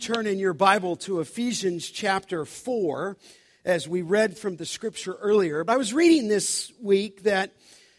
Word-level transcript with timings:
turn 0.00 0.28
in 0.28 0.38
your 0.38 0.52
Bible 0.52 0.94
to 0.94 1.18
Ephesians 1.18 1.90
chapter 1.90 2.44
4 2.44 3.16
as 3.64 3.88
we 3.88 4.00
read 4.02 4.38
from 4.38 4.56
the 4.56 4.64
scripture 4.64 5.14
earlier. 5.14 5.64
But 5.64 5.72
I 5.72 5.76
was 5.76 5.92
reading 5.92 6.28
this 6.28 6.72
week 6.80 7.24
that 7.24 7.52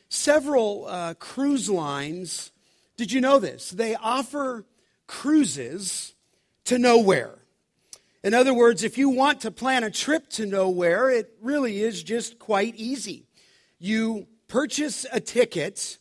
several 0.07 0.85
uh, 0.87 1.15
cruise 1.15 1.69
lines, 1.69 2.51
did 2.95 3.11
you 3.11 3.19
know 3.19 3.39
this? 3.39 3.71
They 3.71 3.95
offer 3.95 4.65
cruises 5.07 6.13
to 6.65 6.79
nowhere. 6.79 7.37
In 8.23 8.33
other 8.33 8.53
words, 8.53 8.83
if 8.85 8.97
you 8.97 9.09
want 9.09 9.41
to 9.41 9.51
plan 9.51 9.83
a 9.83 9.91
trip 9.91 10.29
to 10.31 10.45
nowhere, 10.45 11.09
it 11.09 11.35
really 11.41 11.81
is 11.81 12.01
just 12.01 12.39
quite 12.39 12.75
easy. 12.75 13.25
You 13.77 14.27
purchase 14.47 15.05
a 15.11 15.19
ticket 15.19 15.97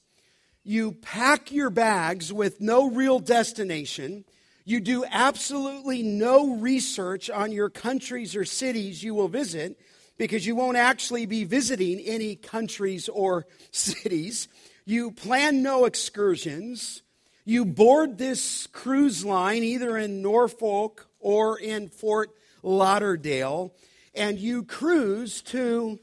you 0.69 0.93
pack 0.93 1.51
your 1.51 1.71
bags 1.71 2.31
with 2.31 2.61
no 2.61 2.91
real 2.91 3.21
destination. 3.21 4.27
You 4.69 4.81
do 4.81 5.03
absolutely 5.11 6.03
no 6.03 6.57
research 6.57 7.31
on 7.31 7.53
your 7.53 7.71
countries 7.71 8.37
or 8.37 8.45
cities 8.45 9.03
you 9.03 9.15
will 9.15 9.29
visit 9.29 9.81
because 10.19 10.47
you 10.47 10.55
won't 10.55 10.77
actually 10.77 11.25
be 11.25 11.45
visiting 11.45 11.99
any 12.01 12.37
countries 12.37 13.09
or 13.09 13.47
cities. 13.71 14.47
You 14.85 15.11
plan 15.13 15.63
no 15.63 15.87
excursions. 15.87 17.01
You 17.47 17.65
board 17.65 18.19
this 18.19 18.67
cruise 18.67 19.25
line 19.25 19.65
either 19.65 19.97
in 19.97 20.21
Norfolk 20.21 21.09
or 21.19 21.59
in 21.59 21.89
Fort 21.89 22.29
Lauderdale, 22.63 23.73
and 24.15 24.39
you 24.39 24.65
cruise 24.65 25.41
to 25.45 25.99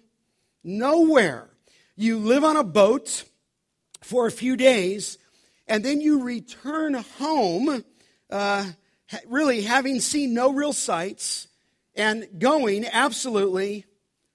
nowhere. 0.64 1.52
You 1.96 2.18
live 2.18 2.44
on 2.44 2.58
a 2.58 2.64
boat 2.64 3.26
for 4.02 4.26
a 4.26 4.32
few 4.32 4.58
days, 4.58 5.20
and 5.68 5.86
then 5.86 6.02
you 6.02 6.24
return 6.24 6.96
home, 6.96 7.84
uh, 8.36 8.66
really 9.28 9.62
having 9.62 10.02
seen 10.02 10.34
no 10.34 10.52
real 10.52 10.74
sights 10.74 11.48
and 11.96 12.28
going 12.38 12.86
absolutely 12.86 13.86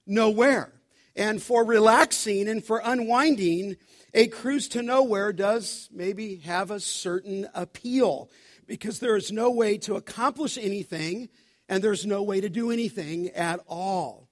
nowhere. 0.07 0.73
And 1.15 1.41
for 1.41 1.63
relaxing 1.63 2.47
and 2.47 2.65
for 2.65 2.81
unwinding, 2.83 3.77
a 4.13 4.25
cruise 4.25 4.67
to 4.69 4.81
nowhere 4.81 5.31
does 5.31 5.87
maybe 5.91 6.37
have 6.37 6.71
a 6.71 6.79
certain 6.79 7.47
appeal 7.53 8.31
because 8.65 8.99
there 8.99 9.15
is 9.15 9.31
no 9.31 9.51
way 9.51 9.77
to 9.77 9.95
accomplish 9.95 10.57
anything 10.57 11.29
and 11.69 11.83
there's 11.83 12.05
no 12.05 12.23
way 12.23 12.41
to 12.41 12.49
do 12.49 12.71
anything 12.71 13.29
at 13.29 13.59
all. 13.67 14.27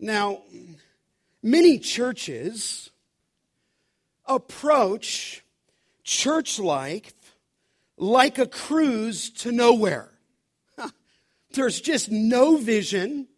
Now, 0.00 0.42
many 1.42 1.78
churches 1.78 2.90
approach 4.26 5.44
church 6.02 6.58
life 6.58 7.19
like 8.00 8.38
a 8.38 8.46
cruise 8.46 9.28
to 9.28 9.52
nowhere. 9.52 10.10
There's 11.52 11.80
just 11.80 12.10
no 12.10 12.56
vision 12.56 13.28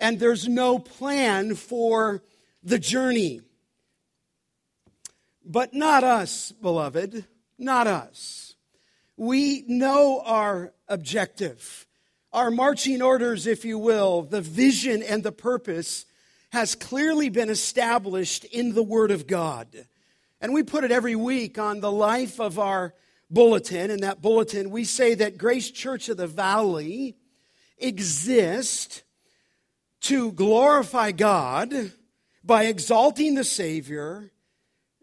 and 0.00 0.18
there's 0.18 0.48
no 0.48 0.80
plan 0.80 1.54
for 1.54 2.24
the 2.64 2.80
journey. 2.80 3.40
But 5.44 5.72
not 5.72 6.02
us, 6.02 6.50
beloved, 6.50 7.24
not 7.56 7.86
us. 7.86 8.56
We 9.16 9.64
know 9.68 10.20
our 10.24 10.72
objective, 10.88 11.86
our 12.32 12.50
marching 12.50 13.00
orders, 13.00 13.46
if 13.46 13.64
you 13.64 13.78
will, 13.78 14.22
the 14.22 14.40
vision 14.40 15.04
and 15.04 15.22
the 15.22 15.30
purpose 15.30 16.04
has 16.50 16.74
clearly 16.74 17.28
been 17.28 17.48
established 17.48 18.44
in 18.46 18.74
the 18.74 18.82
Word 18.82 19.12
of 19.12 19.28
God. 19.28 19.86
And 20.40 20.52
we 20.52 20.64
put 20.64 20.82
it 20.82 20.90
every 20.90 21.14
week 21.14 21.60
on 21.60 21.78
the 21.78 21.92
life 21.92 22.40
of 22.40 22.58
our 22.58 22.92
bulletin. 23.32 23.90
In 23.90 24.00
that 24.00 24.22
bulletin, 24.22 24.70
we 24.70 24.84
say 24.84 25.14
that 25.14 25.38
Grace 25.38 25.70
Church 25.70 26.08
of 26.08 26.16
the 26.16 26.26
Valley 26.26 27.16
exists 27.78 29.02
to 30.02 30.32
glorify 30.32 31.12
God 31.12 31.92
by 32.44 32.64
exalting 32.64 33.34
the 33.34 33.44
Savior, 33.44 34.32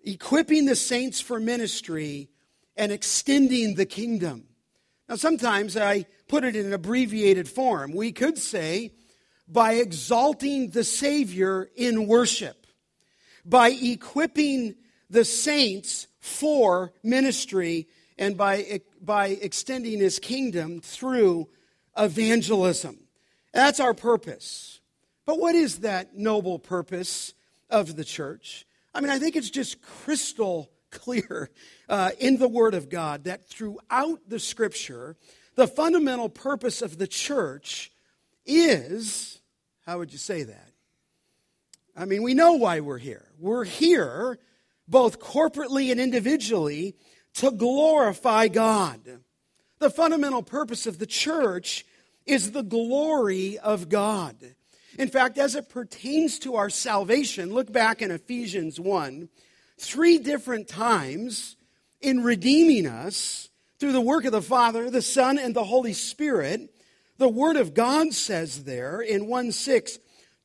equipping 0.03 0.65
the 0.65 0.75
saints 0.75 1.21
for 1.21 1.39
ministry, 1.39 2.29
and 2.75 2.91
extending 2.91 3.75
the 3.75 3.85
kingdom. 3.85 4.45
Now, 5.07 5.15
sometimes 5.15 5.75
I 5.75 6.05
put 6.27 6.43
it 6.43 6.55
in 6.55 6.67
an 6.67 6.73
abbreviated 6.73 7.49
form. 7.49 7.93
We 7.93 8.11
could 8.11 8.37
say, 8.37 8.91
by 9.47 9.73
exalting 9.73 10.69
the 10.69 10.83
Savior 10.83 11.69
in 11.75 12.07
worship, 12.07 12.67
by 13.43 13.69
equipping 13.69 14.75
the 15.09 15.25
saints 15.25 16.07
for 16.19 16.93
ministry 17.03 17.87
and 18.19 18.35
by, 18.37 18.81
by 19.01 19.29
extending 19.29 19.99
his 19.99 20.19
kingdom 20.19 20.81
through 20.81 21.47
evangelism. 21.97 22.99
That's 23.53 23.79
our 23.79 23.93
purpose. 23.95 24.81
But 25.25 25.39
what 25.39 25.55
is 25.55 25.79
that 25.79 26.15
noble 26.15 26.59
purpose 26.59 27.33
of 27.69 27.95
the 27.95 28.03
church? 28.03 28.67
I 28.93 28.99
mean, 29.01 29.09
I 29.09 29.19
think 29.19 29.35
it's 29.35 29.49
just 29.49 29.81
crystal 29.81 30.69
clear 30.91 31.49
uh, 31.87 32.11
in 32.19 32.37
the 32.37 32.47
Word 32.47 32.73
of 32.73 32.89
God 32.89 33.23
that 33.23 33.47
throughout 33.47 34.19
the 34.27 34.39
Scripture, 34.39 35.15
the 35.55 35.67
fundamental 35.67 36.29
purpose 36.29 36.81
of 36.81 36.97
the 36.97 37.07
church 37.07 37.91
is 38.45 39.39
how 39.85 39.97
would 39.97 40.11
you 40.11 40.19
say 40.19 40.43
that? 40.43 40.69
I 41.95 42.05
mean, 42.05 42.21
we 42.21 42.33
know 42.33 42.53
why 42.53 42.79
we're 42.81 42.97
here. 42.97 43.25
We're 43.39 43.63
here 43.63 44.39
both 44.87 45.19
corporately 45.19 45.91
and 45.91 45.99
individually, 45.99 46.95
to 47.39 47.51
glorify 47.51 48.49
God. 48.49 48.99
The 49.79 49.89
fundamental 49.89 50.43
purpose 50.43 50.85
of 50.85 50.99
the 50.99 51.05
church 51.05 51.85
is 52.25 52.51
the 52.51 52.63
glory 52.63 53.57
of 53.57 53.87
God. 53.87 54.35
In 54.97 55.07
fact, 55.07 55.37
as 55.37 55.55
it 55.55 55.69
pertains 55.69 56.37
to 56.39 56.55
our 56.55 56.69
salvation, 56.69 57.53
look 57.53 57.71
back 57.71 58.01
in 58.01 58.11
Ephesians 58.11 58.77
1, 58.77 59.29
three 59.77 60.17
different 60.17 60.67
times 60.67 61.55
in 62.01 62.23
redeeming 62.23 62.85
us 62.85 63.47
through 63.79 63.93
the 63.93 64.01
work 64.01 64.25
of 64.25 64.33
the 64.33 64.41
Father, 64.41 64.89
the 64.89 65.01
Son, 65.01 65.39
and 65.39 65.55
the 65.55 65.63
Holy 65.63 65.93
Spirit, 65.93 66.69
the 67.19 67.29
Word 67.29 67.55
of 67.55 67.73
God 67.73 68.13
says 68.13 68.65
there 68.65 68.99
in 68.99 69.27
1 69.27 69.53
6, 69.53 69.97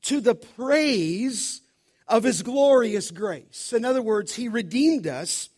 to 0.02 0.20
the 0.20 0.36
praise 0.36 1.60
of 2.06 2.22
his 2.22 2.44
glorious 2.44 3.10
grace. 3.10 3.72
In 3.72 3.84
other 3.84 4.02
words, 4.02 4.36
he 4.36 4.48
redeemed 4.48 5.08
us 5.08 5.48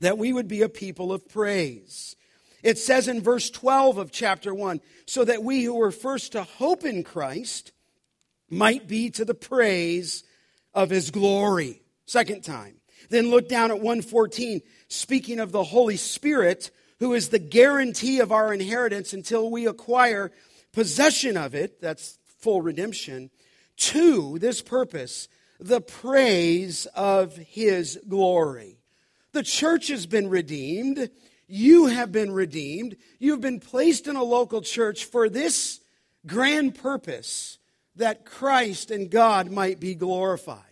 that 0.00 0.18
we 0.18 0.32
would 0.32 0.48
be 0.48 0.62
a 0.62 0.68
people 0.68 1.12
of 1.12 1.28
praise. 1.28 2.16
It 2.62 2.78
says 2.78 3.08
in 3.08 3.22
verse 3.22 3.50
12 3.50 3.98
of 3.98 4.10
chapter 4.10 4.52
1 4.54 4.80
so 5.06 5.24
that 5.24 5.42
we 5.42 5.62
who 5.62 5.74
were 5.74 5.90
first 5.90 6.32
to 6.32 6.42
hope 6.42 6.84
in 6.84 7.04
Christ 7.04 7.72
might 8.50 8.88
be 8.88 9.10
to 9.10 9.24
the 9.24 9.34
praise 9.34 10.24
of 10.74 10.90
his 10.90 11.10
glory. 11.10 11.82
Second 12.06 12.42
time. 12.42 12.76
Then 13.10 13.30
look 13.30 13.48
down 13.48 13.70
at 13.70 13.76
114, 13.76 14.60
speaking 14.88 15.38
of 15.38 15.52
the 15.52 15.64
Holy 15.64 15.96
Spirit, 15.96 16.70
who 16.98 17.14
is 17.14 17.28
the 17.28 17.38
guarantee 17.38 18.20
of 18.20 18.32
our 18.32 18.52
inheritance 18.52 19.12
until 19.12 19.50
we 19.50 19.66
acquire 19.66 20.32
possession 20.72 21.36
of 21.36 21.54
it. 21.54 21.80
That's 21.80 22.18
full 22.40 22.60
redemption. 22.60 23.30
To 23.76 24.38
this 24.38 24.60
purpose, 24.60 25.28
the 25.60 25.80
praise 25.80 26.86
of 26.94 27.36
his 27.36 28.00
glory. 28.08 28.77
The 29.32 29.42
church 29.42 29.88
has 29.88 30.06
been 30.06 30.28
redeemed. 30.28 31.10
You 31.46 31.86
have 31.86 32.12
been 32.12 32.32
redeemed. 32.32 32.96
You've 33.18 33.40
been 33.40 33.60
placed 33.60 34.06
in 34.06 34.16
a 34.16 34.22
local 34.22 34.60
church 34.60 35.04
for 35.04 35.28
this 35.28 35.80
grand 36.26 36.74
purpose 36.74 37.58
that 37.96 38.24
Christ 38.24 38.90
and 38.90 39.10
God 39.10 39.50
might 39.50 39.80
be 39.80 39.94
glorified. 39.94 40.62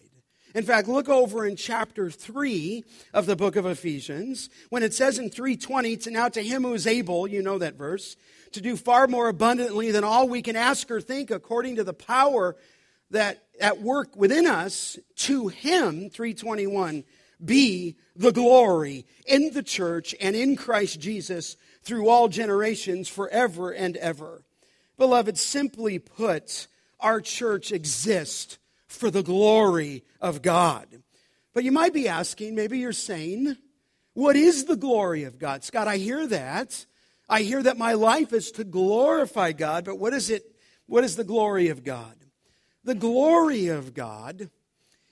In 0.55 0.65
fact, 0.65 0.89
look 0.89 1.11
over 1.11 1.45
in 1.45 1.55
chapter 1.56 2.11
3 2.11 2.83
of 3.12 3.27
the 3.27 3.37
book 3.37 3.56
of 3.56 3.66
Ephesians 3.66 4.49
when 4.71 4.83
it 4.83 4.95
says 4.95 5.19
in 5.19 5.28
320 5.28 5.99
to 5.99 6.11
now 6.11 6.31
to 6.31 6.43
him 6.43 6.62
who 6.62 6.72
is 6.72 6.87
able, 6.87 7.28
you 7.28 7.43
know 7.43 7.59
that 7.59 7.75
verse, 7.75 8.16
to 8.53 8.62
do 8.62 8.75
far 8.75 9.06
more 9.06 9.28
abundantly 9.28 9.91
than 9.91 10.03
all 10.03 10.28
we 10.28 10.41
can 10.41 10.57
ask 10.57 10.91
or 10.91 11.01
think 11.01 11.30
according 11.30 11.77
to 11.77 11.84
the 11.84 11.92
power 11.92 12.57
that 13.10 13.45
at 13.60 13.83
work 13.83 14.16
within 14.16 14.47
us 14.47 14.98
to 15.16 15.48
him 15.48 16.09
321 16.09 17.04
be 17.44 17.97
the 18.15 18.33
glory 18.33 19.06
in 19.27 19.53
the 19.53 19.62
church 19.62 20.15
and 20.21 20.34
in 20.34 20.56
Christ 20.56 21.00
Jesus 21.00 21.56
through 21.83 22.09
all 22.09 22.28
generations 22.28 23.09
forever 23.09 23.71
and 23.71 23.97
ever. 23.98 24.42
Beloved 24.97 25.38
simply 25.38 25.98
put 25.98 26.66
our 27.00 27.21
church 27.21 27.72
exists 27.72 28.59
for 28.88 29.10
the 29.10 29.22
glory 29.22 30.04
of 30.21 30.42
God. 30.42 30.86
But 31.53 31.65
you 31.65 31.72
might 31.72 31.92
be 31.92 32.09
asking 32.09 32.54
maybe 32.54 32.78
you're 32.78 32.92
saying 32.92 33.56
what 34.15 34.34
is 34.34 34.65
the 34.65 34.77
glory 34.77 35.24
of 35.24 35.39
God? 35.39 35.62
Scott 35.62 35.89
I 35.89 35.98
hear 35.98 36.27
that. 36.28 36.86
I 37.28 37.42
hear 37.42 37.62
that 37.62 37.77
my 37.77 37.92
life 37.92 38.32
is 38.32 38.50
to 38.53 38.65
glorify 38.65 39.53
God 39.53 39.84
but 39.84 39.98
what 39.98 40.15
is 40.15 40.30
it 40.30 40.44
what 40.86 41.04
is 41.04 41.16
the 41.16 41.24
glory 41.24 41.68
of 41.68 41.84
God? 41.84 42.15
The 42.84 42.94
glory 42.94 43.66
of 43.66 43.92
God 43.92 44.48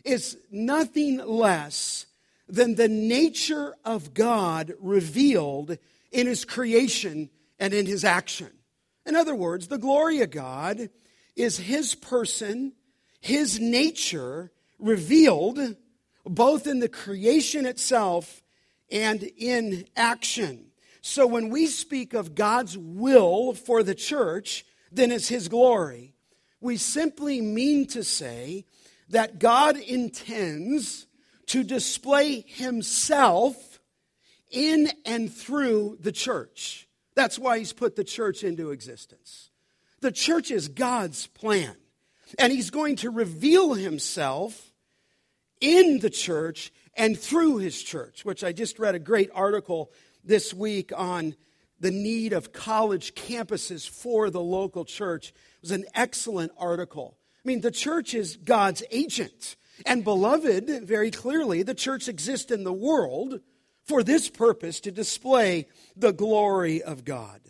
is 0.05 0.39
nothing 0.51 1.19
less 1.19 2.07
than 2.49 2.75
the 2.75 2.89
nature 2.89 3.75
of 3.85 4.15
God 4.15 4.75
revealed 4.79 5.79
in 6.13 6.27
his 6.27 6.45
creation 6.45 7.31
and 7.59 7.73
in 7.73 7.87
his 7.87 8.05
action. 8.05 8.51
In 9.07 9.17
other 9.17 9.35
words, 9.35 9.69
the 9.69 9.79
glory 9.79 10.21
of 10.21 10.31
God 10.31 10.91
is 11.37 11.59
his 11.59 11.95
person, 11.95 12.73
his 13.21 13.59
nature 13.61 14.53
revealed 14.79 15.59
both 16.25 16.67
in 16.67 16.81
the 16.81 16.89
creation 16.89 17.67
itself 17.67 18.43
and 18.91 19.23
in 19.23 19.87
action. 19.97 20.67
So 21.01 21.27
when 21.27 21.51
we 21.51 21.67
speak 21.67 22.15
of 22.15 22.35
God's 22.35 22.79
will 22.79 23.53
for 23.53 23.83
the 23.83 23.95
church, 23.95 24.65
then 24.91 25.13
it's 25.13 25.29
his 25.29 25.49
glory. 25.49 26.15
We 26.61 26.77
simply 26.79 27.41
mean 27.43 27.87
to 27.89 28.03
say 28.03 28.65
that 29.11 29.39
God 29.39 29.77
intends 29.77 31.07
to 31.47 31.63
display 31.63 32.41
himself 32.41 33.81
in 34.51 34.91
and 35.05 35.33
through 35.33 35.99
the 36.01 36.13
church. 36.13 36.89
That's 37.15 37.39
why 37.39 37.59
he's 37.59 37.73
put 37.73 37.97
the 37.97 38.05
church 38.05 38.45
into 38.45 38.71
existence. 38.71 39.51
The 40.01 40.13
church 40.13 40.51
is 40.51 40.69
God's 40.69 41.27
plan, 41.29 41.77
and 42.39 42.53
he's 42.53 42.71
going 42.71 42.97
to 42.97 43.11
reveal 43.11 43.75
himself 43.75 44.73
in 45.61 46.01
the 46.01 46.11
church 46.11 46.73
and 46.97 47.19
through 47.19 47.59
his 47.59 47.83
church, 47.83 48.25
which 48.25 48.45
I 48.45 48.53
just 48.53 48.79
read 48.79 48.95
a 48.95 49.01
great 49.01 49.31
article 49.35 49.91
this 50.23 50.53
week 50.53 50.93
on 50.95 51.35
the 51.81 51.91
need 51.91 52.33
of 52.33 52.53
college 52.53 53.15
campuses 53.15 53.89
for 53.89 54.31
the 54.31 54.41
local 54.41 54.85
church. 54.85 55.29
It 55.29 55.63
was 55.63 55.71
an 55.71 55.85
excellent 55.95 56.53
article. 56.59 57.17
I 57.45 57.49
mean, 57.49 57.61
the 57.61 57.71
church 57.71 58.15
is 58.15 58.37
God's 58.37 58.83
agent. 58.91 59.57
And 59.87 60.05
beloved, 60.05 60.87
very 60.87 61.11
clearly, 61.11 61.63
the 61.63 61.75
church 61.75 62.09
exists 62.09 62.51
in 62.51 62.65
the 62.65 62.73
world 62.73 63.41
for 63.85 64.03
this 64.03 64.31
purpose 64.31 64.81
to 64.81 64.91
display 64.91 65.67
the 65.97 66.13
glory 66.13 66.83
of 66.83 67.05
God. 67.05 67.41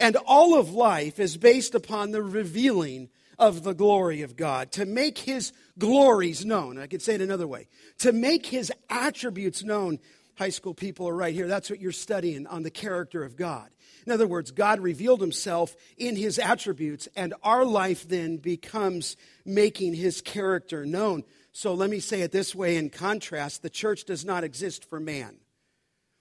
And 0.00 0.16
all 0.26 0.58
of 0.58 0.70
life 0.70 1.18
is 1.18 1.36
based 1.36 1.74
upon 1.74 2.10
the 2.10 2.22
revealing 2.22 3.08
of 3.38 3.62
the 3.62 3.74
glory 3.74 4.22
of 4.22 4.36
God, 4.36 4.72
to 4.72 4.84
make 4.84 5.18
his 5.18 5.52
glories 5.78 6.44
known. 6.44 6.76
I 6.76 6.88
could 6.88 7.02
say 7.02 7.14
it 7.14 7.20
another 7.20 7.46
way 7.46 7.68
to 7.98 8.12
make 8.12 8.46
his 8.46 8.72
attributes 8.90 9.62
known. 9.62 10.00
High 10.36 10.48
school 10.50 10.74
people 10.74 11.08
are 11.08 11.14
right 11.14 11.34
here. 11.34 11.46
That's 11.46 11.70
what 11.70 11.80
you're 11.80 11.92
studying 11.92 12.46
on 12.46 12.62
the 12.62 12.70
character 12.70 13.22
of 13.22 13.36
God. 13.36 13.68
In 14.06 14.12
other 14.12 14.26
words, 14.26 14.50
God 14.50 14.80
revealed 14.80 15.20
himself 15.20 15.76
in 15.96 16.16
his 16.16 16.38
attributes, 16.38 17.08
and 17.14 17.34
our 17.42 17.64
life 17.64 18.08
then 18.08 18.38
becomes 18.38 19.16
making 19.44 19.94
his 19.94 20.20
character 20.20 20.86
known. 20.86 21.24
So 21.58 21.74
let 21.74 21.90
me 21.90 21.98
say 21.98 22.20
it 22.20 22.30
this 22.30 22.54
way 22.54 22.76
in 22.76 22.88
contrast 22.88 23.62
the 23.62 23.68
church 23.68 24.04
does 24.04 24.24
not 24.24 24.44
exist 24.44 24.84
for 24.84 25.00
man. 25.00 25.38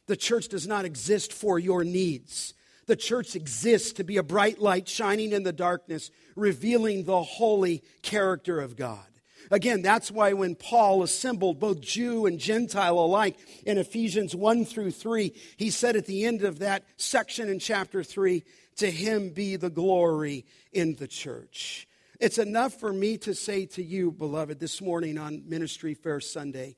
The 0.08 0.16
church 0.16 0.48
does 0.48 0.66
not 0.66 0.84
exist 0.84 1.32
for 1.32 1.60
your 1.60 1.84
needs. 1.84 2.56
The 2.88 2.96
church 2.96 3.36
exists 3.36 3.92
to 3.94 4.04
be 4.04 4.18
a 4.18 4.24
bright 4.24 4.58
light 4.58 4.90
shining 4.90 5.34
in 5.34 5.44
the 5.44 5.54
darkness, 5.54 6.10
revealing 6.36 7.04
the 7.04 7.22
holy 7.22 7.84
character 8.02 8.60
of 8.60 8.76
God. 8.76 9.06
Again, 9.52 9.84
that's 9.84 10.10
why 10.10 10.34
when 10.34 10.56
Paul 10.56 11.04
assembled 11.04 11.60
both 11.60 11.82
Jew 11.82 12.26
and 12.26 12.40
Gentile 12.40 12.98
alike 12.98 13.38
in 13.64 13.78
Ephesians 13.78 14.36
1 14.36 14.66
through 14.66 14.90
3, 14.90 15.36
he 15.56 15.70
said 15.70 15.96
at 15.96 16.08
the 16.08 16.26
end 16.26 16.42
of 16.42 16.58
that 16.60 16.84
section 16.98 17.48
in 17.48 17.60
chapter 17.60 18.04
3, 18.04 18.44
to 18.78 18.90
him 18.90 19.30
be 19.30 19.56
the 19.56 19.70
glory 19.70 20.48
in 20.74 20.96
the 20.96 21.08
church. 21.08 21.87
It's 22.20 22.40
enough 22.40 22.74
for 22.74 22.92
me 22.92 23.18
to 23.20 23.36
say 23.36 23.68
to 23.68 23.84
you, 23.84 24.12
beloved, 24.12 24.60
this 24.60 24.82
morning 24.82 25.20
on 25.20 25.44
Ministry 25.48 25.94
Fair 25.94 26.20
Sunday, 26.20 26.76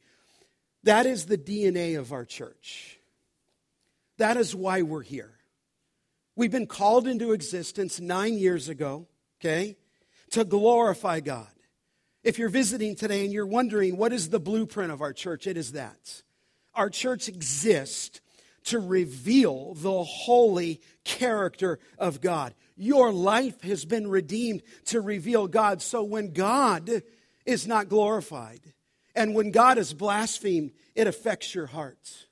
that 0.83 1.05
is 1.05 1.25
the 1.25 1.37
DNA 1.37 1.97
of 1.97 2.11
our 2.11 2.25
church. 2.25 2.99
That 4.17 4.35
is 4.35 4.53
why 4.53 4.81
we're 4.81 5.01
here. 5.01 5.31
We've 6.35 6.51
been 6.51 6.67
called 6.67 7.07
into 7.07 7.31
existence 7.31 8.01
nine 8.01 8.37
years 8.37 8.67
ago, 8.67 9.07
okay, 9.39 9.77
to 10.31 10.43
glorify 10.43 11.21
God. 11.21 11.47
If 12.21 12.37
you're 12.37 12.49
visiting 12.49 12.95
today 12.95 13.23
and 13.23 13.31
you're 13.31 13.45
wondering 13.45 13.95
what 13.95 14.11
is 14.11 14.29
the 14.29 14.41
blueprint 14.41 14.91
of 14.91 15.01
our 15.01 15.13
church, 15.13 15.47
it 15.47 15.55
is 15.55 15.71
that. 15.71 16.21
Our 16.75 16.89
church 16.89 17.29
exists 17.29 18.19
to 18.65 18.79
reveal 18.79 19.73
the 19.75 20.03
holy 20.03 20.81
character 21.03 21.79
of 21.97 22.21
God. 22.21 22.53
Your 22.75 23.11
life 23.11 23.61
has 23.61 23.85
been 23.85 24.07
redeemed 24.07 24.61
to 24.85 25.01
reveal 25.01 25.47
God. 25.47 25.81
So 25.81 26.03
when 26.03 26.33
God 26.33 26.89
is 27.45 27.67
not 27.67 27.89
glorified 27.89 28.61
and 29.15 29.35
when 29.35 29.51
God 29.51 29.77
is 29.77 29.93
blasphemed, 29.93 30.71
it 30.95 31.07
affects 31.07 31.53
your 31.53 31.65
heart. 31.65 32.27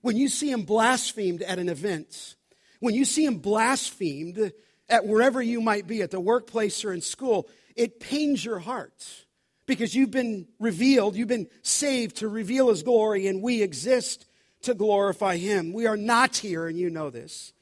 When 0.00 0.16
you 0.16 0.28
see 0.28 0.50
him 0.50 0.62
blasphemed 0.62 1.42
at 1.42 1.58
an 1.58 1.68
event, 1.68 2.36
when 2.80 2.94
you 2.94 3.04
see 3.04 3.24
him 3.24 3.38
blasphemed 3.38 4.52
at 4.88 5.06
wherever 5.06 5.40
you 5.40 5.60
might 5.60 5.86
be, 5.86 6.02
at 6.02 6.10
the 6.10 6.20
workplace 6.20 6.84
or 6.84 6.92
in 6.92 7.00
school, 7.00 7.48
it 7.74 8.00
pains 8.00 8.44
your 8.44 8.58
heart 8.58 9.24
because 9.66 9.94
you've 9.94 10.10
been 10.10 10.46
revealed, 10.60 11.16
you've 11.16 11.28
been 11.28 11.48
saved 11.62 12.16
to 12.16 12.28
reveal 12.28 12.68
his 12.68 12.82
glory, 12.82 13.26
and 13.26 13.42
we 13.42 13.62
exist 13.62 14.26
to 14.64 14.74
glorify 14.74 15.36
him. 15.36 15.72
We 15.72 15.86
are 15.86 15.96
not 15.96 16.36
here, 16.36 16.66
and 16.66 16.78
you 16.78 16.90
know 16.90 17.10
this, 17.10 17.52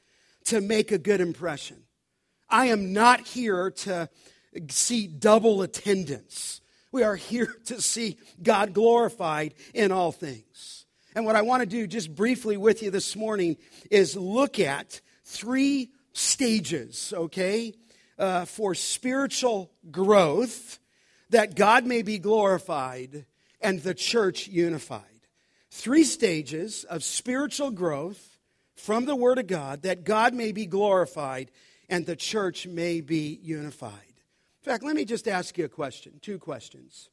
to 0.45 0.61
make 0.61 0.91
a 0.91 0.97
good 0.97 1.21
impression. 1.21 1.83
I 2.49 2.67
am 2.67 2.93
not 2.93 3.21
here 3.21 3.71
to 3.71 4.09
see 4.69 5.07
double 5.07 5.61
attendance. 5.61 6.61
We 6.91 7.03
are 7.03 7.15
here 7.15 7.55
to 7.65 7.81
see 7.81 8.17
God 8.41 8.73
glorified 8.73 9.53
in 9.73 9.91
all 9.91 10.11
things. 10.11 10.85
And 11.15 11.25
what 11.25 11.35
I 11.35 11.43
want 11.43 11.61
to 11.61 11.67
do 11.67 11.85
just 11.85 12.13
briefly 12.15 12.57
with 12.57 12.81
you 12.81 12.89
this 12.89 13.15
morning 13.15 13.57
is 13.91 14.15
look 14.15 14.59
at 14.59 14.99
three 15.23 15.91
stages, 16.13 17.13
okay, 17.15 17.73
uh, 18.17 18.45
for 18.45 18.73
spiritual 18.73 19.71
growth 19.91 20.79
that 21.29 21.55
God 21.55 21.85
may 21.85 22.01
be 22.01 22.19
glorified 22.19 23.25
and 23.61 23.79
the 23.81 23.93
church 23.93 24.47
unified. 24.47 25.12
Three 25.75 26.03
stages 26.03 26.83
of 26.83 27.03
spiritual 27.03 27.71
growth 27.71 28.37
from 28.75 29.05
the 29.05 29.15
Word 29.15 29.39
of 29.39 29.47
God 29.47 29.81
that 29.81 30.03
God 30.03 30.33
may 30.33 30.51
be 30.51 30.65
glorified 30.67 31.49
and 31.89 32.05
the 32.05 32.15
church 32.15 32.67
may 32.67 33.01
be 33.01 33.39
unified. 33.41 33.91
In 33.91 34.71
fact, 34.71 34.83
let 34.83 34.95
me 34.95 35.03
just 35.03 35.27
ask 35.27 35.57
you 35.57 35.65
a 35.65 35.69
question, 35.69 36.19
two 36.21 36.37
questions. 36.37 37.09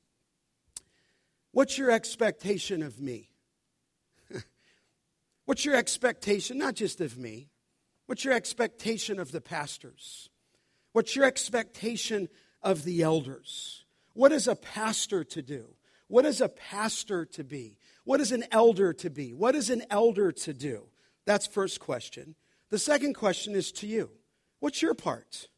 What's 1.52 1.78
your 1.78 1.90
expectation 1.90 2.82
of 2.82 3.00
me? 3.00 3.30
What's 5.46 5.64
your 5.64 5.74
expectation, 5.74 6.58
not 6.58 6.74
just 6.74 7.00
of 7.00 7.16
me, 7.16 7.48
What's 8.10 8.24
your 8.24 8.34
expectation 8.34 9.20
of 9.20 9.30
the 9.30 9.40
pastors? 9.40 10.30
What's 10.90 11.14
your 11.14 11.26
expectation 11.26 12.28
of 12.60 12.82
the 12.82 13.02
elders? 13.04 13.84
What 14.14 14.32
is 14.32 14.48
a 14.48 14.56
pastor 14.56 15.22
to 15.22 15.40
do? 15.40 15.66
What 16.08 16.26
is 16.26 16.40
a 16.40 16.48
pastor 16.48 17.24
to 17.26 17.44
be? 17.44 17.76
What 18.04 18.20
is 18.20 18.32
an 18.32 18.44
elder 18.50 18.92
to 18.94 19.10
be? 19.10 19.32
What 19.32 19.54
is 19.54 19.70
an 19.70 19.82
elder 19.90 20.32
to 20.32 20.54
do? 20.54 20.86
That's 21.26 21.46
first 21.46 21.80
question. 21.80 22.34
The 22.70 22.78
second 22.78 23.14
question 23.14 23.54
is 23.54 23.72
to 23.72 23.86
you. 23.86 24.10
What's 24.60 24.82
your 24.82 24.94
part? 24.94 25.48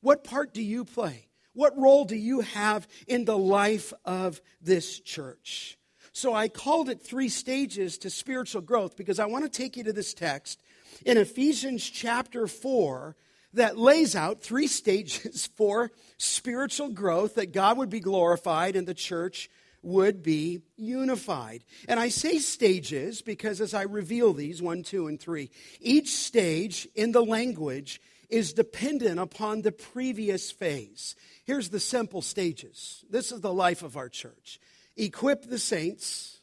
What 0.00 0.24
part 0.24 0.54
do 0.54 0.62
you 0.62 0.84
play? 0.84 1.28
What 1.52 1.76
role 1.78 2.04
do 2.04 2.16
you 2.16 2.40
have 2.40 2.86
in 3.06 3.24
the 3.24 3.38
life 3.38 3.92
of 4.04 4.40
this 4.60 5.00
church? 5.00 5.78
So 6.12 6.32
I 6.32 6.48
called 6.48 6.88
it 6.88 7.02
three 7.02 7.28
stages 7.28 7.98
to 7.98 8.10
spiritual 8.10 8.62
growth 8.62 8.96
because 8.96 9.18
I 9.18 9.26
want 9.26 9.44
to 9.44 9.50
take 9.50 9.76
you 9.76 9.84
to 9.84 9.92
this 9.92 10.14
text 10.14 10.62
in 11.04 11.18
Ephesians 11.18 11.88
chapter 11.88 12.46
4 12.46 13.16
that 13.54 13.78
lays 13.78 14.14
out 14.16 14.42
three 14.42 14.66
stages 14.66 15.48
for 15.56 15.90
spiritual 16.16 16.90
growth 16.90 17.34
that 17.34 17.52
God 17.52 17.78
would 17.78 17.90
be 17.90 18.00
glorified 18.00 18.76
and 18.76 18.86
the 18.86 18.94
church 18.94 19.50
would 19.82 20.22
be 20.22 20.62
unified. 20.76 21.64
And 21.88 22.00
I 22.00 22.08
say 22.08 22.38
stages 22.38 23.22
because 23.22 23.60
as 23.60 23.74
I 23.74 23.82
reveal 23.82 24.32
these, 24.32 24.60
one, 24.60 24.82
two, 24.82 25.06
and 25.06 25.20
three, 25.20 25.50
each 25.80 26.14
stage 26.14 26.88
in 26.94 27.12
the 27.12 27.24
language 27.24 28.00
is 28.28 28.52
dependent 28.52 29.20
upon 29.20 29.62
the 29.62 29.72
previous 29.72 30.50
phase. 30.50 31.14
Here's 31.44 31.68
the 31.68 31.80
simple 31.80 32.22
stages. 32.22 33.04
This 33.08 33.30
is 33.30 33.40
the 33.40 33.52
life 33.52 33.82
of 33.82 33.96
our 33.96 34.08
church. 34.08 34.58
Equip 34.96 35.44
the 35.44 35.58
saints. 35.58 36.40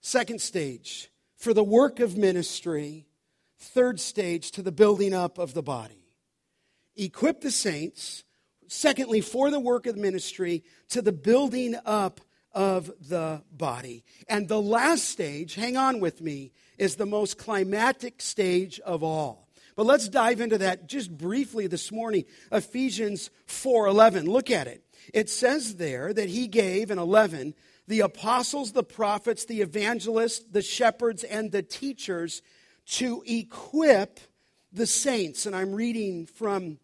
Second 0.00 0.40
stage, 0.40 1.10
for 1.36 1.52
the 1.52 1.64
work 1.64 2.00
of 2.00 2.16
ministry. 2.16 3.06
Third 3.58 3.98
stage, 3.98 4.52
to 4.52 4.62
the 4.62 4.72
building 4.72 5.12
up 5.12 5.38
of 5.38 5.54
the 5.54 5.62
body. 5.62 6.14
Equip 6.96 7.40
the 7.40 7.50
saints. 7.50 8.24
Secondly, 8.68 9.20
for 9.20 9.50
the 9.50 9.58
work 9.58 9.86
of 9.86 9.96
ministry, 9.96 10.62
to 10.90 11.02
the 11.02 11.12
building 11.12 11.74
up 11.84 12.20
of 12.52 12.90
the 13.00 13.42
body. 13.50 14.04
And 14.28 14.48
the 14.48 14.62
last 14.62 15.04
stage, 15.04 15.54
hang 15.54 15.76
on 15.76 16.00
with 16.00 16.20
me, 16.20 16.52
is 16.76 16.96
the 16.96 17.06
most 17.06 17.38
climatic 17.38 18.22
stage 18.22 18.78
of 18.80 19.02
all. 19.02 19.48
But 19.74 19.86
let's 19.86 20.08
dive 20.08 20.40
into 20.40 20.58
that 20.58 20.88
just 20.88 21.16
briefly 21.16 21.66
this 21.66 21.92
morning. 21.92 22.24
Ephesians 22.50 23.30
4:11. 23.46 24.26
Look 24.26 24.50
at 24.50 24.66
it. 24.66 24.82
It 25.14 25.30
says 25.30 25.76
there 25.76 26.12
that 26.12 26.28
he 26.28 26.48
gave 26.48 26.90
in 26.90 26.98
11 26.98 27.54
the 27.86 28.00
apostles, 28.00 28.72
the 28.72 28.82
prophets, 28.82 29.44
the 29.44 29.62
evangelists, 29.62 30.44
the 30.50 30.62
shepherds 30.62 31.24
and 31.24 31.52
the 31.52 31.62
teachers 31.62 32.42
to 32.86 33.22
equip 33.26 34.20
the 34.72 34.86
saints, 34.86 35.46
and 35.46 35.56
I'm 35.56 35.72
reading 35.72 36.26
from 36.26 36.78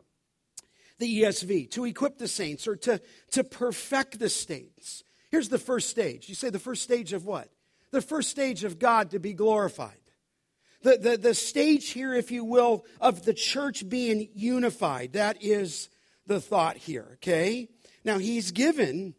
the 0.99 1.23
ESV, 1.23 1.71
to 1.73 1.85
equip 1.85 2.19
the 2.19 2.29
saints 2.29 2.67
or 2.67 2.77
to, 2.77 3.01
to 3.33 3.45
perfect 3.45 4.19
the 4.19 4.29
saints. 4.29 5.03
Here's 5.31 5.49
the 5.49 5.59
first 5.59 5.91
stage. 5.91 6.29
You 6.29 6.35
say 6.35 6.51
the 6.51 6.59
first 6.59 6.83
stage 6.83 7.13
of 7.13 7.27
what? 7.27 7.49
The 7.91 8.01
first 8.01 8.31
stage 8.31 8.65
of 8.65 8.79
God 8.79 9.11
to 9.11 9.19
be 9.19 9.33
glorified. 9.33 9.99
The, 10.83 10.99
the, 10.99 11.17
the 11.17 11.35
stage 11.35 11.91
here, 11.91 12.15
if 12.15 12.31
you 12.31 12.45
will, 12.45 12.85
of 13.01 13.25
the 13.25 13.35
church 13.35 13.89
being 13.89 14.29
unified. 14.35 15.15
That 15.15 15.43
is 15.43 15.89
the 16.27 16.41
thought 16.41 16.77
here, 16.77 17.13
okay? 17.15 17.69
Now, 18.05 18.19
he's 18.19 18.53
given 18.53 19.15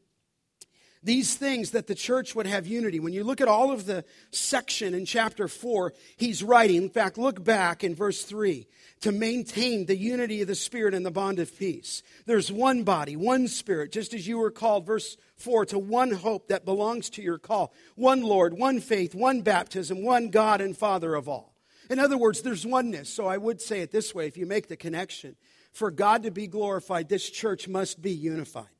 these 1.05 1.35
things 1.35 1.71
that 1.71 1.85
the 1.85 1.95
church 1.95 2.35
would 2.35 2.47
have 2.47 2.65
unity. 2.65 2.99
When 2.99 3.13
you 3.13 3.23
look 3.23 3.39
at 3.39 3.47
all 3.47 3.71
of 3.71 3.85
the 3.85 4.03
section 4.31 4.95
in 4.95 5.05
chapter 5.05 5.47
4, 5.47 5.93
he's 6.17 6.43
writing, 6.43 6.77
in 6.77 6.89
fact, 6.89 7.17
look 7.17 7.43
back 7.43 7.83
in 7.83 7.93
verse 7.93 8.23
3 8.23 8.67
to 9.01 9.11
maintain 9.11 9.85
the 9.85 9.95
unity 9.95 10.41
of 10.41 10.47
the 10.47 10.55
Spirit 10.55 10.95
and 10.95 11.05
the 11.05 11.11
bond 11.11 11.37
of 11.37 11.55
peace. 11.57 12.01
There's 12.25 12.51
one 12.51 12.83
body, 12.83 13.15
one 13.15 13.47
Spirit, 13.47 13.91
just 13.91 14.15
as 14.15 14.27
you 14.27 14.39
were 14.39 14.49
called, 14.49 14.87
verse 14.87 15.15
4, 15.37 15.67
to 15.67 15.79
one 15.79 16.11
hope 16.11 16.47
that 16.47 16.65
belongs 16.65 17.11
to 17.11 17.21
your 17.21 17.37
call, 17.37 17.71
one 17.95 18.23
Lord, 18.23 18.57
one 18.57 18.79
faith, 18.79 19.13
one 19.13 19.41
baptism, 19.41 20.03
one 20.03 20.29
God 20.29 20.59
and 20.59 20.75
Father 20.75 21.13
of 21.13 21.29
all. 21.29 21.53
In 21.87 21.99
other 21.99 22.17
words, 22.17 22.41
there's 22.41 22.65
oneness. 22.65 23.09
So 23.09 23.27
I 23.27 23.37
would 23.37 23.61
say 23.61 23.81
it 23.81 23.91
this 23.91 24.15
way 24.15 24.25
if 24.25 24.37
you 24.37 24.47
make 24.47 24.69
the 24.69 24.75
connection. 24.75 25.35
For 25.71 25.91
God 25.91 26.23
to 26.23 26.31
be 26.31 26.47
glorified, 26.47 27.09
this 27.09 27.29
church 27.29 27.67
must 27.67 28.01
be 28.01 28.11
unified. 28.11 28.74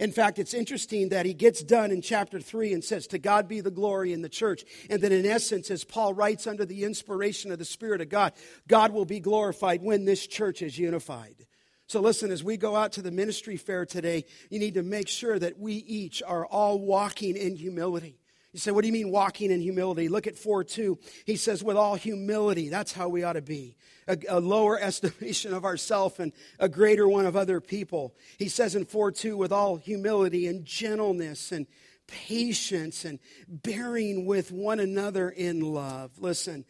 In 0.00 0.12
fact, 0.12 0.38
it's 0.38 0.54
interesting 0.54 1.10
that 1.10 1.26
he 1.26 1.34
gets 1.34 1.62
done 1.62 1.90
in 1.90 2.02
chapter 2.02 2.40
3 2.40 2.72
and 2.72 2.82
says, 2.82 3.06
To 3.08 3.18
God 3.18 3.48
be 3.48 3.60
the 3.60 3.70
glory 3.70 4.12
in 4.12 4.22
the 4.22 4.28
church. 4.28 4.64
And 4.90 5.02
that 5.02 5.12
in 5.12 5.26
essence, 5.26 5.70
as 5.70 5.84
Paul 5.84 6.14
writes 6.14 6.46
under 6.46 6.64
the 6.64 6.84
inspiration 6.84 7.52
of 7.52 7.58
the 7.58 7.64
Spirit 7.64 8.00
of 8.00 8.08
God, 8.08 8.32
God 8.66 8.92
will 8.92 9.04
be 9.04 9.20
glorified 9.20 9.82
when 9.82 10.04
this 10.04 10.26
church 10.26 10.62
is 10.62 10.78
unified. 10.78 11.46
So 11.86 12.00
listen, 12.00 12.30
as 12.30 12.42
we 12.42 12.56
go 12.56 12.74
out 12.76 12.92
to 12.92 13.02
the 13.02 13.10
ministry 13.10 13.56
fair 13.56 13.84
today, 13.84 14.24
you 14.50 14.58
need 14.58 14.74
to 14.74 14.82
make 14.82 15.08
sure 15.08 15.38
that 15.38 15.58
we 15.58 15.74
each 15.74 16.22
are 16.22 16.46
all 16.46 16.80
walking 16.80 17.36
in 17.36 17.56
humility. 17.56 18.18
You 18.54 18.60
say, 18.60 18.70
what 18.70 18.82
do 18.82 18.86
you 18.86 18.92
mean 18.92 19.10
walking 19.10 19.50
in 19.50 19.60
humility? 19.60 20.08
Look 20.08 20.28
at 20.28 20.38
4 20.38 20.62
2. 20.62 20.96
He 21.26 21.34
says, 21.34 21.64
with 21.64 21.76
all 21.76 21.96
humility, 21.96 22.68
that's 22.68 22.92
how 22.92 23.08
we 23.08 23.24
ought 23.24 23.32
to 23.32 23.42
be 23.42 23.74
a, 24.06 24.16
a 24.28 24.38
lower 24.38 24.78
estimation 24.80 25.52
of 25.52 25.64
ourselves 25.64 26.20
and 26.20 26.32
a 26.60 26.68
greater 26.68 27.08
one 27.08 27.26
of 27.26 27.34
other 27.34 27.60
people. 27.60 28.14
He 28.38 28.48
says 28.48 28.76
in 28.76 28.84
4 28.84 29.10
2, 29.10 29.36
with 29.36 29.50
all 29.50 29.76
humility 29.76 30.46
and 30.46 30.64
gentleness 30.64 31.50
and 31.50 31.66
patience 32.06 33.04
and 33.04 33.18
bearing 33.48 34.24
with 34.24 34.52
one 34.52 34.78
another 34.78 35.28
in 35.28 35.60
love. 35.60 36.12
Listen, 36.20 36.64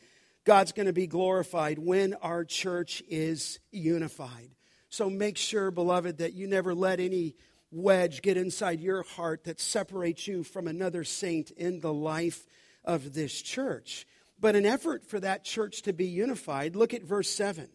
God's 0.46 0.72
going 0.72 0.86
to 0.86 0.94
be 0.94 1.06
glorified 1.06 1.78
when 1.78 2.14
our 2.14 2.46
church 2.46 3.02
is 3.10 3.58
unified. 3.70 4.52
So 4.88 5.10
make 5.10 5.36
sure, 5.36 5.70
beloved, 5.70 6.16
that 6.18 6.32
you 6.32 6.46
never 6.46 6.74
let 6.74 6.98
any 6.98 7.34
wedge 7.74 8.22
get 8.22 8.36
inside 8.36 8.80
your 8.80 9.02
heart 9.02 9.44
that 9.44 9.60
separates 9.60 10.26
you 10.26 10.44
from 10.44 10.66
another 10.66 11.04
saint 11.04 11.50
in 11.50 11.80
the 11.80 11.92
life 11.92 12.46
of 12.84 13.14
this 13.14 13.42
church. 13.42 14.06
But 14.40 14.56
an 14.56 14.66
effort 14.66 15.04
for 15.04 15.20
that 15.20 15.44
church 15.44 15.82
to 15.82 15.92
be 15.92 16.06
unified, 16.06 16.76
look 16.76 16.94
at 16.94 17.02
verse 17.02 17.30
7. 17.30 17.68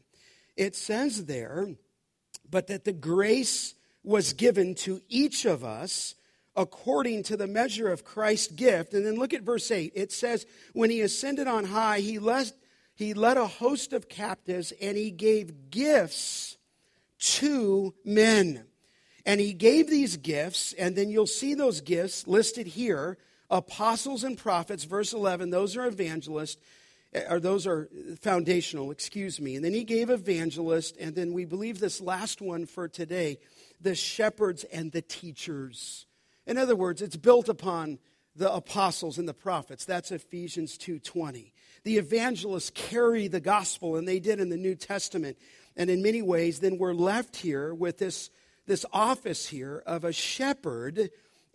It 0.56 0.76
says 0.76 1.26
there, 1.26 1.76
but 2.50 2.68
that 2.68 2.86
the 2.86 2.94
grace 2.94 3.76
was 4.04 4.34
given 4.34 4.76
to 4.76 5.02
each 5.10 5.46
of 5.46 5.64
us 5.64 6.16
according 6.56 7.24
to 7.24 7.38
the 7.38 7.48
measure 7.48 7.92
of 7.92 8.04
Christ's 8.04 8.52
gift. 8.52 8.94
And 8.94 9.06
then 9.06 9.16
look 9.16 9.34
at 9.34 9.44
verse 9.44 9.72
8. 9.72 9.94
It 9.96 10.12
says, 10.12 10.46
When 10.74 10.90
he 10.90 11.02
ascended 11.02 11.48
on 11.48 11.66
high, 11.66 12.00
he 12.00 12.20
led, 12.20 12.52
he 12.96 13.14
led 13.14 13.38
a 13.38 13.48
host 13.48 13.94
of 13.94 14.10
captives 14.10 14.74
and 14.82 14.98
he 14.98 15.12
gave 15.12 15.70
gifts 15.70 16.58
to 17.18 17.94
men. 18.04 18.66
And 19.26 19.40
he 19.40 19.54
gave 19.54 19.90
these 19.90 20.18
gifts, 20.18 20.74
and 20.74 20.96
then 20.96 21.10
you'll 21.10 21.28
see 21.28 21.54
those 21.54 21.82
gifts 21.82 22.28
listed 22.28 22.68
here 22.68 23.18
apostles 23.50 24.24
and 24.24 24.38
prophets, 24.38 24.84
verse 24.84 25.14
11, 25.14 25.50
those 25.50 25.76
are 25.76 25.88
evangelists, 25.88 26.58
eh, 27.14 27.24
or 27.30 27.40
those 27.40 27.66
are 27.66 27.90
foundational, 28.22 28.92
excuse 28.92 29.42
me. 29.42 29.56
And 29.56 29.66
then 29.66 29.74
he 29.74 29.84
gave 29.84 30.10
evangelists, 30.10 30.98
and 31.00 31.16
then 31.16 31.34
we 31.34 31.46
believe 31.46 31.80
this 31.80 32.00
last 32.00 32.42
one 32.42 32.66
for 32.66 32.88
today, 32.88 33.40
the 33.82 33.96
shepherds 33.96 34.64
and 34.66 34.92
the 34.92 35.02
teachers. 35.02 36.06
In 36.46 36.58
other 36.58 36.76
words, 36.76 37.02
it's 37.02 37.18
built 37.18 37.50
upon 37.50 38.00
the 38.36 38.52
apostles 38.54 39.18
and 39.18 39.28
the 39.28 39.34
prophets. 39.34 39.86
That's 39.86 40.12
Ephesians 40.12 40.78
2:20. 40.78 41.54
The 41.84 41.98
evangelists 41.98 42.70
carry 42.70 43.28
the 43.28 43.40
gospel 43.40 43.96
and 43.96 44.08
they 44.08 44.20
did 44.20 44.40
in 44.40 44.50
the 44.50 44.58
New 44.58 44.76
Testament. 44.76 45.38
And 45.76 45.90
in 45.90 46.02
many 46.02 46.22
ways 46.22 46.60
then 46.60 46.78
we're 46.78 46.94
left 46.94 47.38
here 47.38 47.74
with 47.74 47.98
this 47.98 48.30
this 48.70 48.86
office 48.94 49.48
here 49.48 49.84
of 49.86 50.04
a 50.04 50.14
shepherd 50.14 51.10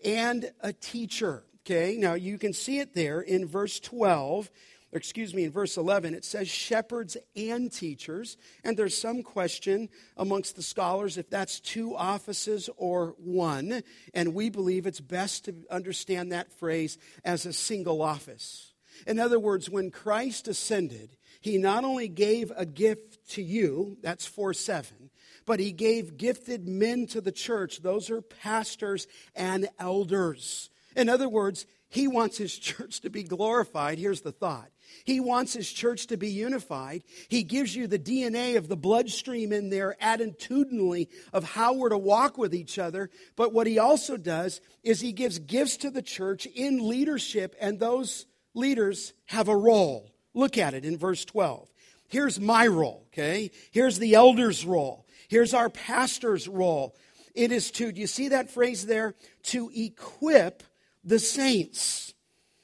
and 0.05 0.51
a 0.61 0.73
teacher. 0.73 1.45
Okay, 1.63 1.97
now 1.99 2.13
you 2.13 2.37
can 2.37 2.53
see 2.53 2.81
it 2.81 2.95
there 2.95 3.23
in 3.23 3.47
verse 3.47 3.81
12 3.81 4.51
excuse 4.93 5.35
me, 5.35 5.45
in 5.45 5.51
verse 5.51 5.77
11, 5.77 6.15
it 6.15 6.25
says 6.25 6.49
shepherds 6.49 7.17
and 7.35 7.73
teachers. 7.73 8.37
And 8.63 8.77
there's 8.77 8.97
some 8.97 9.23
question 9.23 9.89
amongst 10.17 10.57
the 10.57 10.63
scholars 10.63 11.19
if 11.19 11.29
that's 11.29 11.61
two 11.61 11.97
offices 11.97 12.71
or 12.77 13.17
one. 13.19 13.83
And 14.15 14.35
we 14.35 14.51
believe 14.51 14.87
it's 14.87 15.01
best 15.01 15.47
to 15.47 15.55
understand 15.71 16.31
that 16.31 16.53
phrase 16.53 16.97
as 17.25 17.45
a 17.45 17.53
single 17.53 18.03
office. 18.03 18.73
In 19.07 19.19
other 19.19 19.41
words, 19.41 19.69
when 19.69 19.91
Christ 19.91 20.47
ascended, 20.47 21.17
he 21.41 21.59
not 21.59 21.85
only 21.85 22.09
gave 22.09 22.53
a 22.57 22.65
gift 22.65 23.31
to 23.31 23.43
you, 23.43 23.99
that's 24.01 24.27
4 24.27 24.55
7, 24.55 25.11
but 25.47 25.61
he 25.61 25.73
gave 25.73 26.17
gifted 26.17 26.69
men 26.69 27.07
to 27.09 27.21
the 27.21 27.33
church. 27.33 27.83
Those 27.83 28.11
are 28.11 28.21
pastors 28.21 29.07
and 29.35 29.69
elders. 29.79 30.71
In 30.97 31.09
other 31.09 31.29
words, 31.29 31.67
he 31.89 32.09
wants 32.09 32.37
his 32.37 32.59
church 32.59 33.01
to 33.03 33.11
be 33.11 33.23
glorified. 33.23 33.99
Here's 33.99 34.23
the 34.23 34.33
thought. 34.33 34.71
He 35.05 35.21
wants 35.21 35.53
his 35.53 35.71
church 35.71 36.09
to 36.09 36.17
be 36.17 36.29
unified. 36.29 37.05
He 37.29 37.43
gives 37.43 37.75
you 37.75 37.87
the 37.87 37.99
DNA 37.99 38.57
of 38.57 38.69
the 38.69 38.77
bloodstream 38.77 39.53
in 39.53 39.71
there 39.71 39.97
attitudinally 40.03 41.09
of 41.33 41.45
how 41.45 41.75
we're 41.75 41.89
to 41.91 41.99
walk 41.99 42.37
with 42.37 42.55
each 42.55 42.79
other. 42.79 43.11
But 43.37 43.53
what 43.53 43.67
he 43.67 43.79
also 43.79 44.17
does 44.17 44.61
is 44.83 45.01
he 45.01 45.13
gives 45.13 45.39
gifts 45.39 45.77
to 45.79 45.91
the 45.91 46.03
church 46.03 46.47
in 46.47 46.89
leadership, 46.89 47.55
and 47.61 47.79
those 47.79 48.27
leaders 48.55 49.13
have 49.27 49.49
a 49.49 49.57
role. 49.57 50.11
Look 50.35 50.59
at 50.59 50.75
it 50.75 50.85
in 50.85 50.99
verse 50.99 51.25
12. 51.25 51.69
Here's 52.09 52.41
my 52.41 52.67
role, 52.67 53.05
okay? 53.09 53.51
Here's 53.71 53.99
the 53.99 54.15
elder's 54.15 54.65
role. 54.65 55.04
Here's 55.35 55.53
our 55.53 55.69
pastor's 55.69 56.47
role. 56.47 56.95
It 57.35 57.51
is 57.51 57.73
to, 57.73 57.91
do 57.91 58.01
you 58.01 58.07
see 58.07 58.29
that 58.29 58.53
phrase 58.53 58.87
there? 58.87 59.17
To 59.47 59.69
equip 59.75 60.63
the 61.03 61.19
saints. 61.19 62.15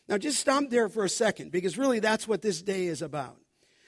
Now, 0.08 0.18
just 0.18 0.38
stop 0.38 0.70
there 0.70 0.88
for 0.88 1.02
a 1.02 1.08
second 1.08 1.50
because 1.50 1.76
really 1.76 1.98
that's 1.98 2.28
what 2.28 2.42
this 2.42 2.62
day 2.62 2.86
is 2.86 3.02
about 3.02 3.38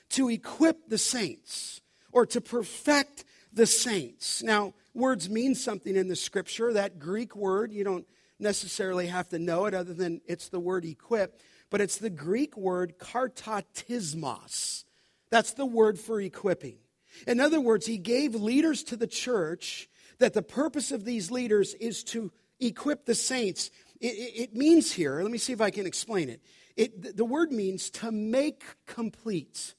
to 0.08 0.28
equip 0.28 0.88
the 0.88 0.98
saints 0.98 1.80
or 2.10 2.26
to 2.26 2.40
perfect 2.40 3.24
the 3.52 3.66
saints. 3.66 4.42
Now, 4.42 4.74
words 4.94 5.30
mean 5.30 5.54
something 5.54 5.94
in 5.94 6.08
the 6.08 6.16
scripture. 6.16 6.72
That 6.72 6.98
Greek 6.98 7.36
word, 7.36 7.72
you 7.72 7.84
don't 7.84 8.08
necessarily 8.40 9.06
have 9.06 9.28
to 9.28 9.38
know 9.38 9.66
it 9.66 9.74
other 9.74 9.94
than 9.94 10.20
it's 10.26 10.48
the 10.48 10.58
word 10.58 10.84
equip, 10.84 11.40
but 11.70 11.80
it's 11.80 11.98
the 11.98 12.10
Greek 12.10 12.56
word 12.56 12.98
kartatismos. 12.98 14.82
That's 15.30 15.52
the 15.52 15.66
word 15.66 16.00
for 16.00 16.20
equipping. 16.20 16.78
In 17.26 17.40
other 17.40 17.60
words, 17.60 17.86
he 17.86 17.98
gave 17.98 18.34
leaders 18.34 18.82
to 18.84 18.96
the 18.96 19.06
church 19.06 19.88
that 20.18 20.34
the 20.34 20.42
purpose 20.42 20.92
of 20.92 21.04
these 21.04 21.30
leaders 21.30 21.74
is 21.74 22.04
to 22.04 22.32
equip 22.60 23.06
the 23.06 23.14
saints 23.14 23.70
it, 24.02 24.50
it, 24.50 24.56
means 24.56 24.90
here, 24.90 25.22
let 25.22 25.30
me 25.30 25.38
see 25.38 25.52
if 25.52 25.60
I 25.60 25.70
can 25.70 25.86
explain 25.86 26.28
it. 26.28 26.42
it. 26.76 27.16
The 27.16 27.24
word 27.24 27.52
means 27.52 27.88
to 27.90 28.10
make 28.10 28.64
complete. 28.84 29.74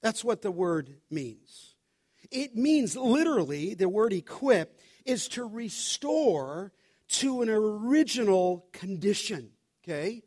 That's 0.00 0.24
what 0.24 0.40
the 0.40 0.50
word 0.50 0.96
means. 1.10 1.74
It 2.30 2.56
means 2.56 2.96
literally, 2.96 3.74
the 3.74 3.90
word 3.90 4.14
equip 4.14 4.80
is 5.04 5.28
to 5.28 5.44
restore 5.44 6.72
to 7.08 7.42
an 7.42 7.50
original 7.50 8.64
condition. 8.72 9.50
Okay? 9.84 10.22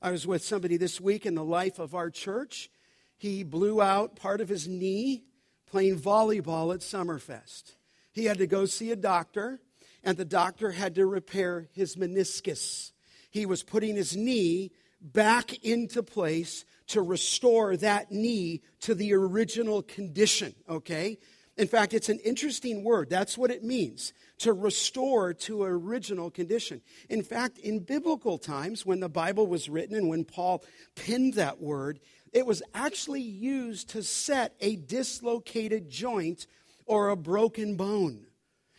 I 0.00 0.10
was 0.10 0.26
with 0.26 0.42
somebody 0.42 0.78
this 0.78 1.02
week 1.02 1.26
in 1.26 1.34
the 1.34 1.44
life 1.44 1.78
of 1.78 1.94
our 1.94 2.08
church. 2.08 2.70
He 3.18 3.44
blew 3.44 3.82
out 3.82 4.16
part 4.16 4.40
of 4.40 4.48
his 4.48 4.66
knee 4.66 5.24
playing 5.70 5.98
volleyball 5.98 6.74
at 6.74 6.80
Summerfest. 6.80 7.76
He 8.12 8.24
had 8.24 8.38
to 8.38 8.46
go 8.46 8.66
see 8.66 8.90
a 8.90 8.96
doctor 8.96 9.60
and 10.02 10.16
the 10.16 10.24
doctor 10.24 10.70
had 10.72 10.94
to 10.96 11.06
repair 11.06 11.68
his 11.72 11.96
meniscus. 11.96 12.92
He 13.30 13.46
was 13.46 13.62
putting 13.62 13.96
his 13.96 14.16
knee 14.16 14.72
back 15.00 15.64
into 15.64 16.02
place 16.02 16.64
to 16.88 17.02
restore 17.02 17.76
that 17.76 18.10
knee 18.10 18.62
to 18.80 18.94
the 18.94 19.14
original 19.14 19.82
condition, 19.82 20.54
okay? 20.68 21.18
In 21.56 21.68
fact, 21.68 21.94
it's 21.94 22.08
an 22.08 22.18
interesting 22.20 22.82
word. 22.82 23.10
That's 23.10 23.36
what 23.36 23.50
it 23.50 23.62
means 23.62 24.12
to 24.38 24.54
restore 24.54 25.34
to 25.34 25.62
original 25.62 26.30
condition. 26.30 26.80
In 27.10 27.22
fact, 27.22 27.58
in 27.58 27.80
biblical 27.80 28.38
times, 28.38 28.86
when 28.86 29.00
the 29.00 29.08
Bible 29.10 29.46
was 29.46 29.68
written 29.68 29.94
and 29.94 30.08
when 30.08 30.24
Paul 30.24 30.64
penned 30.96 31.34
that 31.34 31.60
word, 31.60 32.00
it 32.32 32.46
was 32.46 32.62
actually 32.74 33.22
used 33.22 33.90
to 33.90 34.02
set 34.02 34.54
a 34.60 34.76
dislocated 34.76 35.90
joint 35.90 36.46
or 36.86 37.08
a 37.08 37.16
broken 37.16 37.76
bone. 37.76 38.26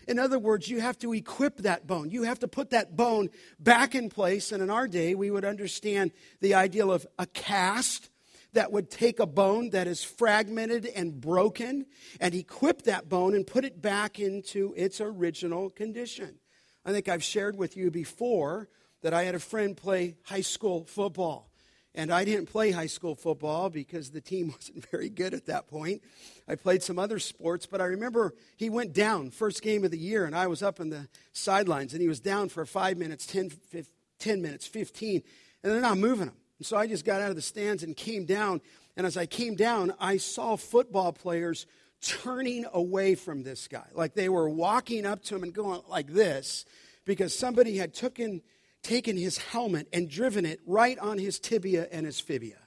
In 0.07 0.19
other 0.19 0.39
words, 0.39 0.67
you 0.67 0.81
have 0.81 0.97
to 0.99 1.13
equip 1.13 1.57
that 1.57 1.85
bone. 1.85 2.09
You 2.09 2.23
have 2.23 2.39
to 2.39 2.47
put 2.47 2.71
that 2.71 2.95
bone 2.97 3.29
back 3.59 3.93
in 3.95 4.09
place. 4.09 4.51
And 4.51 4.61
in 4.61 4.69
our 4.69 4.87
day, 4.87 5.15
we 5.15 5.31
would 5.31 5.45
understand 5.45 6.11
the 6.39 6.55
ideal 6.55 6.91
of 6.91 7.05
a 7.19 7.27
cast 7.27 8.09
that 8.53 8.71
would 8.71 8.89
take 8.89 9.19
a 9.19 9.25
bone 9.25 9.69
that 9.69 9.87
is 9.87 10.03
fragmented 10.03 10.85
and 10.85 11.21
broken 11.21 11.85
and 12.19 12.33
equip 12.33 12.81
that 12.83 13.07
bone 13.07 13.35
and 13.35 13.47
put 13.47 13.63
it 13.63 13.81
back 13.81 14.19
into 14.19 14.73
its 14.75 14.99
original 14.99 15.69
condition. 15.69 16.35
I 16.83 16.91
think 16.91 17.07
I've 17.07 17.23
shared 17.23 17.55
with 17.55 17.77
you 17.77 17.91
before 17.91 18.67
that 19.01 19.13
I 19.13 19.23
had 19.23 19.35
a 19.35 19.39
friend 19.39 19.77
play 19.77 20.17
high 20.23 20.41
school 20.41 20.85
football. 20.85 21.50
And 21.93 22.11
I 22.11 22.23
didn't 22.23 22.45
play 22.45 22.71
high 22.71 22.87
school 22.87 23.15
football 23.15 23.69
because 23.69 24.11
the 24.11 24.21
team 24.21 24.47
wasn't 24.55 24.89
very 24.89 25.09
good 25.09 25.33
at 25.33 25.47
that 25.47 25.67
point. 25.67 26.01
I 26.47 26.55
played 26.55 26.83
some 26.83 26.97
other 26.97 27.19
sports, 27.19 27.65
but 27.65 27.81
I 27.81 27.85
remember 27.85 28.33
he 28.55 28.69
went 28.69 28.93
down 28.93 29.31
first 29.31 29.61
game 29.61 29.83
of 29.83 29.91
the 29.91 29.97
year, 29.97 30.25
and 30.25 30.35
I 30.35 30.47
was 30.47 30.63
up 30.63 30.79
in 30.79 30.89
the 30.89 31.07
sidelines, 31.33 31.93
and 31.93 32.01
he 32.01 32.07
was 32.07 32.19
down 32.19 32.49
for 32.49 32.65
five 32.65 32.97
minutes, 32.97 33.25
10, 33.25 33.49
15, 33.49 33.85
10 34.19 34.41
minutes, 34.41 34.67
15, 34.67 35.23
and 35.63 35.73
they're 35.73 35.81
not 35.81 35.97
moving 35.97 36.27
him. 36.27 36.35
And 36.59 36.65
so 36.65 36.77
I 36.77 36.87
just 36.87 37.05
got 37.05 37.21
out 37.21 37.31
of 37.31 37.35
the 37.35 37.41
stands 37.41 37.81
and 37.81 37.97
came 37.97 38.25
down. 38.25 38.61
And 38.95 39.07
as 39.07 39.17
I 39.17 39.25
came 39.25 39.55
down, 39.55 39.93
I 39.99 40.17
saw 40.17 40.55
football 40.55 41.11
players 41.11 41.65
turning 42.01 42.65
away 42.71 43.15
from 43.15 43.43
this 43.43 43.67
guy. 43.67 43.87
Like 43.93 44.13
they 44.13 44.29
were 44.29 44.49
walking 44.49 45.05
up 45.05 45.23
to 45.23 45.35
him 45.35 45.43
and 45.43 45.53
going 45.53 45.81
like 45.89 46.07
this 46.07 46.65
because 47.05 47.37
somebody 47.37 47.77
had 47.77 47.93
taken, 47.93 48.41
taken 48.83 49.17
his 49.17 49.37
helmet 49.37 49.87
and 49.93 50.09
driven 50.09 50.45
it 50.45 50.59
right 50.65 50.97
on 50.99 51.17
his 51.17 51.39
tibia 51.39 51.87
and 51.91 52.05
his 52.05 52.19
fibia. 52.19 52.57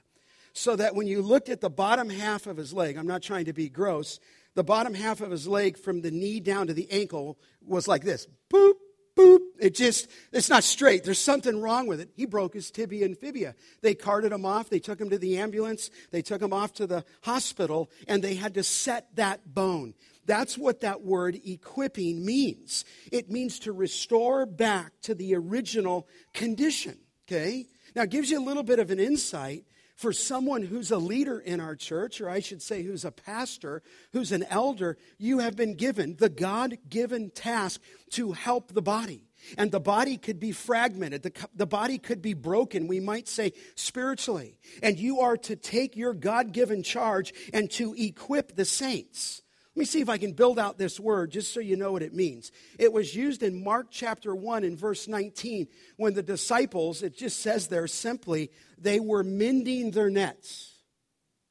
So 0.53 0.75
that 0.75 0.95
when 0.95 1.07
you 1.07 1.21
looked 1.21 1.49
at 1.49 1.61
the 1.61 1.69
bottom 1.69 2.09
half 2.09 2.47
of 2.47 2.57
his 2.57 2.73
leg, 2.73 2.95
I'm 2.95 3.07
not 3.07 3.21
trying 3.21 3.45
to 3.45 3.53
be 3.53 3.67
gross, 3.67 4.19
the 4.55 4.63
bottom 4.63 4.93
half 4.93 5.19
of 5.19 5.31
his 5.31 5.47
leg 5.47 5.77
from 5.77 6.01
the 6.01 6.11
knee 6.11 6.39
down 6.39 6.67
to 6.67 6.73
the 6.73 6.89
ankle 6.89 7.37
was 7.61 7.87
like 7.87 8.03
this 8.03 8.25
boop, 8.49 8.75
boop. 9.15 9.39
It 9.59 9.75
just, 9.75 10.09
it's 10.31 10.49
not 10.49 10.63
straight. 10.63 11.03
There's 11.03 11.19
something 11.19 11.61
wrong 11.61 11.87
with 11.87 11.99
it. 11.99 12.09
He 12.15 12.25
broke 12.25 12.53
his 12.53 12.71
tibia 12.71 13.05
and 13.05 13.17
fibia. 13.17 13.55
They 13.81 13.95
carted 13.95 14.31
him 14.31 14.45
off. 14.45 14.69
They 14.69 14.79
took 14.79 14.99
him 14.99 15.09
to 15.09 15.17
the 15.17 15.37
ambulance. 15.37 15.89
They 16.11 16.21
took 16.21 16.41
him 16.41 16.53
off 16.53 16.73
to 16.73 16.87
the 16.87 17.05
hospital, 17.21 17.89
and 18.07 18.23
they 18.23 18.35
had 18.35 18.53
to 18.55 18.63
set 18.63 19.15
that 19.15 19.53
bone. 19.53 19.93
That's 20.25 20.57
what 20.57 20.81
that 20.81 21.01
word 21.01 21.39
equipping 21.45 22.25
means. 22.25 22.85
It 23.11 23.29
means 23.29 23.59
to 23.59 23.71
restore 23.71 24.45
back 24.45 24.93
to 25.03 25.15
the 25.15 25.35
original 25.35 26.07
condition. 26.33 26.97
Okay? 27.27 27.65
Now, 27.95 28.03
it 28.03 28.09
gives 28.09 28.29
you 28.29 28.39
a 28.39 28.43
little 28.43 28.63
bit 28.63 28.79
of 28.79 28.91
an 28.91 28.99
insight 28.99 29.65
for 29.95 30.11
someone 30.11 30.61
who's 30.61 30.91
a 30.91 30.97
leader 30.97 31.39
in 31.39 31.61
our 31.61 31.75
church, 31.75 32.19
or 32.19 32.29
I 32.29 32.41
should 32.41 32.61
say, 32.61 32.83
who's 32.83 33.05
a 33.05 33.11
pastor, 33.11 33.81
who's 34.11 34.33
an 34.33 34.43
elder, 34.49 34.97
you 35.17 35.39
have 35.39 35.55
been 35.55 35.75
given 35.75 36.17
the 36.17 36.29
God 36.29 36.77
given 36.89 37.29
task 37.31 37.81
to 38.11 38.33
help 38.33 38.73
the 38.73 38.81
body. 38.81 39.29
And 39.57 39.71
the 39.71 39.79
body 39.79 40.17
could 40.17 40.39
be 40.39 40.51
fragmented. 40.51 41.23
The, 41.23 41.47
the 41.55 41.67
body 41.67 41.97
could 41.97 42.21
be 42.21 42.33
broken, 42.33 42.87
we 42.87 42.99
might 42.99 43.27
say 43.27 43.53
spiritually. 43.75 44.57
And 44.83 44.99
you 44.99 45.21
are 45.21 45.37
to 45.37 45.55
take 45.55 45.95
your 45.95 46.13
God 46.13 46.51
given 46.51 46.83
charge 46.83 47.33
and 47.53 47.71
to 47.71 47.93
equip 47.97 48.55
the 48.55 48.65
saints. 48.65 49.43
Let 49.75 49.81
me 49.81 49.85
see 49.85 49.99
if 49.99 50.07
I 50.07 50.17
can 50.17 50.31
build 50.31 50.57
out 50.57 50.77
this 50.77 51.01
word 51.01 51.31
just 51.31 51.53
so 51.53 51.59
you 51.59 51.75
know 51.75 51.91
what 51.91 52.01
it 52.01 52.13
means. 52.13 52.53
It 52.79 52.93
was 52.93 53.13
used 53.13 53.43
in 53.43 53.61
Mark 53.61 53.87
chapter 53.91 54.33
1 54.33 54.63
in 54.63 54.77
verse 54.77 55.09
19 55.09 55.67
when 55.97 56.13
the 56.13 56.23
disciples, 56.23 57.03
it 57.03 57.17
just 57.17 57.41
says 57.41 57.67
there 57.67 57.87
simply, 57.87 58.51
they 58.77 59.01
were 59.01 59.21
mending 59.21 59.91
their 59.91 60.09
nets. 60.09 60.75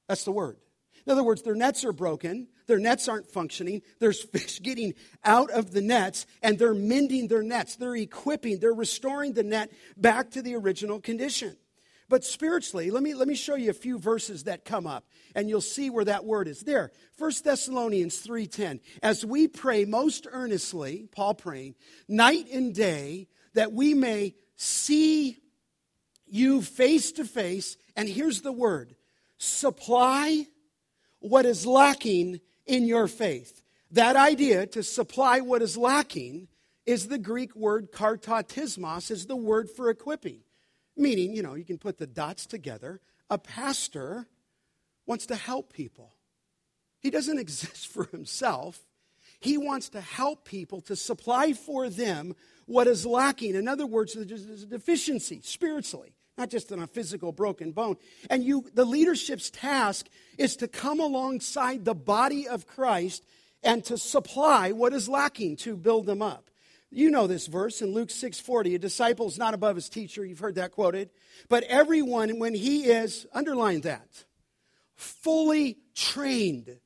That's 0.08 0.24
the 0.24 0.32
word. 0.32 0.56
In 1.06 1.12
other 1.12 1.22
words, 1.22 1.42
their 1.42 1.54
nets 1.54 1.84
are 1.84 1.92
broken, 1.92 2.48
their 2.66 2.78
nets 2.78 3.08
aren't 3.08 3.30
functioning, 3.30 3.82
there's 4.00 4.22
fish 4.32 4.58
getting 4.62 4.94
out 5.22 5.50
of 5.50 5.72
the 5.72 5.82
nets, 5.82 6.24
and 6.42 6.58
they're 6.58 6.72
mending 6.72 7.28
their 7.28 7.42
nets. 7.42 7.76
They're 7.76 7.96
equipping, 7.96 8.58
they're 8.58 8.72
restoring 8.72 9.34
the 9.34 9.42
net 9.42 9.70
back 9.98 10.30
to 10.30 10.40
the 10.40 10.54
original 10.54 10.98
condition. 10.98 11.58
But 12.08 12.24
spiritually, 12.24 12.90
let 12.90 13.02
me, 13.02 13.14
let 13.14 13.28
me 13.28 13.34
show 13.34 13.54
you 13.54 13.70
a 13.70 13.74
few 13.74 13.98
verses 13.98 14.44
that 14.44 14.64
come 14.64 14.86
up, 14.86 15.06
and 15.34 15.48
you'll 15.48 15.60
see 15.60 15.88
where 15.88 16.04
that 16.04 16.24
word 16.24 16.48
is. 16.48 16.60
There, 16.60 16.92
1 17.18 17.32
Thessalonians 17.42 18.24
3.10. 18.26 18.80
As 19.02 19.24
we 19.24 19.48
pray 19.48 19.84
most 19.84 20.26
earnestly, 20.30 21.08
Paul 21.12 21.34
praying, 21.34 21.76
night 22.06 22.46
and 22.52 22.74
day, 22.74 23.28
that 23.54 23.72
we 23.72 23.94
may 23.94 24.34
see 24.56 25.38
you 26.26 26.62
face 26.62 27.12
to 27.12 27.24
face, 27.24 27.76
and 27.96 28.08
here's 28.08 28.42
the 28.42 28.52
word, 28.52 28.94
supply 29.38 30.46
what 31.20 31.46
is 31.46 31.64
lacking 31.66 32.40
in 32.66 32.86
your 32.86 33.08
faith. 33.08 33.62
That 33.90 34.16
idea, 34.16 34.66
to 34.68 34.82
supply 34.82 35.40
what 35.40 35.62
is 35.62 35.76
lacking, 35.76 36.48
is 36.84 37.08
the 37.08 37.18
Greek 37.18 37.54
word 37.56 37.92
kartatismos, 37.92 39.10
is 39.10 39.26
the 39.26 39.36
word 39.36 39.70
for 39.70 39.88
equipping. 39.88 40.40
Meaning, 40.96 41.34
you 41.34 41.42
know, 41.42 41.54
you 41.54 41.64
can 41.64 41.78
put 41.78 41.98
the 41.98 42.06
dots 42.06 42.46
together. 42.46 43.00
A 43.30 43.38
pastor 43.38 44.26
wants 45.06 45.26
to 45.26 45.36
help 45.36 45.72
people. 45.72 46.14
He 47.00 47.10
doesn't 47.10 47.38
exist 47.46 47.88
for 47.88 48.04
himself. 48.04 48.80
He 49.40 49.58
wants 49.58 49.90
to 49.90 50.00
help 50.00 50.44
people 50.44 50.80
to 50.82 50.96
supply 50.96 51.52
for 51.52 51.88
them 51.90 52.34
what 52.66 52.86
is 52.86 53.04
lacking. 53.04 53.54
In 53.54 53.68
other 53.68 53.86
words, 53.86 54.14
there's 54.14 54.62
a 54.62 54.66
deficiency 54.66 55.40
spiritually, 55.42 56.14
not 56.38 56.50
just 56.50 56.72
in 56.72 56.80
a 56.80 56.86
physical 56.86 57.30
broken 57.30 57.72
bone. 57.72 57.96
And 58.30 58.42
you, 58.42 58.64
the 58.72 58.86
leadership's 58.86 59.50
task 59.50 60.08
is 60.38 60.56
to 60.56 60.68
come 60.68 61.00
alongside 61.00 61.84
the 61.84 61.94
body 61.94 62.48
of 62.48 62.66
Christ 62.66 63.22
and 63.62 63.84
to 63.84 63.98
supply 63.98 64.72
what 64.72 64.92
is 64.92 65.08
lacking 65.08 65.56
to 65.56 65.76
build 65.76 66.06
them 66.06 66.22
up. 66.22 66.50
You 66.94 67.10
know 67.10 67.26
this 67.26 67.48
verse 67.48 67.82
in 67.82 67.92
Luke 67.92 68.10
6:40, 68.10 68.76
a 68.76 68.78
disciple 68.78 69.26
is 69.26 69.36
not 69.36 69.52
above 69.52 69.74
his 69.74 69.88
teacher. 69.88 70.24
You've 70.24 70.38
heard 70.38 70.54
that 70.54 70.70
quoted. 70.70 71.10
But 71.48 71.64
everyone 71.64 72.38
when 72.38 72.54
he 72.54 72.84
is 72.84 73.26
underline 73.32 73.80
that, 73.80 74.24
fully 74.94 75.78
trained. 75.96 76.78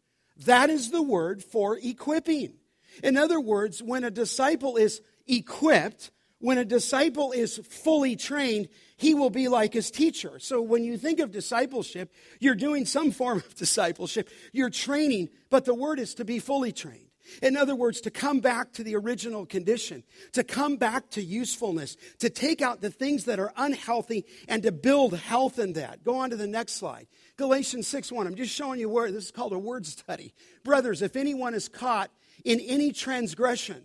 That 0.47 0.71
is 0.71 0.91
the 0.91 1.03
word 1.03 1.45
for 1.45 1.79
equipping. 1.83 2.55
In 3.03 3.19
other 3.19 3.39
words, 3.39 3.83
when 3.83 4.03
a 4.03 4.11
disciple 4.11 4.79
is 4.79 5.03
equipped, 5.27 6.11
when 6.39 6.57
a 6.57 6.65
disciple 6.65 7.33
is 7.33 7.59
fully 7.59 8.17
trained, 8.17 8.69
he 8.97 9.13
will 9.13 9.31
be 9.31 9.49
like 9.49 9.75
his 9.75 9.91
teacher. 9.91 10.39
So 10.39 10.63
when 10.63 10.85
you 10.85 10.97
think 10.97 11.21
of 11.21 11.33
discipleship, 11.33 12.11
you're 12.41 12.55
doing 12.55 12.87
some 12.87 13.11
form 13.11 13.39
of 13.39 13.55
discipleship. 13.57 14.31
You're 14.53 14.71
training, 14.71 15.29
but 15.51 15.67
the 15.67 15.75
word 15.75 16.01
is 16.01 16.15
to 16.15 16.25
be 16.25 16.39
fully 16.39 16.73
trained. 16.73 17.08
In 17.43 17.57
other 17.57 17.75
words, 17.75 18.01
to 18.03 18.11
come 18.11 18.41
back 18.41 18.73
to 18.75 18.85
the 18.85 18.97
original 18.97 19.47
condition, 19.47 20.03
to 20.33 20.45
come 20.45 20.77
back 20.77 21.11
to 21.11 21.23
usefulness, 21.23 21.97
to 22.19 22.31
take 22.31 22.63
out 22.63 22.81
the 22.81 22.91
things 22.91 23.25
that 23.25 23.39
are 23.39 23.53
unhealthy 23.57 24.25
and 24.49 24.63
to 24.63 24.73
build 24.73 25.17
health 25.17 25.59
in 25.59 25.75
that. 25.75 26.05
Go 26.05 26.17
on 26.17 26.31
to 26.31 26.37
the 26.37 26.47
next 26.47 26.75
slide. 26.75 27.07
Galatians 27.37 27.87
6 27.87 28.11
1. 28.13 28.27
I'm 28.27 28.35
just 28.35 28.55
showing 28.55 28.81
you 28.81 28.89
where 28.89 29.11
this 29.11 29.27
is 29.27 29.31
called 29.31 29.53
a 29.53 29.59
word 29.59 29.87
study. 29.87 30.35
Brothers, 30.65 31.03
if 31.03 31.17
anyone 31.17 31.55
is 31.55 31.69
caught 31.69 32.11
in 32.45 32.61
any 32.61 32.93
transgression, 32.93 33.83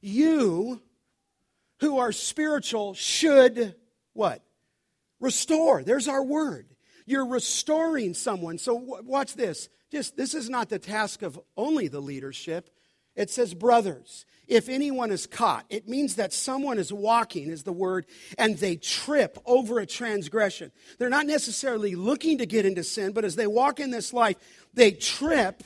you 0.00 0.82
who 1.80 1.98
are 1.98 2.12
spiritual 2.12 2.94
should 2.94 3.74
what? 4.14 4.42
Restore. 5.20 5.82
There's 5.82 6.08
our 6.08 6.22
word. 6.22 6.66
You're 7.06 7.26
restoring 7.26 8.14
someone. 8.14 8.58
So 8.58 8.74
watch 8.74 9.34
this. 9.34 9.68
Just 9.94 10.16
this 10.16 10.34
is 10.34 10.50
not 10.50 10.70
the 10.70 10.80
task 10.80 11.22
of 11.22 11.38
only 11.56 11.86
the 11.86 12.00
leadership. 12.00 12.68
It 13.14 13.30
says 13.30 13.54
brothers. 13.54 14.26
If 14.48 14.68
anyone 14.68 15.12
is 15.12 15.28
caught, 15.28 15.66
it 15.70 15.88
means 15.88 16.16
that 16.16 16.32
someone 16.32 16.78
is 16.78 16.92
walking, 16.92 17.48
is 17.48 17.62
the 17.62 17.72
word, 17.72 18.04
and 18.36 18.58
they 18.58 18.74
trip 18.74 19.38
over 19.46 19.78
a 19.78 19.86
transgression. 19.86 20.72
They're 20.98 21.08
not 21.08 21.26
necessarily 21.26 21.94
looking 21.94 22.38
to 22.38 22.44
get 22.44 22.66
into 22.66 22.82
sin, 22.82 23.12
but 23.12 23.24
as 23.24 23.36
they 23.36 23.46
walk 23.46 23.78
in 23.78 23.92
this 23.92 24.12
life, 24.12 24.34
they 24.74 24.90
trip. 24.90 25.62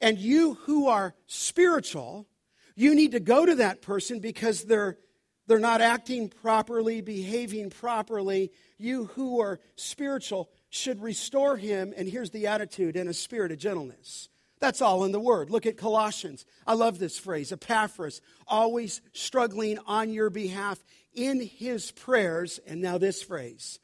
And 0.00 0.18
you 0.18 0.54
who 0.62 0.88
are 0.88 1.14
spiritual, 1.28 2.26
you 2.74 2.96
need 2.96 3.12
to 3.12 3.20
go 3.20 3.46
to 3.46 3.54
that 3.54 3.80
person 3.80 4.18
because 4.18 4.64
they're 4.64 4.98
they're 5.46 5.60
not 5.60 5.80
acting 5.80 6.30
properly, 6.30 7.00
behaving 7.00 7.70
properly. 7.70 8.50
You 8.76 9.04
who 9.14 9.40
are 9.40 9.60
spiritual, 9.76 10.50
should 10.70 11.02
restore 11.02 11.56
him, 11.56 11.94
and 11.96 12.08
here's 12.08 12.30
the 12.30 12.46
attitude, 12.46 12.96
in 12.96 13.08
a 13.08 13.14
spirit 13.14 13.52
of 13.52 13.58
gentleness. 13.58 14.28
That's 14.60 14.82
all 14.82 15.04
in 15.04 15.12
the 15.12 15.20
word. 15.20 15.50
Look 15.50 15.66
at 15.66 15.76
Colossians. 15.76 16.44
I 16.66 16.74
love 16.74 16.98
this 16.98 17.18
phrase 17.18 17.52
Epaphras, 17.52 18.20
always 18.46 19.00
struggling 19.12 19.78
on 19.86 20.10
your 20.10 20.30
behalf 20.30 20.78
in 21.14 21.40
his 21.40 21.90
prayers. 21.92 22.58
And 22.66 22.80
now 22.80 22.98
this 22.98 23.22
phrase, 23.22 23.78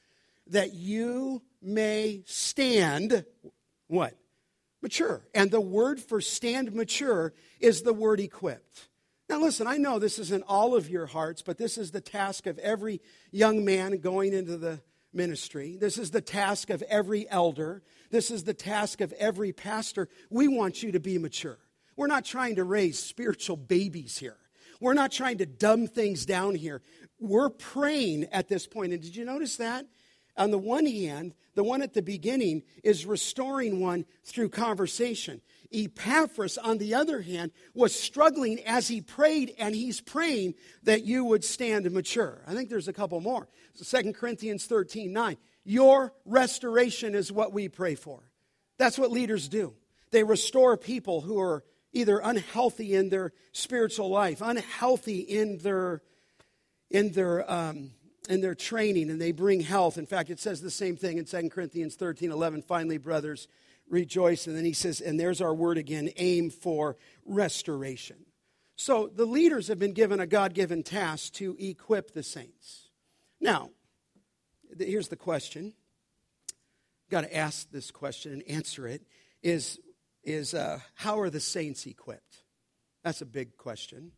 that 0.49 0.75
you 0.75 1.43
may 1.63 2.23
stand, 2.27 3.25
what? 3.87 4.15
Mature. 4.83 5.23
And 5.35 5.51
the 5.51 5.61
word 5.61 6.01
for 6.01 6.21
stand 6.21 6.75
mature 6.75 7.33
is 7.61 7.83
the 7.83 7.95
word 7.95 8.21
equipped. 8.21 8.89
Now, 9.31 9.41
listen, 9.41 9.67
I 9.67 9.79
know 9.79 9.99
this 9.99 10.19
isn't 10.19 10.45
all 10.47 10.77
of 10.77 10.91
your 10.91 11.07
hearts, 11.07 11.41
but 11.41 11.57
this 11.57 11.79
is 11.79 11.91
the 11.91 12.03
task 12.03 12.47
of 12.47 12.59
every 12.59 13.01
young 13.31 13.65
man 13.65 13.97
going 13.99 14.35
into 14.35 14.59
the 14.59 14.81
ministry. 15.15 15.77
This 15.77 15.99
is 15.99 16.11
the 16.11 16.21
task 16.21 16.71
of 16.71 16.83
every 16.83 17.29
elder. 17.31 17.83
This 18.11 18.31
is 18.31 18.45
the 18.45 18.55
task 18.55 19.01
of 19.01 19.13
every 19.15 19.53
pastor. 19.53 20.09
We 20.31 20.49
want 20.49 20.83
you 20.83 20.93
to 20.93 21.01
be 21.01 21.19
mature. 21.19 21.59
We're 21.97 22.07
not 22.07 22.25
trying 22.25 22.57
to 22.57 22.65
raise 22.65 22.99
spiritual 22.99 23.57
babies 23.57 24.19
here. 24.19 24.37
We're 24.81 24.95
not 24.95 25.13
trying 25.13 25.39
to 25.39 25.47
dumb 25.47 25.87
things 25.87 26.27
down 26.27 26.55
here. 26.55 26.83
We're 27.21 27.51
praying 27.51 28.25
at 28.33 28.49
this 28.49 28.67
point. 28.67 28.93
And 28.93 29.03
did 29.03 29.15
you 29.15 29.25
notice 29.25 29.57
that? 29.57 29.87
On 30.37 30.51
the 30.51 30.59
one 30.59 30.87
hand, 30.87 31.35
the 31.55 31.63
one 31.63 31.83
at 31.83 31.95
the 31.95 32.03
beginning 32.03 32.65
is 32.83 33.07
restoring 33.07 33.81
one 33.81 34.05
through 34.25 34.49
conversation. 34.49 35.41
Epaphras, 35.73 36.59
on 36.59 36.79
the 36.79 36.95
other 36.95 37.21
hand, 37.23 37.53
was 37.75 37.99
struggling 37.99 38.61
as 38.65 38.89
he 38.89 39.01
prayed, 39.01 39.55
and 39.59 39.75
he's 39.75 40.01
praying 40.01 40.55
that 40.83 41.05
you 41.05 41.25
would 41.25 41.45
stand 41.45 41.91
mature. 41.91 42.43
I 42.47 42.55
think 42.55 42.69
there's 42.69 42.89
a 42.89 42.93
couple 42.93 43.21
more. 43.21 43.49
2 43.83 44.13
Corinthians 44.13 44.67
13 44.67 45.13
9. 45.13 45.37
Your 45.65 46.13
restoration 46.25 47.15
is 47.15 47.33
what 47.33 47.53
we 47.53 47.69
pray 47.69 47.95
for. 47.95 48.23
That's 48.79 48.99
what 48.99 49.11
leaders 49.11 49.49
do. 49.49 49.75
They 50.11 50.23
restore 50.23 50.77
people 50.77 51.21
who 51.21 51.41
are 51.41 51.65
either 51.93 52.19
unhealthy 52.19 52.95
in 52.95 53.09
their 53.09 53.33
spiritual 53.53 54.11
life, 54.11 54.43
unhealthy 54.43 55.21
in 55.21 55.59
their, 55.59 56.03
in 56.91 57.13
their, 57.13 57.51
um, 57.51 57.93
in 58.29 58.41
their 58.41 58.55
training, 58.55 59.11
and 59.11 59.21
they 59.21 59.33
bring 59.33 59.61
health. 59.61 59.97
In 59.97 60.07
fact, 60.07 60.31
it 60.31 60.41
says 60.41 60.61
the 60.61 60.71
same 60.71 60.97
thing 60.97 61.19
in 61.19 61.25
2 61.25 61.49
Corinthians 61.51 61.95
13 61.95 62.31
11. 62.31 62.63
Finally, 62.63 62.99
brothers, 62.99 63.49
rejoice. 63.89 64.47
And 64.47 64.57
then 64.57 64.65
he 64.65 64.73
says, 64.73 65.01
and 65.01 65.19
there's 65.19 65.41
our 65.41 65.55
word 65.55 65.79
again 65.79 66.11
aim 66.17 66.51
for 66.51 66.97
restoration. 67.25 68.17
So 68.77 69.11
the 69.15 69.27
leaders 69.27 69.69
have 69.69 69.79
been 69.79 69.93
given 69.93 70.21
a 70.21 70.27
God 70.27 70.55
given 70.55 70.83
task 70.83 71.35
to 71.35 71.57
equip 71.59 72.13
the 72.13 72.23
saints. 72.23 72.89
Now, 73.41 73.71
here's 74.79 75.09
the 75.09 75.17
question. 75.17 75.75
Got 77.11 77.23
to 77.23 77.37
ask 77.37 77.71
this 77.71 77.91
question 77.91 78.33
and 78.33 78.43
answer 78.49 78.89
it 78.89 79.03
is, 79.43 79.79
is 80.25 80.55
uh, 80.55 80.81
how 80.95 81.21
are 81.21 81.31
the 81.31 81.41
saints 81.41 81.87
equipped? 81.87 82.43
That's 83.05 83.21
a 83.21 83.27
big 83.27 83.57
question. 83.57 84.13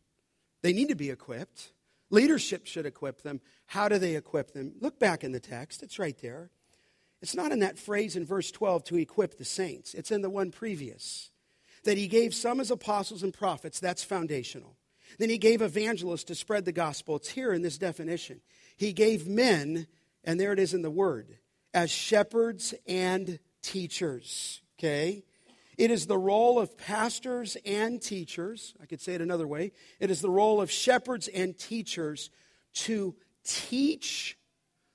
They 0.63 0.73
need 0.73 0.89
to 0.89 0.95
be 0.95 1.11
equipped. 1.11 1.73
Leadership 2.11 2.67
should 2.67 2.87
equip 2.87 3.23
them. 3.23 3.41
How 3.67 3.89
do 3.89 3.99
they 3.99 4.15
equip 4.15 4.53
them? 4.53 4.75
Look 4.81 4.99
back 4.99 5.25
in 5.25 5.33
the 5.33 5.41
text, 5.41 5.83
it's 5.83 5.99
right 5.99 6.17
there. 6.23 6.51
It's 7.23 7.35
not 7.35 7.53
in 7.53 7.61
that 7.61 7.79
phrase 7.79 8.17
in 8.17 8.25
verse 8.25 8.51
12 8.51 8.85
to 8.85 8.97
equip 8.97 9.39
the 9.39 9.45
saints, 9.45 9.95
it's 9.95 10.11
in 10.11 10.23
the 10.23 10.31
one 10.31 10.51
previous. 10.51 11.31
That 11.85 11.99
he 11.99 12.09
gave 12.09 12.35
some 12.35 12.59
as 12.59 12.71
apostles 12.71 13.23
and 13.23 13.33
prophets, 13.33 13.79
that's 13.79 14.03
foundational. 14.03 14.77
Then 15.19 15.31
he 15.31 15.39
gave 15.39 15.63
evangelists 15.63 16.25
to 16.25 16.35
spread 16.35 16.65
the 16.65 16.73
gospel. 16.73 17.17
It's 17.17 17.29
here 17.29 17.53
in 17.53 17.63
this 17.63 17.79
definition. 17.79 18.41
He 18.77 18.93
gave 18.93 19.29
men, 19.29 19.87
and 20.25 20.39
there 20.39 20.53
it 20.53 20.59
is 20.59 20.75
in 20.75 20.83
the 20.83 20.91
word, 20.91 21.39
as 21.73 21.91
shepherds 21.91 22.75
and 22.89 23.39
teachers. 23.63 24.63
Okay? 24.79 25.23
It 25.79 25.91
is 25.91 26.07
the 26.07 26.19
role 26.19 26.59
of 26.59 26.77
pastors 26.77 27.57
and 27.67 28.01
teachers. 28.01 28.75
I 28.83 28.87
could 28.87 29.01
say 29.01 29.15
it 29.15 29.21
another 29.21 29.47
way. 29.47 29.73
It 30.01 30.11
is 30.11 30.21
the 30.21 30.31
role 30.31 30.61
of 30.61 30.71
shepherds 30.71 31.29
and 31.29 31.57
teachers 31.57 32.31
to 32.75 33.15
teach 33.45 34.39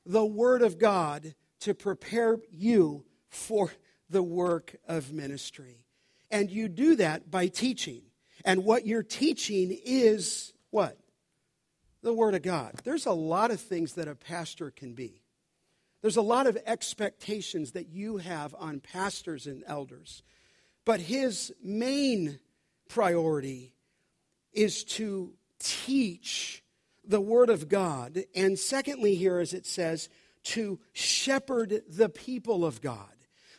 the 0.05 0.25
Word 0.25 0.61
of 0.61 0.79
God 0.79 1.35
to 1.61 1.73
prepare 1.73 2.37
you 2.51 3.05
for 3.29 3.71
the 4.09 4.23
work 4.23 4.75
of 4.87 5.13
ministry. 5.13 5.85
And 6.29 6.51
you 6.51 6.67
do 6.67 6.95
that 6.97 7.31
by 7.31 7.47
teaching. 7.47 8.01
And 8.43 8.63
what 8.63 8.85
you're 8.85 9.03
teaching 9.03 9.77
is 9.85 10.53
what? 10.69 10.97
The 12.03 12.13
Word 12.13 12.35
of 12.35 12.41
God. 12.41 12.73
There's 12.83 13.05
a 13.05 13.11
lot 13.11 13.51
of 13.51 13.59
things 13.59 13.93
that 13.93 14.07
a 14.07 14.15
pastor 14.15 14.71
can 14.71 14.93
be. 14.93 15.21
There's 16.01 16.17
a 16.17 16.21
lot 16.21 16.47
of 16.47 16.57
expectations 16.65 17.73
that 17.73 17.89
you 17.89 18.17
have 18.17 18.55
on 18.57 18.79
pastors 18.79 19.45
and 19.45 19.63
elders. 19.67 20.23
But 20.83 20.99
his 20.99 21.53
main 21.63 22.39
priority 22.89 23.75
is 24.51 24.83
to 24.83 25.33
teach 25.59 26.63
the 27.05 27.21
Word 27.21 27.49
of 27.49 27.69
God. 27.69 28.23
And 28.35 28.57
secondly, 28.57 29.15
here, 29.15 29.39
as 29.39 29.53
it 29.53 29.67
says, 29.67 30.09
to 30.43 30.79
shepherd 30.93 31.83
the 31.87 32.09
people 32.09 32.65
of 32.65 32.81
God. 32.81 33.07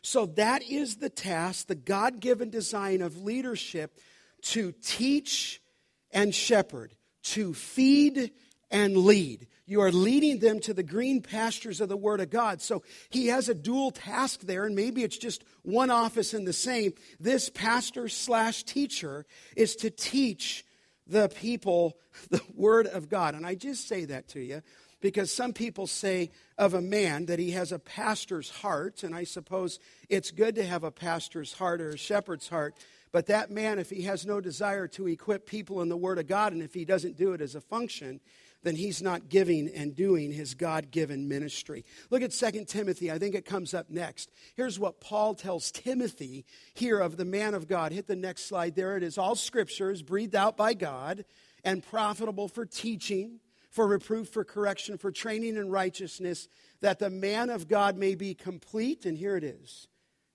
So 0.03 0.27
that 0.27 0.62
is 0.62 0.97
the 0.97 1.11
task, 1.11 1.68
the 1.68 1.75
God 1.75 2.21
given 2.21 2.51
design 2.51 3.03
of 3.03 3.23
leadership 3.23 3.99
to 4.42 4.73
teach 4.83 5.62
and 6.11 6.35
shepherd, 6.35 6.95
to 7.23 7.55
feed 7.55 8.33
and 8.71 8.97
lead. 8.97 9.47
You 9.64 9.81
are 9.83 9.92
leading 9.92 10.40
them 10.40 10.59
to 10.61 10.75
the 10.75 10.83
green 10.83 11.23
pastures 11.23 11.81
of 11.81 11.88
the 11.88 11.97
Word 11.97 12.21
of 12.21 12.31
God. 12.31 12.61
So 12.61 12.83
he 13.11 13.29
has 13.29 13.49
a 13.49 13.55
dual 13.55 13.92
task 13.92 14.40
there, 14.40 14.64
and 14.64 14.75
maybe 14.75 15.05
it's 15.05 15.16
just 15.16 15.45
one 15.62 15.90
office 15.90 16.35
in 16.35 16.45
the 16.45 16.53
same. 16.53 16.92
This 17.21 17.49
pastor 17.49 18.09
slash 18.09 18.64
teacher 18.64 19.25
is 19.57 19.77
to 19.77 19.90
teach 19.90 20.64
the 21.07 21.29
people 21.29 21.97
the 22.31 22.42
Word 22.55 22.88
of 22.88 23.09
God. 23.09 23.35
And 23.35 23.47
I 23.47 23.55
just 23.55 23.87
say 23.87 24.05
that 24.07 24.29
to 24.29 24.40
you 24.40 24.62
because 25.02 25.30
some 25.30 25.52
people 25.52 25.86
say 25.86 26.30
of 26.56 26.72
a 26.72 26.80
man 26.80 27.26
that 27.26 27.40
he 27.40 27.50
has 27.50 27.72
a 27.72 27.78
pastor's 27.78 28.48
heart, 28.48 29.02
and 29.02 29.14
I 29.14 29.24
suppose 29.24 29.78
it's 30.08 30.30
good 30.30 30.54
to 30.54 30.64
have 30.64 30.84
a 30.84 30.90
pastor's 30.90 31.52
heart 31.52 31.82
or 31.82 31.90
a 31.90 31.98
shepherd's 31.98 32.48
heart. 32.48 32.74
But 33.10 33.26
that 33.26 33.50
man, 33.50 33.78
if 33.78 33.90
he 33.90 34.02
has 34.02 34.24
no 34.24 34.40
desire 34.40 34.88
to 34.88 35.08
equip 35.08 35.44
people 35.44 35.82
in 35.82 35.90
the 35.90 35.96
Word 35.96 36.18
of 36.18 36.28
God, 36.28 36.54
and 36.54 36.62
if 36.62 36.72
he 36.72 36.86
doesn't 36.86 37.18
do 37.18 37.32
it 37.32 37.42
as 37.42 37.54
a 37.54 37.60
function, 37.60 38.20
then 38.62 38.76
he's 38.76 39.02
not 39.02 39.28
giving 39.28 39.68
and 39.74 39.94
doing 39.94 40.32
his 40.32 40.54
God 40.54 40.92
given 40.92 41.28
ministry. 41.28 41.84
Look 42.10 42.22
at 42.22 42.30
2 42.30 42.64
Timothy. 42.64 43.10
I 43.10 43.18
think 43.18 43.34
it 43.34 43.44
comes 43.44 43.74
up 43.74 43.90
next. 43.90 44.30
Here's 44.54 44.78
what 44.78 45.00
Paul 45.00 45.34
tells 45.34 45.72
Timothy 45.72 46.46
here 46.74 47.00
of 47.00 47.16
the 47.16 47.24
man 47.24 47.54
of 47.54 47.66
God. 47.66 47.90
Hit 47.90 48.06
the 48.06 48.16
next 48.16 48.46
slide. 48.46 48.76
There 48.76 48.96
it 48.96 49.02
is. 49.02 49.18
All 49.18 49.34
scripture 49.34 49.90
is 49.90 50.02
breathed 50.02 50.36
out 50.36 50.56
by 50.56 50.74
God 50.74 51.24
and 51.64 51.84
profitable 51.84 52.46
for 52.46 52.64
teaching 52.64 53.40
for 53.72 53.88
reproof, 53.88 54.28
for 54.28 54.44
correction, 54.44 54.98
for 54.98 55.11
training 55.11 55.56
in 55.56 55.70
righteousness, 55.70 56.46
that 56.82 56.98
the 56.98 57.11
man 57.11 57.48
of 57.48 57.68
God 57.68 57.96
may 57.96 58.14
be 58.14 58.35
complete. 58.35 59.06
And 59.06 59.16
here 59.16 59.35
it 59.37 59.42
is 59.42 59.88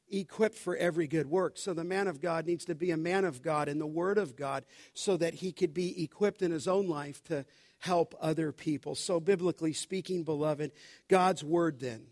equipped 0.10 0.58
for 0.58 0.76
every 0.76 1.08
good 1.08 1.28
work. 1.28 1.58
So 1.58 1.74
the 1.74 1.84
man 1.84 2.08
of 2.08 2.20
God 2.20 2.48
needs 2.48 2.66
to 2.66 2.76
be 2.76 2.92
a 2.92 2.98
man 2.98 3.26
of 3.26 3.44
God 3.44 3.70
in 3.70 3.78
the 3.78 3.86
Word 3.86 4.18
of 4.18 4.36
God 4.36 4.66
so 4.94 5.18
that 5.18 5.36
he 5.36 5.52
could 5.52 5.74
be 5.74 6.04
equipped 6.04 6.42
in 6.42 6.52
his 6.52 6.68
own 6.68 6.88
life 6.88 7.24
to 7.26 7.46
help 7.80 8.16
other 8.20 8.52
people. 8.52 8.96
So, 8.96 9.20
biblically 9.20 9.74
speaking, 9.74 10.24
beloved, 10.24 10.72
God's 11.08 11.44
Word 11.44 11.80
then 11.80 12.08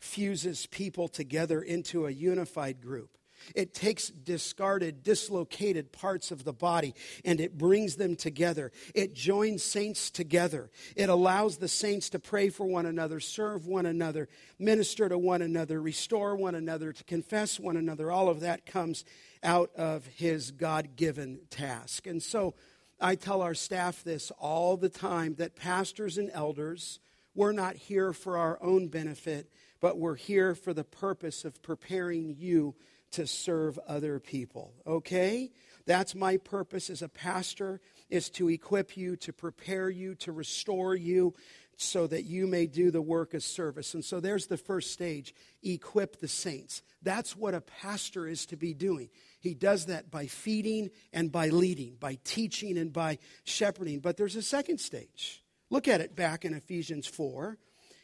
fuses 0.00 0.66
people 0.66 1.06
together 1.06 1.62
into 1.62 2.06
a 2.06 2.10
unified 2.10 2.80
group. 2.80 3.16
It 3.54 3.74
takes 3.74 4.08
discarded, 4.08 5.02
dislocated 5.02 5.92
parts 5.92 6.30
of 6.30 6.44
the 6.44 6.52
body 6.52 6.94
and 7.24 7.40
it 7.40 7.56
brings 7.56 7.96
them 7.96 8.16
together. 8.16 8.72
It 8.94 9.14
joins 9.14 9.62
saints 9.62 10.10
together. 10.10 10.70
It 10.94 11.08
allows 11.08 11.58
the 11.58 11.68
saints 11.68 12.10
to 12.10 12.18
pray 12.18 12.48
for 12.48 12.66
one 12.66 12.86
another, 12.86 13.20
serve 13.20 13.66
one 13.66 13.86
another, 13.86 14.28
minister 14.58 15.08
to 15.08 15.18
one 15.18 15.42
another, 15.42 15.80
restore 15.80 16.36
one 16.36 16.54
another, 16.54 16.92
to 16.92 17.04
confess 17.04 17.60
one 17.60 17.76
another. 17.76 18.10
All 18.10 18.28
of 18.28 18.40
that 18.40 18.66
comes 18.66 19.04
out 19.42 19.70
of 19.76 20.06
his 20.06 20.50
God 20.50 20.96
given 20.96 21.40
task. 21.50 22.06
And 22.06 22.22
so 22.22 22.54
I 23.00 23.14
tell 23.14 23.42
our 23.42 23.54
staff 23.54 24.02
this 24.02 24.30
all 24.38 24.76
the 24.76 24.88
time 24.88 25.34
that 25.36 25.56
pastors 25.56 26.18
and 26.18 26.30
elders, 26.32 26.98
we're 27.34 27.52
not 27.52 27.76
here 27.76 28.12
for 28.12 28.38
our 28.38 28.58
own 28.62 28.88
benefit, 28.88 29.50
but 29.80 29.98
we're 29.98 30.16
here 30.16 30.54
for 30.54 30.72
the 30.72 30.84
purpose 30.84 31.44
of 31.44 31.62
preparing 31.62 32.34
you 32.38 32.74
to 33.12 33.26
serve 33.26 33.78
other 33.86 34.18
people. 34.18 34.74
Okay? 34.86 35.50
That's 35.86 36.14
my 36.14 36.36
purpose 36.36 36.90
as 36.90 37.02
a 37.02 37.08
pastor 37.08 37.80
is 38.10 38.30
to 38.30 38.48
equip 38.48 38.96
you, 38.96 39.16
to 39.16 39.32
prepare 39.32 39.88
you, 39.88 40.14
to 40.16 40.32
restore 40.32 40.94
you 40.94 41.34
so 41.76 42.06
that 42.06 42.24
you 42.24 42.46
may 42.46 42.66
do 42.66 42.90
the 42.90 43.02
work 43.02 43.34
of 43.34 43.42
service. 43.42 43.94
And 43.94 44.04
so 44.04 44.18
there's 44.18 44.46
the 44.46 44.56
first 44.56 44.92
stage, 44.92 45.34
equip 45.62 46.20
the 46.20 46.28
saints. 46.28 46.82
That's 47.02 47.36
what 47.36 47.54
a 47.54 47.60
pastor 47.60 48.26
is 48.26 48.46
to 48.46 48.56
be 48.56 48.72
doing. 48.72 49.10
He 49.40 49.54
does 49.54 49.86
that 49.86 50.10
by 50.10 50.26
feeding 50.26 50.90
and 51.12 51.30
by 51.30 51.48
leading, 51.48 51.96
by 52.00 52.18
teaching 52.24 52.78
and 52.78 52.92
by 52.92 53.18
shepherding. 53.44 54.00
But 54.00 54.16
there's 54.16 54.36
a 54.36 54.42
second 54.42 54.78
stage. 54.78 55.44
Look 55.68 55.86
at 55.86 56.00
it 56.00 56.16
back 56.16 56.44
in 56.44 56.54
Ephesians 56.54 57.06
4. 57.06 57.58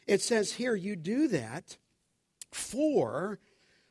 It 0.05 0.21
says 0.21 0.53
here, 0.53 0.75
you 0.75 0.95
do 0.95 1.27
that 1.29 1.77
for 2.51 3.39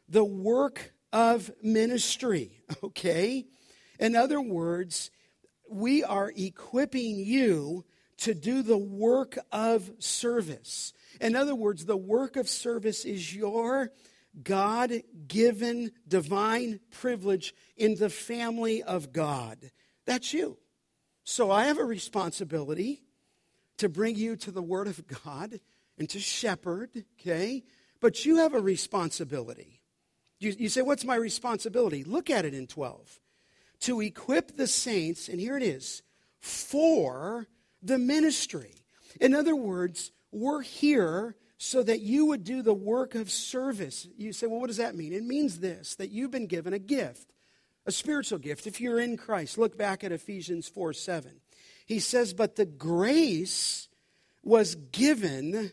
the 0.09 0.25
work 0.25 0.93
of 1.13 1.51
ministry, 1.63 2.63
okay? 2.83 3.47
In 3.99 4.17
other 4.17 4.41
words, 4.41 5.11
we 5.71 6.03
are 6.03 6.33
equipping 6.37 7.17
you 7.17 7.85
to 8.19 8.35
do 8.35 8.63
the 8.63 8.79
work 8.79 9.37
of 9.51 9.91
service. 9.99 10.93
In 11.21 11.35
other 11.35 11.55
words, 11.55 11.87
the 11.87 11.97
work 11.97 12.37
of 12.37 12.49
service 12.49 13.05
is 13.05 13.35
your 13.35 13.91
God 14.43 14.93
given 15.27 15.93
divine 16.07 16.81
privilege 16.91 17.55
in 17.77 17.97
the 17.97 18.09
family 18.09 18.83
of 18.83 19.13
God. 19.13 19.71
That's 20.07 20.33
you. 20.33 20.59
So 21.25 21.51
I 21.51 21.65
have 21.65 21.79
a 21.79 21.85
responsibility 21.85 23.03
to 23.79 23.89
bring 23.89 24.17
you 24.17 24.37
to 24.37 24.51
the 24.51 24.63
Word 24.63 24.87
of 24.87 25.07
God 25.25 25.61
and 25.99 26.09
to 26.11 26.21
shepherd, 26.21 27.05
okay? 27.21 27.65
But 28.01 28.25
you 28.25 28.37
have 28.37 28.55
a 28.55 28.61
responsibility. 28.61 29.82
You, 30.43 30.55
you 30.59 30.69
say, 30.69 30.83
What's 30.83 31.05
my 31.05 31.15
responsibility? 31.15 32.05
Look 32.05 32.29
at 32.29 32.45
it 32.45 32.55
in 32.55 32.67
12. 32.67 33.21
To 33.81 34.01
equip 34.01 34.57
the 34.57 34.67
saints, 34.67 35.29
and 35.29 35.41
here 35.41 35.57
it 35.57 35.63
is, 35.63 36.03
for 36.41 37.47
the 37.83 37.99
ministry. 37.99 38.75
In 39.21 39.35
other 39.35 39.55
words, 39.55 40.13
we're 40.31 40.63
here 40.63 41.37
so 41.59 41.83
that 41.83 42.01
you 42.01 42.27
would 42.27 42.43
do 42.43 42.63
the 42.63 42.75
work 42.75 43.15
of 43.15 43.31
service. 43.31 44.09
You 44.17 44.33
say, 44.33 44.47
well, 44.47 44.61
what 44.61 44.67
does 44.67 44.79
that 44.79 44.97
mean? 44.97 45.13
It 45.13 45.25
means 45.25 45.61
this 45.61 45.95
that 45.97 46.11
you've 46.11 46.31
been 46.31 46.47
given 46.47 46.73
a 46.73 46.79
gift, 46.79 47.33
a 47.87 47.93
spiritual 47.93 48.39
gift. 48.39 48.67
If 48.67 48.81
you're 48.81 49.01
in 49.01 49.17
Christ, 49.17 49.59
look 49.59 49.79
back 49.79 50.03
at 50.03 50.13
Ephesians 50.13 50.69
4 50.69 50.93
7. 50.93 51.41
He 51.87 52.01
says, 52.01 52.35
but 52.35 52.57
the 52.57 52.67
grace 52.67 53.89
was 54.43 54.75
given 54.75 55.73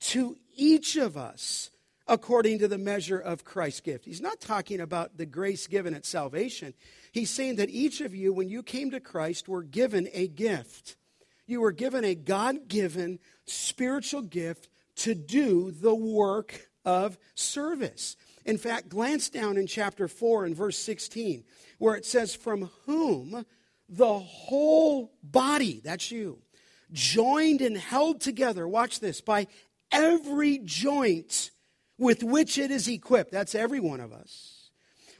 to 0.00 0.36
each 0.54 0.96
of 0.96 1.16
us 1.16 1.70
according 2.06 2.58
to 2.58 2.68
the 2.68 2.78
measure 2.78 3.18
of 3.18 3.44
Christ's 3.44 3.80
gift. 3.80 4.04
He's 4.04 4.20
not 4.20 4.40
talking 4.40 4.80
about 4.80 5.16
the 5.16 5.26
grace 5.26 5.66
given 5.66 5.94
at 5.94 6.04
salvation. 6.04 6.74
He's 7.12 7.30
saying 7.30 7.56
that 7.56 7.70
each 7.70 8.00
of 8.00 8.14
you, 8.14 8.32
when 8.32 8.48
you 8.48 8.62
came 8.62 8.90
to 8.90 9.00
Christ, 9.00 9.48
were 9.48 9.62
given 9.62 10.08
a 10.12 10.28
gift. 10.28 10.96
You 11.46 11.60
were 11.60 11.72
given 11.72 12.04
a 12.04 12.14
God 12.14 12.68
given 12.68 13.18
spiritual 13.46 14.22
gift 14.22 14.68
to 14.96 15.14
do 15.14 15.70
the 15.70 15.94
work 15.94 16.68
of 16.84 17.18
service. 17.34 18.16
In 18.44 18.58
fact, 18.58 18.88
glance 18.90 19.30
down 19.30 19.56
in 19.56 19.66
chapter 19.66 20.06
4 20.06 20.44
and 20.44 20.56
verse 20.56 20.78
16, 20.78 21.44
where 21.78 21.94
it 21.94 22.04
says, 22.04 22.34
From 22.34 22.70
whom 22.84 23.46
the 23.88 24.18
whole 24.18 25.12
body, 25.22 25.80
that's 25.82 26.10
you, 26.10 26.38
joined 26.92 27.62
and 27.62 27.76
held 27.76 28.20
together, 28.20 28.68
watch 28.68 29.00
this, 29.00 29.20
by 29.20 29.46
every 29.90 30.58
joint 30.58 31.50
with 31.98 32.22
which 32.22 32.58
it 32.58 32.70
is 32.70 32.88
equipped. 32.88 33.32
That's 33.32 33.54
every 33.54 33.80
one 33.80 34.00
of 34.00 34.12
us. 34.12 34.70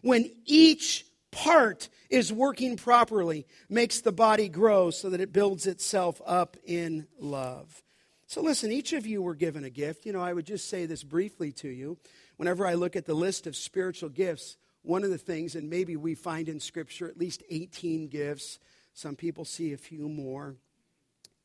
When 0.03 0.31
each 0.45 1.07
part 1.31 1.89
is 2.11 2.33
working 2.33 2.77
properly, 2.77 3.47
makes 3.69 4.01
the 4.01 4.13
body 4.13 4.49
grow 4.49 4.91
so 4.91 5.11
that 5.11 5.21
it 5.21 5.33
builds 5.33 5.67
itself 5.67 6.21
up 6.27 6.57
in 6.65 7.07
love. 7.19 7.83
So, 8.27 8.41
listen, 8.41 8.73
each 8.73 8.93
of 8.93 9.07
you 9.07 9.23
were 9.23 9.35
given 9.35 9.65
a 9.65 9.71
gift. 9.71 10.07
You 10.07 10.13
know, 10.13 10.23
I 10.23 10.33
would 10.33 10.47
just 10.47 10.69
say 10.69 10.87
this 10.87 11.03
briefly 11.05 11.53
to 11.53 11.69
you. 11.69 11.99
Whenever 12.37 12.67
I 12.67 12.75
look 12.75 12.97
at 12.97 13.07
the 13.07 13.15
list 13.15 13.47
of 13.47 13.55
spiritual 13.55 14.09
gifts, 14.09 14.57
one 14.83 15.05
of 15.05 15.11
the 15.11 15.19
things, 15.19 15.55
and 15.55 15.71
maybe 15.71 15.97
we 15.97 16.15
find 16.15 16.49
in 16.49 16.61
Scripture 16.61 17.09
at 17.09 17.19
least 17.19 17.43
18 17.51 18.09
gifts, 18.09 18.59
some 18.93 19.17
people 19.17 19.45
see 19.45 19.73
a 19.73 19.79
few 19.79 20.09
more. 20.09 20.57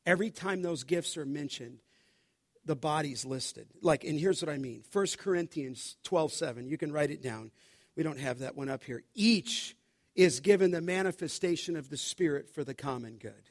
Every 0.06 0.30
time 0.30 0.62
those 0.62 0.84
gifts 0.84 1.18
are 1.18 1.26
mentioned, 1.26 1.80
the 2.70 2.76
bodies 2.76 3.26
listed. 3.26 3.68
Like, 3.82 4.04
and 4.04 4.20
here's 4.20 4.44
what 4.44 4.54
I 4.54 4.60
mean 4.60 4.84
1 4.94 5.08
Corinthians 5.18 5.98
12 6.04 6.32
7. 6.32 6.68
You 6.68 6.78
can 6.78 6.92
write 6.92 7.10
it 7.10 7.22
down. 7.22 7.50
We 7.98 8.04
don't 8.04 8.20
have 8.20 8.40
that 8.40 8.56
one 8.56 8.70
up 8.70 8.84
here. 8.84 9.04
Each 9.16 9.76
is 10.16 10.40
given 10.40 10.70
the 10.70 10.80
manifestation 10.80 11.76
of 11.76 11.90
the 11.90 11.98
Spirit 11.98 12.48
for 12.48 12.64
the 12.64 12.76
common 12.76 13.18
good. 13.18 13.50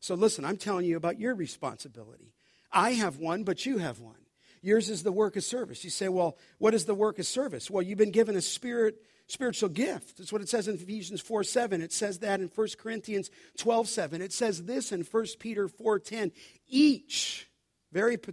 So, 0.00 0.16
listen, 0.16 0.44
I'm 0.44 0.56
telling 0.56 0.84
you 0.84 0.96
about 0.96 1.20
your 1.20 1.34
responsibility. 1.34 2.34
I 2.72 2.92
have 2.92 3.18
one, 3.18 3.44
but 3.44 3.64
you 3.64 3.78
have 3.78 4.00
one. 4.00 4.16
Yours 4.62 4.90
is 4.90 5.04
the 5.04 5.12
work 5.12 5.36
of 5.36 5.44
service. 5.44 5.84
You 5.84 5.90
say, 5.90 6.08
well, 6.08 6.36
what 6.58 6.74
is 6.74 6.86
the 6.86 6.94
work 6.94 7.20
of 7.20 7.26
service? 7.26 7.70
Well, 7.70 7.82
you've 7.82 7.98
been 7.98 8.10
given 8.10 8.34
a 8.36 8.42
spirit 8.42 8.96
spiritual 9.28 9.68
gift. 9.68 10.18
That's 10.18 10.32
what 10.32 10.42
it 10.42 10.48
says 10.48 10.66
in 10.66 10.74
Ephesians 10.74 11.20
4 11.20 11.44
7. 11.44 11.80
It 11.80 11.92
says 11.92 12.18
that 12.18 12.40
in 12.40 12.48
1 12.48 12.68
Corinthians 12.78 13.30
12 13.58 13.88
7. 13.88 14.22
It 14.22 14.32
says 14.32 14.64
this 14.64 14.90
in 14.90 15.02
1 15.02 15.26
Peter 15.38 15.68
4 15.68 16.00
10. 16.00 16.32
Each, 16.68 17.48
very 17.92 18.16
pe- 18.16 18.32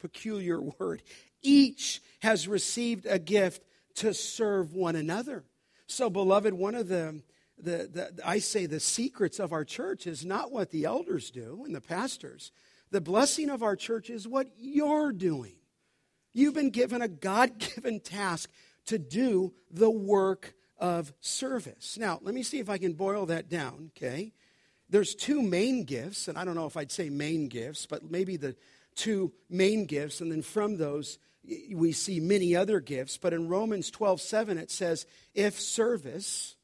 peculiar 0.00 0.60
word, 0.78 1.02
each 1.42 2.02
has 2.20 2.48
received 2.48 3.06
a 3.06 3.18
gift 3.18 3.62
to 3.96 4.14
serve 4.14 4.74
one 4.74 4.96
another. 4.96 5.44
So, 5.86 6.10
beloved, 6.10 6.54
one 6.54 6.74
of 6.74 6.88
the, 6.88 7.22
the, 7.56 8.12
the 8.14 8.20
I 8.24 8.38
say 8.38 8.66
the 8.66 8.80
secrets 8.80 9.38
of 9.38 9.52
our 9.52 9.64
church 9.64 10.06
is 10.06 10.24
not 10.24 10.52
what 10.52 10.70
the 10.70 10.84
elders 10.84 11.30
do 11.30 11.62
and 11.64 11.74
the 11.74 11.80
pastors. 11.80 12.52
The 12.90 13.00
blessing 13.00 13.50
of 13.50 13.62
our 13.62 13.76
church 13.76 14.10
is 14.10 14.26
what 14.26 14.48
you're 14.56 15.12
doing. 15.12 15.54
You've 16.32 16.54
been 16.54 16.70
given 16.70 17.02
a 17.02 17.08
God 17.08 17.58
given 17.58 18.00
task 18.04 18.50
to 18.86 18.98
do 18.98 19.52
the 19.70 19.90
work 19.90 20.54
of 20.78 21.12
service. 21.20 21.98
Now, 21.98 22.20
let 22.22 22.34
me 22.34 22.42
see 22.42 22.58
if 22.58 22.70
I 22.70 22.78
can 22.78 22.92
boil 22.92 23.26
that 23.26 23.48
down, 23.48 23.90
okay? 23.96 24.32
There's 24.88 25.14
two 25.14 25.42
main 25.42 25.84
gifts, 25.84 26.28
and 26.28 26.38
I 26.38 26.44
don't 26.44 26.54
know 26.54 26.66
if 26.66 26.76
I'd 26.76 26.92
say 26.92 27.10
main 27.10 27.48
gifts, 27.48 27.84
but 27.86 28.10
maybe 28.10 28.36
the 28.36 28.56
two 28.98 29.32
main 29.48 29.86
gifts, 29.86 30.20
and 30.20 30.30
then 30.30 30.42
from 30.42 30.76
those, 30.76 31.18
we 31.72 31.92
see 31.92 32.20
many 32.20 32.54
other 32.54 32.80
gifts. 32.80 33.16
But 33.16 33.32
in 33.32 33.48
Romans 33.48 33.90
12 33.90 34.20
7, 34.20 34.58
it 34.58 34.70
says, 34.70 35.06
if 35.34 35.58
service, 35.58 36.56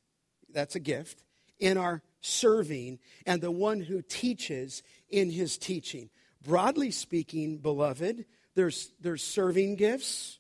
that's 0.52 0.74
a 0.74 0.80
gift, 0.80 1.22
in 1.58 1.78
our 1.78 2.02
serving, 2.20 2.98
and 3.24 3.40
the 3.40 3.50
one 3.50 3.80
who 3.80 4.02
teaches 4.02 4.82
in 5.08 5.30
his 5.30 5.56
teaching. 5.56 6.10
Broadly 6.42 6.90
speaking, 6.90 7.58
beloved, 7.58 8.26
there's, 8.54 8.92
there's 9.00 9.22
serving 9.22 9.76
gifts 9.76 10.38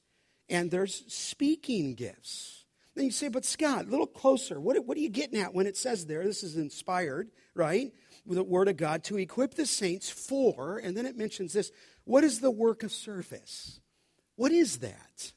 and 0.48 0.70
there's 0.70 1.04
speaking 1.08 1.94
gifts. 1.94 2.64
Then 2.94 3.06
you 3.06 3.10
say, 3.10 3.28
but 3.28 3.44
Scott, 3.44 3.86
a 3.86 3.90
little 3.90 4.06
closer. 4.06 4.60
What, 4.60 4.84
what 4.86 4.96
are 4.96 5.00
you 5.00 5.08
getting 5.08 5.40
at 5.40 5.54
when 5.54 5.66
it 5.66 5.76
says 5.76 6.06
there? 6.06 6.24
This 6.24 6.42
is 6.42 6.56
inspired, 6.56 7.30
right? 7.54 7.92
With 8.26 8.38
the 8.38 8.44
Word 8.44 8.68
of 8.68 8.76
God 8.76 9.04
to 9.04 9.18
equip 9.18 9.54
the 9.54 9.66
saints 9.66 10.08
for, 10.08 10.78
and 10.78 10.96
then 10.96 11.06
it 11.06 11.16
mentions 11.16 11.52
this 11.52 11.70
what 12.04 12.24
is 12.24 12.40
the 12.40 12.50
work 12.50 12.82
of 12.82 12.92
service? 12.92 13.80
What 14.36 14.52
is 14.52 14.78
that? 14.78 15.32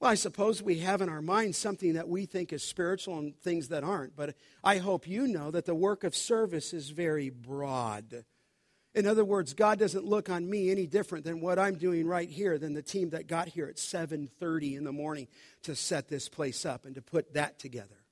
Well, 0.00 0.10
I 0.10 0.16
suppose 0.16 0.62
we 0.62 0.80
have 0.80 1.00
in 1.00 1.08
our 1.08 1.22
mind 1.22 1.54
something 1.54 1.94
that 1.94 2.08
we 2.08 2.26
think 2.26 2.52
is 2.52 2.62
spiritual 2.62 3.18
and 3.18 3.36
things 3.40 3.68
that 3.68 3.84
aren't, 3.84 4.16
but 4.16 4.34
I 4.62 4.78
hope 4.78 5.08
you 5.08 5.26
know 5.26 5.50
that 5.50 5.64
the 5.64 5.74
work 5.74 6.04
of 6.04 6.14
service 6.14 6.72
is 6.72 6.90
very 6.90 7.30
broad. 7.30 8.24
In 8.94 9.06
other 9.06 9.24
words, 9.24 9.54
God 9.54 9.78
doesn't 9.78 10.04
look 10.04 10.30
on 10.30 10.48
me 10.48 10.70
any 10.70 10.86
different 10.86 11.24
than 11.24 11.40
what 11.40 11.58
I'm 11.58 11.76
doing 11.76 12.06
right 12.06 12.28
here 12.28 12.58
than 12.58 12.74
the 12.74 12.82
team 12.82 13.10
that 13.10 13.26
got 13.26 13.48
here 13.48 13.66
at 13.66 13.78
7:30 13.78 14.76
in 14.76 14.84
the 14.84 14.92
morning 14.92 15.26
to 15.62 15.74
set 15.74 16.08
this 16.08 16.28
place 16.28 16.64
up 16.64 16.84
and 16.84 16.94
to 16.94 17.02
put 17.02 17.32
that 17.32 17.58
together. 17.58 18.03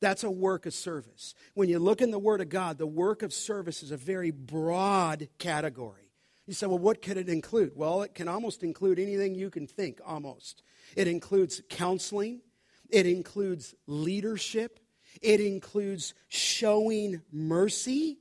That's 0.00 0.24
a 0.24 0.30
work 0.30 0.66
of 0.66 0.74
service. 0.74 1.34
When 1.54 1.68
you 1.68 1.78
look 1.78 2.02
in 2.02 2.10
the 2.10 2.18
Word 2.18 2.40
of 2.40 2.48
God, 2.48 2.78
the 2.78 2.86
work 2.86 3.22
of 3.22 3.32
service 3.32 3.82
is 3.82 3.90
a 3.90 3.96
very 3.96 4.30
broad 4.30 5.28
category. 5.38 6.10
You 6.46 6.54
say, 6.54 6.66
well, 6.66 6.78
what 6.78 7.02
could 7.02 7.16
it 7.16 7.28
include? 7.28 7.72
Well, 7.74 8.02
it 8.02 8.14
can 8.14 8.28
almost 8.28 8.62
include 8.62 8.98
anything 8.98 9.34
you 9.34 9.50
can 9.50 9.66
think, 9.66 10.00
almost. 10.04 10.62
It 10.94 11.08
includes 11.08 11.60
counseling, 11.68 12.40
it 12.88 13.06
includes 13.06 13.74
leadership, 13.86 14.78
it 15.22 15.40
includes 15.40 16.14
showing 16.28 17.22
mercy, 17.32 18.18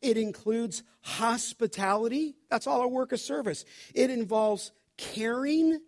it 0.00 0.16
includes 0.16 0.82
hospitality. 1.00 2.36
That's 2.50 2.66
all 2.66 2.82
a 2.82 2.88
work 2.88 3.12
of 3.12 3.20
service. 3.20 3.64
It 3.94 4.10
involves 4.10 4.70
caring 4.96 5.80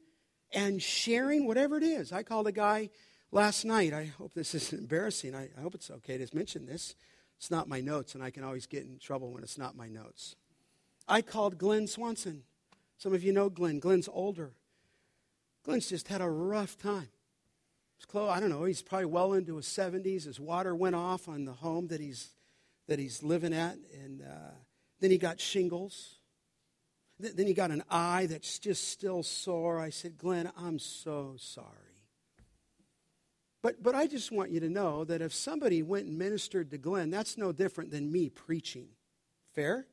and 0.52 0.82
sharing, 0.82 1.46
whatever 1.46 1.76
it 1.76 1.82
is. 1.82 2.12
I 2.12 2.22
called 2.22 2.46
a 2.46 2.52
guy 2.52 2.90
last 3.36 3.66
night. 3.66 3.92
I 3.92 4.06
hope 4.06 4.32
this 4.34 4.54
isn't 4.54 4.80
embarrassing. 4.80 5.34
I, 5.34 5.50
I 5.56 5.60
hope 5.60 5.74
it's 5.74 5.90
okay 5.90 6.16
to 6.18 6.34
mention 6.34 6.64
this. 6.64 6.94
It's 7.36 7.50
not 7.50 7.68
my 7.68 7.80
notes, 7.80 8.14
and 8.14 8.24
I 8.24 8.30
can 8.30 8.42
always 8.42 8.66
get 8.66 8.84
in 8.84 8.98
trouble 8.98 9.30
when 9.30 9.42
it's 9.42 9.58
not 9.58 9.76
my 9.76 9.88
notes. 9.88 10.36
I 11.06 11.20
called 11.20 11.58
Glenn 11.58 11.86
Swanson. 11.86 12.44
Some 12.96 13.12
of 13.12 13.22
you 13.22 13.32
know 13.32 13.50
Glenn. 13.50 13.78
Glenn's 13.78 14.08
older. 14.10 14.52
Glenn's 15.62 15.88
just 15.88 16.08
had 16.08 16.22
a 16.22 16.28
rough 16.28 16.78
time. 16.78 17.08
I 18.14 18.40
don't 18.40 18.48
know, 18.48 18.64
he's 18.64 18.82
probably 18.82 19.06
well 19.06 19.34
into 19.34 19.56
his 19.56 19.66
70s. 19.66 20.24
His 20.24 20.40
water 20.40 20.74
went 20.74 20.94
off 20.94 21.28
on 21.28 21.44
the 21.44 21.52
home 21.52 21.88
that 21.88 22.00
he's 22.00 22.30
that 22.88 22.98
he's 22.98 23.22
living 23.22 23.52
at. 23.52 23.76
And 24.02 24.22
uh, 24.22 24.54
then 25.00 25.10
he 25.10 25.18
got 25.18 25.40
shingles. 25.40 26.14
Th- 27.20 27.34
then 27.34 27.46
he 27.46 27.52
got 27.52 27.70
an 27.70 27.82
eye 27.90 28.26
that's 28.26 28.58
just 28.58 28.88
still 28.88 29.22
sore. 29.22 29.78
I 29.78 29.90
said, 29.90 30.16
Glenn, 30.16 30.50
I'm 30.56 30.78
so 30.78 31.34
sorry. 31.36 31.85
But, 33.66 33.82
but 33.82 33.96
I 33.96 34.06
just 34.06 34.30
want 34.30 34.52
you 34.52 34.60
to 34.60 34.68
know 34.68 35.02
that 35.02 35.20
if 35.20 35.34
somebody 35.34 35.82
went 35.82 36.06
and 36.06 36.16
ministered 36.16 36.70
to 36.70 36.78
Glenn, 36.78 37.10
that's 37.10 37.36
no 37.36 37.50
different 37.50 37.90
than 37.90 38.12
me 38.12 38.28
preaching. 38.28 38.86
Fair? 39.56 39.88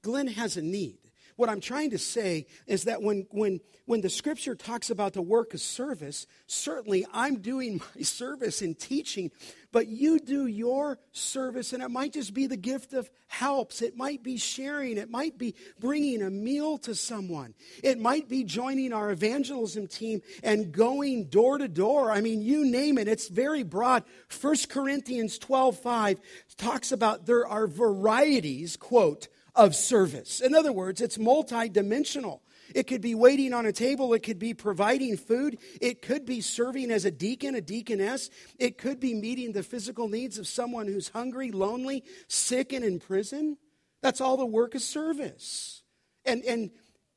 Glenn 0.00 0.26
has 0.28 0.56
a 0.56 0.62
need. 0.62 1.09
What 1.40 1.48
I'm 1.48 1.62
trying 1.62 1.88
to 1.92 1.98
say 1.98 2.44
is 2.66 2.84
that 2.84 3.00
when, 3.00 3.26
when, 3.30 3.60
when 3.86 4.02
the 4.02 4.10
scripture 4.10 4.54
talks 4.54 4.90
about 4.90 5.14
the 5.14 5.22
work 5.22 5.54
of 5.54 5.62
service, 5.62 6.26
certainly 6.46 7.06
I'm 7.14 7.40
doing 7.40 7.80
my 7.96 8.02
service 8.02 8.60
in 8.60 8.74
teaching, 8.74 9.30
but 9.72 9.86
you 9.86 10.18
do 10.18 10.46
your 10.46 10.98
service, 11.12 11.72
and 11.72 11.82
it 11.82 11.90
might 11.90 12.12
just 12.12 12.34
be 12.34 12.46
the 12.46 12.58
gift 12.58 12.92
of 12.92 13.08
helps. 13.26 13.80
It 13.80 13.96
might 13.96 14.22
be 14.22 14.36
sharing. 14.36 14.98
It 14.98 15.08
might 15.08 15.38
be 15.38 15.54
bringing 15.78 16.20
a 16.20 16.28
meal 16.28 16.76
to 16.76 16.94
someone. 16.94 17.54
It 17.82 17.98
might 17.98 18.28
be 18.28 18.44
joining 18.44 18.92
our 18.92 19.10
evangelism 19.10 19.86
team 19.86 20.20
and 20.42 20.72
going 20.72 21.24
door 21.30 21.56
to 21.56 21.68
door. 21.68 22.12
I 22.12 22.20
mean, 22.20 22.42
you 22.42 22.66
name 22.66 22.98
it. 22.98 23.08
It's 23.08 23.28
very 23.28 23.62
broad. 23.62 24.04
1 24.42 24.56
Corinthians 24.68 25.38
12 25.38 25.78
5 25.78 26.20
talks 26.58 26.92
about 26.92 27.24
there 27.24 27.46
are 27.46 27.66
varieties, 27.66 28.76
quote, 28.76 29.28
of 29.60 29.76
service. 29.76 30.40
In 30.40 30.54
other 30.54 30.72
words, 30.72 31.02
it's 31.02 31.18
multidimensional. 31.18 32.40
It 32.74 32.86
could 32.86 33.02
be 33.02 33.14
waiting 33.14 33.52
on 33.52 33.66
a 33.66 33.72
table. 33.72 34.14
It 34.14 34.22
could 34.22 34.38
be 34.38 34.54
providing 34.54 35.18
food. 35.18 35.58
It 35.82 36.00
could 36.00 36.24
be 36.24 36.40
serving 36.40 36.90
as 36.90 37.04
a 37.04 37.10
deacon, 37.10 37.54
a 37.54 37.60
deaconess. 37.60 38.30
It 38.58 38.78
could 38.78 39.00
be 39.00 39.12
meeting 39.12 39.52
the 39.52 39.62
physical 39.62 40.08
needs 40.08 40.38
of 40.38 40.46
someone 40.46 40.86
who's 40.86 41.08
hungry, 41.08 41.50
lonely, 41.50 42.04
sick, 42.26 42.72
and 42.72 42.82
in 42.82 43.00
prison. 43.00 43.58
That's 44.00 44.22
all 44.22 44.38
the 44.38 44.46
work 44.46 44.74
of 44.74 44.80
service. 44.80 45.82
And, 46.24 46.42
and 46.44 46.70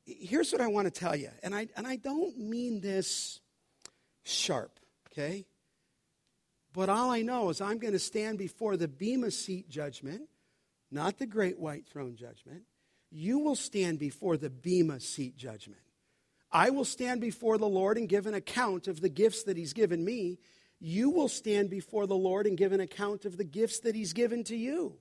here's 0.04 0.52
what 0.52 0.60
I 0.60 0.66
want 0.66 0.86
to 0.86 0.90
tell 0.90 1.16
you, 1.16 1.30
and 1.42 1.54
I, 1.54 1.68
and 1.78 1.86
I 1.86 1.96
don't 1.96 2.38
mean 2.38 2.82
this 2.82 3.40
sharp, 4.24 4.78
okay? 5.10 5.46
But 6.74 6.90
all 6.90 7.10
I 7.10 7.22
know 7.22 7.48
is 7.48 7.62
I'm 7.62 7.78
going 7.78 7.94
to 7.94 7.98
stand 7.98 8.36
before 8.36 8.76
the 8.76 8.88
Bema 8.88 9.30
seat 9.30 9.70
judgment, 9.70 10.28
not 10.94 11.18
the 11.18 11.26
great 11.26 11.58
white 11.58 11.86
throne 11.86 12.16
judgment. 12.16 12.62
You 13.10 13.38
will 13.38 13.56
stand 13.56 13.98
before 13.98 14.36
the 14.36 14.50
Bema 14.50 15.00
seat 15.00 15.36
judgment. 15.36 15.82
I 16.50 16.70
will 16.70 16.84
stand 16.84 17.20
before 17.20 17.58
the 17.58 17.68
Lord 17.68 17.98
and 17.98 18.08
give 18.08 18.26
an 18.26 18.34
account 18.34 18.86
of 18.86 19.00
the 19.00 19.08
gifts 19.08 19.42
that 19.44 19.56
He's 19.56 19.72
given 19.72 20.04
me. 20.04 20.38
You 20.80 21.10
will 21.10 21.28
stand 21.28 21.68
before 21.68 22.06
the 22.06 22.16
Lord 22.16 22.46
and 22.46 22.56
give 22.56 22.72
an 22.72 22.80
account 22.80 23.24
of 23.24 23.36
the 23.36 23.44
gifts 23.44 23.80
that 23.80 23.94
He's 23.94 24.12
given 24.12 24.44
to 24.44 24.56
you. 24.56 24.96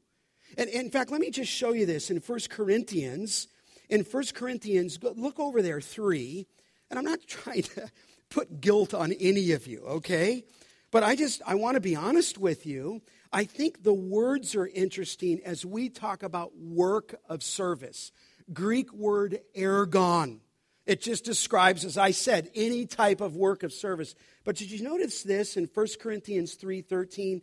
And 0.58 0.70
in 0.70 0.90
fact, 0.90 1.12
let 1.12 1.22
me 1.22 1.30
just 1.30 1.52
show 1.52 1.74
you 1.74 1.86
this 1.86 2.10
in 2.10 2.18
1 2.18 2.40
Corinthians. 2.50 3.48
In 3.90 4.02
1 4.02 4.24
Corinthians, 4.34 4.98
look 5.02 5.40
over 5.40 5.62
there, 5.62 5.82
3. 5.82 6.48
And 6.90 7.00
I'm 7.00 7.06
not 7.06 7.20
trying 7.28 7.64
to 7.64 7.90
put 8.30 8.62
guilt 8.62 8.94
on 8.94 9.12
any 9.14 9.52
of 9.52 9.68
you, 9.68 9.84
okay? 9.86 10.44
But 10.92 11.04
I 11.04 11.16
just, 11.16 11.42
I 11.46 11.56
want 11.56 11.76
to 11.76 11.82
be 11.82 11.96
honest 11.96 12.38
with 12.38 12.66
you. 12.66 13.02
I 13.34 13.46
think 13.46 13.82
the 13.82 13.94
words 13.94 14.56
are 14.56 14.68
interesting 14.68 15.42
as 15.44 15.66
we 15.66 15.90
talk 15.90 16.22
about 16.22 16.56
work 16.56 17.16
of 17.28 17.42
service. 17.42 18.12
Greek 18.54 18.94
word 18.94 19.40
ergon. 19.58 20.40
It 20.86 21.02
just 21.02 21.26
describes, 21.26 21.84
as 21.84 21.98
I 21.98 22.12
said, 22.12 22.52
any 22.54 22.86
type 22.86 23.22
of 23.22 23.36
work 23.36 23.64
of 23.64 23.74
service. 23.74 24.14
But 24.44 24.58
did 24.58 24.70
you 24.70 24.84
notice 24.84 25.24
this 25.24 25.58
in 25.58 25.66
1 25.74 25.88
Corinthians 26.00 26.56
3:13? 26.56 27.42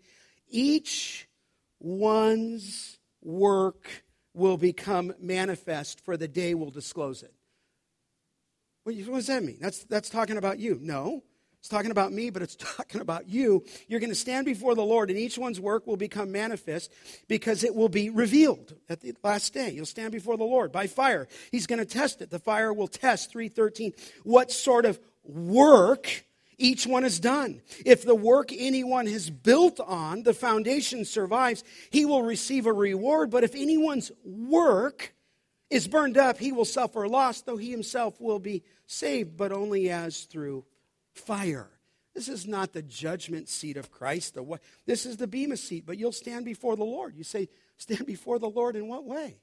Each 0.49 1.29
one's 1.81 2.99
work 3.21 4.05
will 4.33 4.59
become 4.59 5.13
manifest, 5.19 6.05
for 6.05 6.17
the 6.17 6.29
day 6.29 6.55
will 6.55 6.71
disclose 6.71 7.23
it. 7.23 7.35
What 8.85 8.95
does 8.97 9.27
that 9.27 9.43
mean? 9.43 9.59
That's, 9.61 9.85
that's 9.85 10.09
talking 10.09 10.37
about 10.37 10.59
you. 10.59 10.79
No. 10.81 11.25
It's 11.61 11.69
talking 11.69 11.91
about 11.91 12.13
me, 12.13 12.31
but 12.31 12.41
it's 12.41 12.57
talking 12.59 13.03
about 13.03 13.29
you. 13.29 13.65
You're 13.87 14.01
going 14.01 14.11
to 14.11 14.17
stand 14.17 14.47
before 14.47 14.75
the 14.75 14.83
Lord, 14.83 15.11
and 15.11 15.19
each 15.19 15.39
one's 15.39 15.61
work 15.61 15.87
will 15.87 15.99
become 15.99 16.33
manifest 16.33 16.91
because 17.29 17.65
it 17.65 17.75
will 17.75 17.91
be 17.91 18.09
revealed 18.09 18.75
at 18.89 19.01
the 19.01 19.15
last 19.23 19.53
day. 19.53 19.71
You'll 19.71 19.87
stand 19.87 20.13
before 20.13 20.39
the 20.39 20.45
Lord 20.45 20.73
by 20.73 20.87
fire. 20.87 21.29
He's 21.53 21.67
going 21.67 21.79
to 21.79 21.85
test 21.85 22.23
it. 22.23 22.31
The 22.31 22.39
fire 22.39 22.73
will 22.73 22.89
test 22.89 23.31
313 23.31 23.93
what 24.25 24.51
sort 24.51 24.87
of 24.87 24.99
work 25.23 26.25
each 26.57 26.87
one 26.87 27.03
has 27.03 27.21
done. 27.21 27.61
If 27.85 28.05
the 28.05 28.15
work 28.15 28.51
anyone 28.53 29.07
has 29.07 29.29
built 29.29 29.81
on, 29.81 30.23
the 30.23 30.35
foundation 30.35 31.05
survives, 31.05 31.63
he 31.91 32.05
will 32.05 32.23
receive 32.23 32.67
a 32.67 32.73
reward. 32.73 33.31
But 33.31 33.45
if 33.45 33.55
anyone's 33.55 34.13
work 34.25 35.15
is 35.69 35.89
burned 35.89 36.17
up, 36.17 36.39
he 36.39 36.53
will 36.53 36.65
suffer 36.65 37.07
loss, 37.07 37.43
though 37.43 37.57
he 37.57 37.71
himself 37.71 38.21
will 38.21 38.39
be 38.39 38.63
saved, 38.87 39.37
but 39.37 39.53
only 39.53 39.91
as 39.91 40.25
through 40.25 40.65
fire. 41.21 41.69
This 42.15 42.29
is 42.29 42.47
not 42.47 42.73
the 42.73 42.83
judgment 42.83 43.49
seat 43.49 43.77
of 43.77 43.91
Christ. 43.91 44.35
The 44.35 44.43
what, 44.43 44.61
this 44.87 45.07
is 45.07 45.17
the 45.17 45.29
Bema 45.29 45.57
seat, 45.57 45.87
but 45.87 45.97
you'll 45.97 46.13
stand 46.13 46.45
before 46.45 46.77
the 46.77 46.85
Lord. 46.85 47.15
You 47.17 47.25
say, 47.25 47.49
stand 47.77 48.07
before 48.07 48.39
the 48.39 48.49
Lord 48.49 48.77
in 48.77 48.89
what 48.89 49.05
way? 49.05 49.39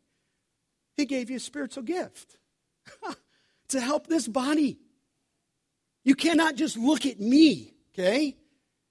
He 0.95 1.05
gave 1.05 1.29
you 1.29 1.37
a 1.37 1.39
spiritual 1.39 1.83
gift 1.83 2.37
to 3.69 3.79
help 3.79 4.07
this 4.07 4.27
body. 4.27 4.79
You 6.03 6.15
cannot 6.15 6.55
just 6.55 6.77
look 6.77 7.05
at 7.05 7.19
me, 7.19 7.73
okay? 7.93 8.35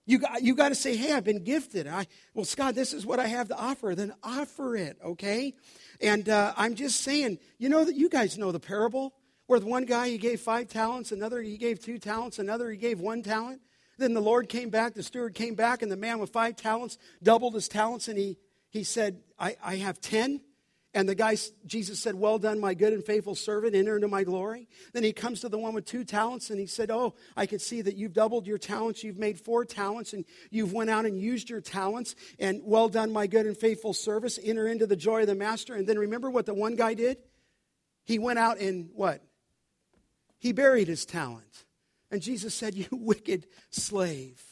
You 0.07 0.21
got, 0.21 0.43
you 0.43 0.55
got 0.55 0.69
to 0.69 0.75
say, 0.75 0.97
hey, 0.97 1.13
I've 1.13 1.25
been 1.25 1.43
gifted. 1.43 1.89
I, 1.89 2.07
well, 2.33 2.45
Scott, 2.45 2.77
this 2.77 2.93
is 2.93 3.05
what 3.05 3.19
I 3.19 3.27
have 3.27 3.49
to 3.49 3.57
offer. 3.57 3.95
Then 3.95 4.15
offer 4.23 4.77
it, 4.77 4.97
okay? 5.05 5.55
And 6.01 6.29
uh, 6.29 6.55
I'm 6.57 6.77
just 6.77 7.01
saying, 7.01 7.41
you 7.59 7.69
know 7.69 7.85
that 7.85 7.97
you 7.97 8.09
guys 8.09 8.39
know 8.39 8.53
the 8.53 8.61
parable 8.61 9.15
where 9.47 9.61
one 9.61 9.85
guy 9.85 10.09
he 10.09 10.19
gave 10.19 10.41
five 10.41 10.69
talents, 10.69 11.13
another 11.13 11.41
he 11.41 11.57
gave 11.57 11.81
two 11.81 11.99
talents, 11.99 12.39
another 12.39 12.71
he 12.71 12.77
gave 12.77 13.01
one 13.01 13.23
talent. 13.23 13.61
Then 13.99 14.13
the 14.13 14.21
Lord 14.21 14.49
came 14.49 14.71
back, 14.71 14.95
the 14.95 15.03
steward 15.03 15.35
came 15.35 15.55
back, 15.55 15.83
and 15.83 15.91
the 15.91 15.97
man 15.97 16.19
with 16.19 16.31
five 16.31 16.57
talents 16.57 16.99
doubled 17.23 17.55
his 17.55 17.69
talents, 17.69 18.09
and 18.09 18.19
he, 18.19 18.39
he 18.69 18.85
said, 18.85 19.21
I, 19.39 19.57
I 19.63 19.77
have 19.77 20.01
ten. 20.01 20.41
And 20.97 21.07
the 21.07 21.15
guy, 21.15 21.37
Jesus 21.67 22.01
said, 22.01 22.15
Well 22.15 22.39
done, 22.39 22.59
my 22.59 22.73
good 22.73 22.95
and 22.95 23.05
faithful 23.05 23.35
servant, 23.35 23.75
enter 23.75 23.97
into 23.97 24.09
my 24.09 24.25
glory. 24.25 24.67
Then 24.95 25.03
he 25.03 25.13
comes 25.13 25.41
to 25.41 25.51
the 25.51 25.59
one 25.59 25.75
with 25.75 25.85
two 25.85 26.05
talents 26.05 26.49
and 26.49 26.59
he 26.59 26.65
said, 26.65 26.91
Oh, 26.91 27.13
I 27.37 27.45
can 27.45 27.59
see 27.59 27.83
that 27.83 27.97
you've 27.97 28.15
doubled 28.15 28.47
your 28.47 28.57
talents. 28.57 29.05
You've 29.05 29.19
made 29.19 29.39
four 29.39 29.67
talents 29.67 30.15
and 30.15 30.25
you've 30.51 30.73
went 30.73 30.89
out 30.89 31.05
and 31.05 31.21
used 31.21 31.51
your 31.51 31.61
talents. 31.61 32.15
And 32.39 32.63
well 32.65 32.89
done, 32.89 33.13
my 33.13 33.27
good 33.27 33.45
and 33.45 33.55
faithful 33.55 33.93
service. 33.93 34.39
Enter 34.43 34.67
into 34.67 34.87
the 34.87 34.97
joy 34.97 35.21
of 35.21 35.27
the 35.27 35.35
master. 35.35 35.75
And 35.75 35.87
then 35.87 35.99
remember 35.99 36.31
what 36.31 36.47
the 36.47 36.55
one 36.55 36.77
guy 36.77 36.95
did? 36.95 37.19
He 38.05 38.19
went 38.19 38.39
out 38.39 38.59
and 38.59 38.89
what? 38.95 39.23
He 40.39 40.53
buried 40.53 40.89
his 40.89 41.07
talent. 41.07 41.65
And 42.11 42.23
Jesus 42.23 42.55
said, 42.55 42.75
You 42.75 42.87
wicked 42.93 43.47
slave. 43.71 44.43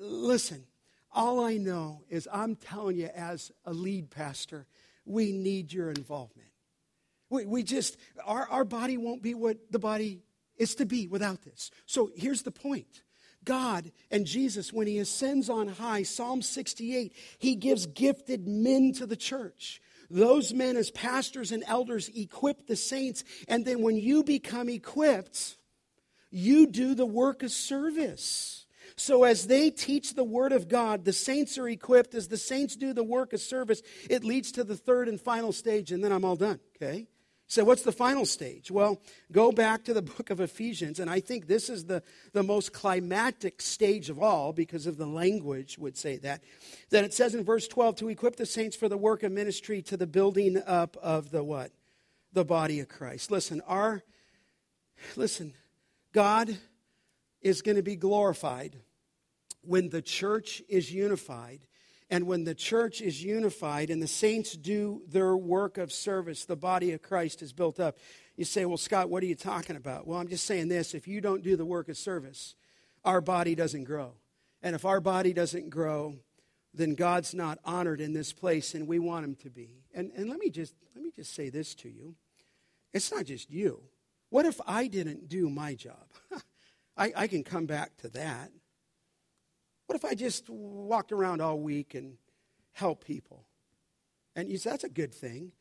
Listen, 0.00 0.64
all 1.12 1.44
I 1.44 1.56
know 1.56 2.02
is 2.08 2.28
I'm 2.32 2.56
telling 2.56 2.96
you, 2.96 3.06
as 3.06 3.52
a 3.64 3.72
lead 3.72 4.10
pastor, 4.10 4.66
we 5.04 5.32
need 5.32 5.72
your 5.72 5.90
involvement. 5.90 6.48
We, 7.30 7.46
we 7.46 7.62
just, 7.62 7.96
our, 8.24 8.48
our 8.48 8.64
body 8.64 8.96
won't 8.96 9.22
be 9.22 9.34
what 9.34 9.58
the 9.70 9.78
body 9.78 10.22
is 10.56 10.74
to 10.76 10.86
be 10.86 11.06
without 11.06 11.42
this. 11.42 11.70
So 11.86 12.10
here's 12.14 12.42
the 12.42 12.50
point 12.50 13.02
God 13.44 13.92
and 14.10 14.26
Jesus, 14.26 14.72
when 14.72 14.86
he 14.86 14.98
ascends 14.98 15.48
on 15.48 15.68
high, 15.68 16.02
Psalm 16.02 16.42
68, 16.42 17.14
he 17.38 17.54
gives 17.54 17.86
gifted 17.86 18.46
men 18.46 18.92
to 18.94 19.06
the 19.06 19.16
church. 19.16 19.80
Those 20.10 20.52
men, 20.52 20.76
as 20.76 20.90
pastors 20.90 21.52
and 21.52 21.64
elders, 21.66 22.08
equip 22.14 22.66
the 22.66 22.76
saints. 22.76 23.24
And 23.48 23.64
then 23.64 23.82
when 23.82 23.96
you 23.96 24.22
become 24.22 24.68
equipped, 24.68 25.56
you 26.30 26.66
do 26.66 26.94
the 26.94 27.06
work 27.06 27.42
of 27.42 27.50
service. 27.50 28.66
So, 28.96 29.24
as 29.24 29.46
they 29.46 29.70
teach 29.70 30.14
the 30.14 30.24
Word 30.24 30.52
of 30.52 30.68
God, 30.68 31.04
the 31.04 31.12
saints 31.12 31.58
are 31.58 31.68
equipped. 31.68 32.14
As 32.14 32.28
the 32.28 32.38
saints 32.38 32.76
do 32.76 32.92
the 32.92 33.04
work 33.04 33.32
of 33.32 33.40
service, 33.40 33.82
it 34.08 34.24
leads 34.24 34.52
to 34.52 34.64
the 34.64 34.76
third 34.76 35.08
and 35.08 35.20
final 35.20 35.52
stage, 35.52 35.92
and 35.92 36.02
then 36.02 36.12
I'm 36.12 36.24
all 36.24 36.36
done, 36.36 36.60
okay? 36.76 37.08
So, 37.48 37.62
what's 37.64 37.82
the 37.82 37.92
final 37.92 38.26
stage? 38.26 38.72
Well, 38.72 39.00
go 39.30 39.52
back 39.52 39.84
to 39.84 39.94
the 39.94 40.02
book 40.02 40.30
of 40.30 40.40
Ephesians, 40.40 40.98
and 40.98 41.08
I 41.08 41.20
think 41.20 41.46
this 41.46 41.70
is 41.70 41.84
the, 41.84 42.02
the 42.32 42.42
most 42.42 42.72
climactic 42.72 43.62
stage 43.62 44.10
of 44.10 44.20
all 44.20 44.52
because 44.52 44.86
of 44.86 44.96
the 44.96 45.06
language 45.06 45.78
would 45.78 45.96
say 45.96 46.16
that. 46.18 46.42
That 46.90 47.04
it 47.04 47.14
says 47.14 47.36
in 47.36 47.44
verse 47.44 47.68
12 47.68 47.96
to 47.96 48.08
equip 48.08 48.36
the 48.36 48.46
saints 48.46 48.74
for 48.74 48.88
the 48.88 48.96
work 48.96 49.22
of 49.22 49.30
ministry 49.30 49.80
to 49.82 49.96
the 49.96 50.08
building 50.08 50.60
up 50.66 50.96
of 50.96 51.30
the 51.30 51.44
what? 51.44 51.70
The 52.32 52.44
body 52.44 52.80
of 52.80 52.88
Christ. 52.88 53.30
Listen, 53.30 53.62
our, 53.68 54.02
listen, 55.14 55.52
God 56.12 56.58
is 57.42 57.62
going 57.62 57.76
to 57.76 57.82
be 57.82 57.96
glorified 57.96 58.76
when 59.62 59.90
the 59.90 60.02
church 60.02 60.62
is 60.68 60.92
unified 60.92 61.60
and 62.08 62.26
when 62.26 62.44
the 62.44 62.54
church 62.54 63.00
is 63.00 63.22
unified 63.22 63.90
and 63.90 64.00
the 64.00 64.06
saints 64.06 64.56
do 64.56 65.02
their 65.08 65.36
work 65.36 65.76
of 65.76 65.92
service, 65.92 66.44
the 66.44 66.56
body 66.56 66.92
of 66.92 67.02
Christ 67.02 67.42
is 67.42 67.52
built 67.52 67.80
up. 67.80 67.98
You 68.36 68.44
say, 68.44 68.64
Well, 68.64 68.76
Scott, 68.76 69.10
what 69.10 69.22
are 69.22 69.26
you 69.26 69.34
talking 69.34 69.76
about? 69.76 70.06
Well, 70.06 70.20
I'm 70.20 70.28
just 70.28 70.46
saying 70.46 70.68
this 70.68 70.94
if 70.94 71.08
you 71.08 71.20
don't 71.20 71.42
do 71.42 71.56
the 71.56 71.64
work 71.64 71.88
of 71.88 71.96
service, 71.96 72.54
our 73.04 73.20
body 73.20 73.54
doesn't 73.54 73.84
grow. 73.84 74.14
And 74.62 74.74
if 74.74 74.84
our 74.84 75.00
body 75.00 75.32
doesn't 75.32 75.70
grow, 75.70 76.16
then 76.72 76.94
God's 76.94 77.34
not 77.34 77.58
honored 77.64 78.00
in 78.00 78.12
this 78.12 78.32
place, 78.32 78.74
and 78.74 78.86
we 78.86 78.98
want 78.98 79.24
him 79.24 79.34
to 79.36 79.50
be. 79.50 79.82
And, 79.94 80.12
and 80.16 80.28
let, 80.28 80.38
me 80.38 80.50
just, 80.50 80.74
let 80.94 81.02
me 81.02 81.10
just 81.14 81.34
say 81.34 81.48
this 81.48 81.74
to 81.76 81.88
you 81.88 82.14
it's 82.92 83.12
not 83.12 83.24
just 83.26 83.50
you. 83.50 83.82
What 84.30 84.46
if 84.46 84.60
I 84.66 84.86
didn't 84.86 85.28
do 85.28 85.48
my 85.48 85.74
job? 85.74 86.06
I, 86.96 87.12
I 87.14 87.26
can 87.26 87.44
come 87.44 87.66
back 87.66 87.96
to 87.98 88.08
that. 88.10 88.50
What 89.86 89.96
if 89.96 90.04
I 90.04 90.14
just 90.14 90.48
walked 90.48 91.12
around 91.12 91.40
all 91.40 91.58
week 91.58 91.94
and 91.94 92.16
help 92.72 93.04
people? 93.04 93.44
And 94.34 94.48
you 94.48 94.58
say, 94.58 94.70
that's 94.70 94.84
a 94.84 94.88
good 94.88 95.14
thing. 95.14 95.52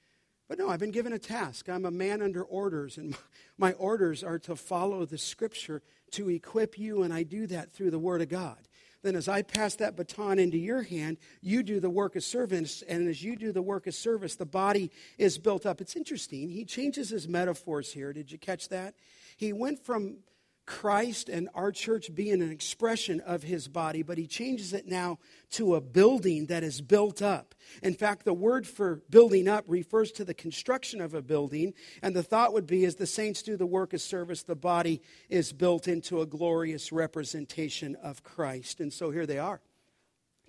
But 0.48 0.60
no, 0.60 0.70
I've 0.70 0.80
been 0.80 0.92
given 0.92 1.14
a 1.14 1.20
task. 1.20 1.70
I'm 1.70 1.86
a 1.86 1.92
man 1.92 2.22
under 2.22 2.44
orders, 2.44 2.98
and 2.98 3.18
my 3.58 3.74
orders 3.74 4.24
are 4.24 4.40
to 4.40 4.56
follow 4.56 5.06
the 5.06 5.18
scripture 5.18 5.82
to 6.12 6.30
equip 6.30 6.78
you, 6.78 7.04
and 7.04 7.14
I 7.14 7.24
do 7.24 7.48
that 7.48 7.74
through 7.74 7.92
the 7.92 8.00
word 8.00 8.22
of 8.22 8.30
God. 8.30 8.58
Then, 9.02 9.16
as 9.16 9.28
I 9.28 9.44
pass 9.44 9.76
that 9.76 9.96
baton 9.96 10.40
into 10.40 10.58
your 10.58 10.82
hand, 10.82 11.18
you 11.42 11.62
do 11.62 11.80
the 11.80 11.90
work 11.90 12.16
of 12.16 12.24
service, 12.24 12.84
and 12.88 13.08
as 13.08 13.24
you 13.24 13.36
do 13.36 13.52
the 13.52 13.62
work 13.62 13.86
of 13.86 13.94
service, 13.94 14.36
the 14.36 14.48
body 14.48 14.92
is 15.20 15.38
built 15.38 15.66
up. 15.66 15.80
It's 15.80 15.96
interesting. 15.96 16.50
He 16.50 16.66
changes 16.66 17.10
his 17.10 17.28
metaphors 17.28 17.94
here. 17.94 18.14
Did 18.14 18.32
you 18.32 18.40
catch 18.40 18.70
that? 18.70 18.96
He 19.38 19.54
went 19.54 19.86
from 19.86 20.18
Christ 20.66 21.30
and 21.30 21.48
our 21.54 21.72
church 21.72 22.14
being 22.14 22.42
an 22.42 22.52
expression 22.52 23.20
of 23.22 23.44
his 23.44 23.68
body, 23.68 24.02
but 24.02 24.18
he 24.18 24.26
changes 24.26 24.74
it 24.74 24.88
now 24.88 25.20
to 25.52 25.76
a 25.76 25.82
building 25.82 26.48
that 26.48 26.64
is 26.64 26.82
built 26.82 27.22
up. 27.22 27.54
In 27.84 27.94
fact, 27.94 28.26
the 28.26 28.34
word 28.34 28.68
for 28.68 29.02
building 29.10 29.48
up 29.48 29.66
refers 29.68 30.12
to 30.14 30.26
the 30.26 30.34
construction 30.34 31.02
of 31.02 31.14
a 31.14 31.22
building, 31.22 31.74
and 32.02 32.16
the 32.16 32.24
thought 32.24 32.54
would 32.54 32.66
be 32.66 32.86
as 32.86 32.96
the 32.96 33.06
saints 33.06 33.44
do 33.44 33.58
the 33.58 33.66
work 33.66 33.94
of 33.94 34.02
service, 34.02 34.44
the 34.44 34.56
body 34.56 35.02
is 35.30 35.54
built 35.54 35.88
into 35.88 36.22
a 36.22 36.26
glorious 36.26 36.92
representation 36.92 37.96
of 38.02 38.24
Christ. 38.24 38.80
And 38.80 38.92
so 38.92 39.12
here 39.12 39.26
they 39.26 39.40
are 39.40 39.62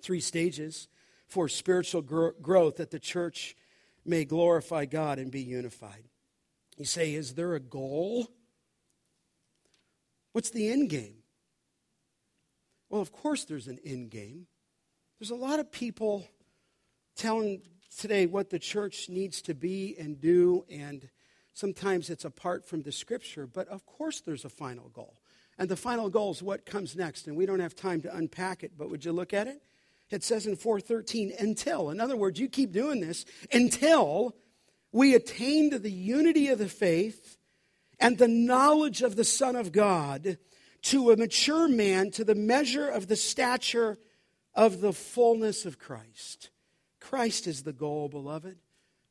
three 0.01 0.21
stages 0.21 0.87
for 1.27 1.49
spiritual 1.49 2.01
gro- 2.01 2.33
growth 2.41 2.77
that 2.77 2.91
the 2.91 2.99
church 2.99 3.55
may 4.05 4.25
glorify 4.25 4.85
God 4.85 5.19
and 5.19 5.31
be 5.31 5.41
unified. 5.41 6.05
You 6.77 6.85
say, 6.85 7.13
is 7.13 7.33
there 7.33 7.55
a 7.55 7.59
goal? 7.59 8.27
What's 10.33 10.49
the 10.49 10.69
end 10.69 10.89
game? 10.89 11.15
Well, 12.89 13.01
of 13.01 13.11
course, 13.11 13.43
there's 13.43 13.67
an 13.67 13.79
end 13.83 14.11
game. 14.11 14.47
There's 15.19 15.31
a 15.31 15.35
lot 15.35 15.59
of 15.59 15.71
people 15.71 16.27
telling 17.15 17.61
today 17.97 18.25
what 18.27 18.49
the 18.49 18.59
church 18.59 19.09
needs 19.09 19.41
to 19.43 19.53
be 19.53 19.95
and 19.97 20.19
do, 20.19 20.63
and 20.69 21.09
sometimes 21.53 22.09
it's 22.09 22.25
apart 22.25 22.65
from 22.65 22.83
the 22.83 22.91
scripture, 22.91 23.47
but 23.47 23.67
of 23.67 23.85
course, 23.85 24.21
there's 24.21 24.45
a 24.45 24.49
final 24.49 24.89
goal. 24.89 25.17
And 25.57 25.67
the 25.69 25.75
final 25.75 26.09
goal 26.09 26.31
is 26.31 26.43
what 26.43 26.65
comes 26.65 26.95
next, 26.95 27.27
and 27.27 27.35
we 27.35 27.47
don't 27.47 27.59
have 27.59 27.75
time 27.75 28.01
to 28.03 28.15
unpack 28.15 28.63
it, 28.63 28.73
but 28.77 28.89
would 28.91 29.03
you 29.03 29.11
look 29.11 29.33
at 29.33 29.47
it? 29.47 29.63
It 30.09 30.23
says 30.23 30.45
in 30.45 30.55
413, 30.55 31.33
until. 31.39 31.89
In 31.89 31.99
other 31.99 32.15
words, 32.15 32.39
you 32.39 32.47
keep 32.47 32.71
doing 32.71 33.01
this 33.01 33.25
until 33.51 34.35
we 34.91 35.15
attain 35.15 35.71
to 35.71 35.79
the 35.79 35.91
unity 35.91 36.47
of 36.47 36.59
the 36.59 36.69
faith 36.69 37.37
and 37.99 38.17
the 38.17 38.27
knowledge 38.27 39.01
of 39.01 39.15
the 39.15 39.23
Son 39.23 39.55
of 39.55 39.71
God 39.71 40.37
to 40.83 41.11
a 41.11 41.17
mature 41.17 41.67
man 41.67 42.11
to 42.11 42.23
the 42.23 42.35
measure 42.35 42.87
of 42.87 43.07
the 43.07 43.15
stature 43.15 43.97
of 44.53 44.81
the 44.81 44.93
fullness 44.93 45.65
of 45.65 45.79
Christ. 45.79 46.49
Christ 46.99 47.47
is 47.47 47.63
the 47.63 47.73
goal, 47.73 48.09
beloved. 48.09 48.57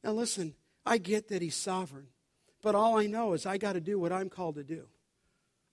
Now, 0.02 0.12
listen, 0.12 0.54
I 0.84 0.98
get 0.98 1.28
that 1.28 1.42
He's 1.42 1.56
sovereign, 1.56 2.06
but 2.62 2.74
all 2.74 2.98
I 2.98 3.06
know 3.06 3.32
is 3.32 3.46
I 3.46 3.58
got 3.58 3.74
to 3.74 3.80
do 3.80 3.98
what 3.98 4.12
I'm 4.12 4.28
called 4.28 4.56
to 4.56 4.64
do. 4.64 4.86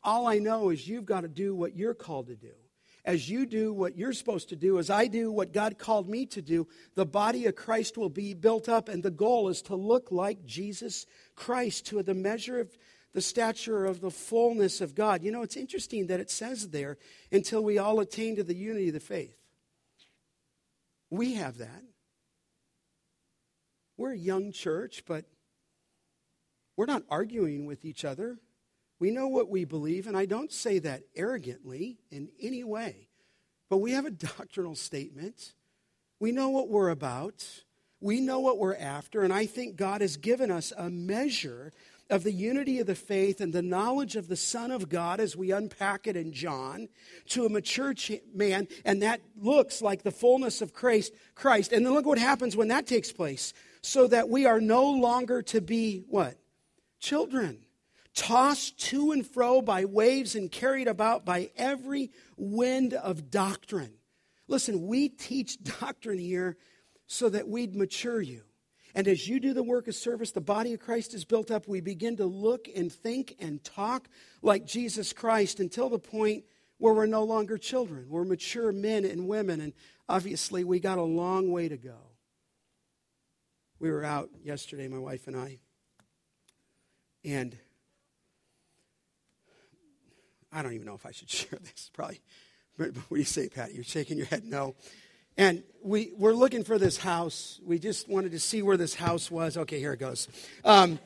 All 0.03 0.27
I 0.27 0.39
know 0.39 0.69
is 0.69 0.87
you've 0.87 1.05
got 1.05 1.21
to 1.21 1.27
do 1.27 1.55
what 1.55 1.75
you're 1.75 1.93
called 1.93 2.27
to 2.27 2.35
do 2.35 2.53
as 3.05 3.29
you 3.29 3.45
do 3.45 3.73
what 3.73 3.97
you're 3.97 4.13
supposed 4.13 4.49
to 4.49 4.55
do, 4.55 4.79
as 4.79 4.89
I 4.89 5.07
do 5.07 5.31
what 5.31 5.51
God 5.51 5.77
called 5.77 6.07
me 6.07 6.25
to 6.27 6.41
do, 6.41 6.67
the 6.95 7.05
body 7.05 7.45
of 7.47 7.55
Christ 7.55 7.97
will 7.97 8.09
be 8.09 8.33
built 8.33 8.69
up, 8.69 8.87
and 8.87 9.03
the 9.03 9.11
goal 9.11 9.49
is 9.49 9.61
to 9.63 9.75
look 9.75 10.11
like 10.11 10.45
Jesus 10.45 11.05
Christ 11.35 11.87
to 11.87 12.01
the 12.01 12.13
measure 12.13 12.59
of 12.59 12.77
the 13.13 13.21
stature 13.21 13.85
of 13.85 14.01
the 14.01 14.11
fullness 14.11 14.81
of 14.81 14.95
God. 14.95 15.23
You 15.23 15.31
know, 15.31 15.43
it's 15.43 15.57
interesting 15.57 16.07
that 16.07 16.19
it 16.19 16.31
says 16.31 16.69
there, 16.69 16.97
until 17.31 17.63
we 17.63 17.77
all 17.77 17.99
attain 17.99 18.35
to 18.35 18.43
the 18.43 18.55
unity 18.55 18.87
of 18.87 18.95
the 18.95 18.99
faith. 18.99 19.37
We 21.09 21.35
have 21.35 21.59
that. 21.59 21.83
We're 23.97 24.13
a 24.13 24.17
young 24.17 24.51
church, 24.51 25.03
but 25.05 25.25
we're 26.75 26.87
not 26.87 27.03
arguing 27.09 27.67
with 27.67 27.85
each 27.85 28.03
other. 28.03 28.39
We 28.99 29.11
know 29.11 29.27
what 29.27 29.49
we 29.49 29.65
believe, 29.65 30.07
and 30.07 30.17
I 30.17 30.25
don't 30.25 30.51
say 30.51 30.79
that 30.79 31.03
arrogantly 31.15 31.99
in 32.09 32.29
any 32.41 32.63
way, 32.63 33.09
but 33.69 33.77
we 33.77 33.91
have 33.91 34.05
a 34.05 34.11
doctrinal 34.37 34.75
statement. 34.75 35.53
We 36.19 36.31
know 36.31 36.49
what 36.49 36.69
we're 36.69 36.89
about. 36.89 37.45
We 37.99 38.19
know 38.19 38.39
what 38.39 38.57
we're 38.57 38.75
after, 38.75 39.21
and 39.21 39.31
I 39.31 39.45
think 39.45 39.75
God 39.75 40.01
has 40.01 40.17
given 40.17 40.49
us 40.49 40.73
a 40.75 40.89
measure 40.89 41.71
of 42.09 42.23
the 42.23 42.31
unity 42.31 42.79
of 42.79 42.87
the 42.87 42.95
faith 42.95 43.41
and 43.41 43.53
the 43.53 43.61
knowledge 43.61 44.15
of 44.15 44.27
the 44.27 44.35
Son 44.35 44.71
of 44.71 44.89
God 44.89 45.19
as 45.19 45.35
we 45.35 45.51
unpack 45.51 46.05
it 46.07 46.15
in 46.15 46.33
John 46.33 46.89
to 47.29 47.45
a 47.45 47.49
mature 47.49 47.93
man, 48.33 48.67
and 48.85 49.01
that 49.01 49.21
looks 49.35 49.81
like 49.81 50.03
the 50.03 50.11
fullness 50.11 50.61
of 50.61 50.73
Christ. 50.73 51.13
Christ. 51.35 51.71
And 51.71 51.85
then 51.85 51.93
look 51.93 52.05
what 52.05 52.17
happens 52.17 52.55
when 52.55 52.67
that 52.67 52.87
takes 52.87 53.11
place. 53.11 53.53
So 53.81 54.07
that 54.07 54.29
we 54.29 54.45
are 54.45 54.61
no 54.61 54.89
longer 54.89 55.41
to 55.43 55.59
be 55.59 56.03
what? 56.07 56.37
Children. 56.99 57.59
Tossed 58.15 58.79
to 58.89 59.11
and 59.11 59.25
fro 59.25 59.61
by 59.61 59.85
waves 59.85 60.35
and 60.35 60.51
carried 60.51 60.87
about 60.87 61.25
by 61.25 61.51
every 61.57 62.11
wind 62.37 62.93
of 62.93 63.31
doctrine. 63.31 63.93
Listen, 64.47 64.87
we 64.87 65.09
teach 65.09 65.61
doctrine 65.63 66.19
here 66.19 66.57
so 67.07 67.29
that 67.29 67.47
we'd 67.47 67.75
mature 67.75 68.21
you. 68.21 68.43
And 68.95 69.07
as 69.07 69.27
you 69.27 69.39
do 69.39 69.53
the 69.53 69.63
work 69.63 69.87
of 69.87 69.95
service, 69.95 70.31
the 70.31 70.41
body 70.41 70.73
of 70.73 70.79
Christ 70.79 71.13
is 71.13 71.25
built 71.25 71.49
up. 71.49 71.67
We 71.67 71.81
begin 71.81 72.17
to 72.17 72.25
look 72.25 72.67
and 72.75 72.91
think 72.91 73.35
and 73.39 73.63
talk 73.63 74.07
like 74.41 74.65
Jesus 74.65 75.13
Christ 75.13 75.59
until 75.59 75.89
the 75.89 75.99
point 75.99 76.43
where 76.77 76.93
we're 76.93 77.07
no 77.07 77.23
longer 77.23 77.57
children. 77.57 78.05
We're 78.09 78.25
mature 78.25 78.71
men 78.71 79.03
and 79.05 79.27
women. 79.27 79.61
And 79.61 79.73
obviously, 80.07 80.63
we 80.63 80.79
got 80.79 80.99
a 80.99 81.03
long 81.03 81.51
way 81.51 81.69
to 81.69 81.77
go. 81.77 81.97
We 83.79 83.89
were 83.89 84.03
out 84.03 84.29
yesterday, 84.43 84.87
my 84.87 84.99
wife 84.99 85.27
and 85.27 85.35
I. 85.35 85.59
And 87.25 87.57
I 90.51 90.61
don't 90.61 90.73
even 90.73 90.85
know 90.85 90.93
if 90.93 91.05
I 91.05 91.11
should 91.11 91.29
share 91.31 91.59
this. 91.59 91.89
Probably. 91.93 92.21
What 92.77 92.93
do 92.93 93.15
you 93.15 93.23
say, 93.23 93.49
Pat? 93.49 93.73
You're 93.73 93.83
shaking 93.83 94.17
your 94.17 94.25
head 94.27 94.45
no. 94.45 94.75
And 95.37 95.63
we, 95.83 96.11
we're 96.17 96.33
looking 96.33 96.63
for 96.63 96.77
this 96.77 96.97
house. 96.97 97.59
We 97.65 97.79
just 97.79 98.07
wanted 98.07 98.31
to 98.31 98.39
see 98.39 98.61
where 98.61 98.77
this 98.77 98.95
house 98.95 99.31
was. 99.31 99.57
Okay, 99.57 99.79
here 99.79 99.93
it 99.93 99.99
goes. 99.99 100.27
Um, 100.63 100.99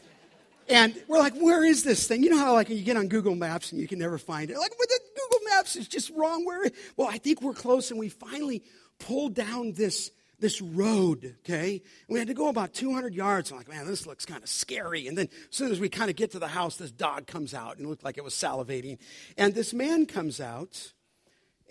and 0.70 0.96
we're 1.08 1.20
like, 1.20 1.36
where 1.36 1.64
is 1.64 1.84
this 1.84 2.08
thing? 2.08 2.24
You 2.24 2.30
know 2.30 2.38
how 2.38 2.54
like 2.54 2.70
you 2.70 2.82
get 2.84 2.98
on 2.98 3.08
Google 3.08 3.36
Maps 3.36 3.72
and 3.72 3.80
you 3.80 3.88
can 3.88 4.00
never 4.00 4.18
find 4.18 4.50
it. 4.50 4.58
Like, 4.58 4.74
but 4.78 4.90
the 4.90 5.00
Google 5.16 5.46
Maps 5.50 5.76
is 5.76 5.88
just 5.88 6.12
wrong. 6.12 6.46
Where? 6.46 6.70
Well, 6.98 7.08
I 7.08 7.18
think 7.18 7.42
we're 7.42 7.54
close, 7.54 7.90
and 7.90 8.00
we 8.00 8.10
finally 8.10 8.64
pulled 9.00 9.34
down 9.34 9.74
this 9.74 10.12
this 10.40 10.62
road. 10.62 11.38
Okay, 11.40 11.82
and 12.08 12.14
we 12.14 12.20
had 12.20 12.28
to 12.28 12.34
go 12.34 12.50
about 12.50 12.74
200 12.74 13.16
yards. 13.16 13.52
I'm 13.52 13.58
like, 13.58 13.70
man, 13.70 13.88
this 13.88 14.06
looks 14.06 14.26
kind 14.26 14.44
of 14.44 14.50
scary. 14.50 15.08
And 15.08 15.18
then 15.18 15.30
as 15.50 15.56
soon 15.56 15.72
as 15.72 15.80
we 15.80 15.88
kind 15.88 16.10
of 16.10 16.18
get 16.18 16.32
to 16.32 16.40
the 16.40 16.50
house, 16.50 16.76
this 16.76 16.92
dog 16.92 17.28
comes 17.28 17.54
out 17.54 17.78
and 17.78 17.88
looked 17.88 18.04
like 18.04 18.18
it 18.18 18.24
was 18.24 18.34
salivating. 18.34 18.98
And 19.38 19.56
this 19.56 19.74
man 19.74 20.06
comes 20.06 20.42
out, 20.42 20.92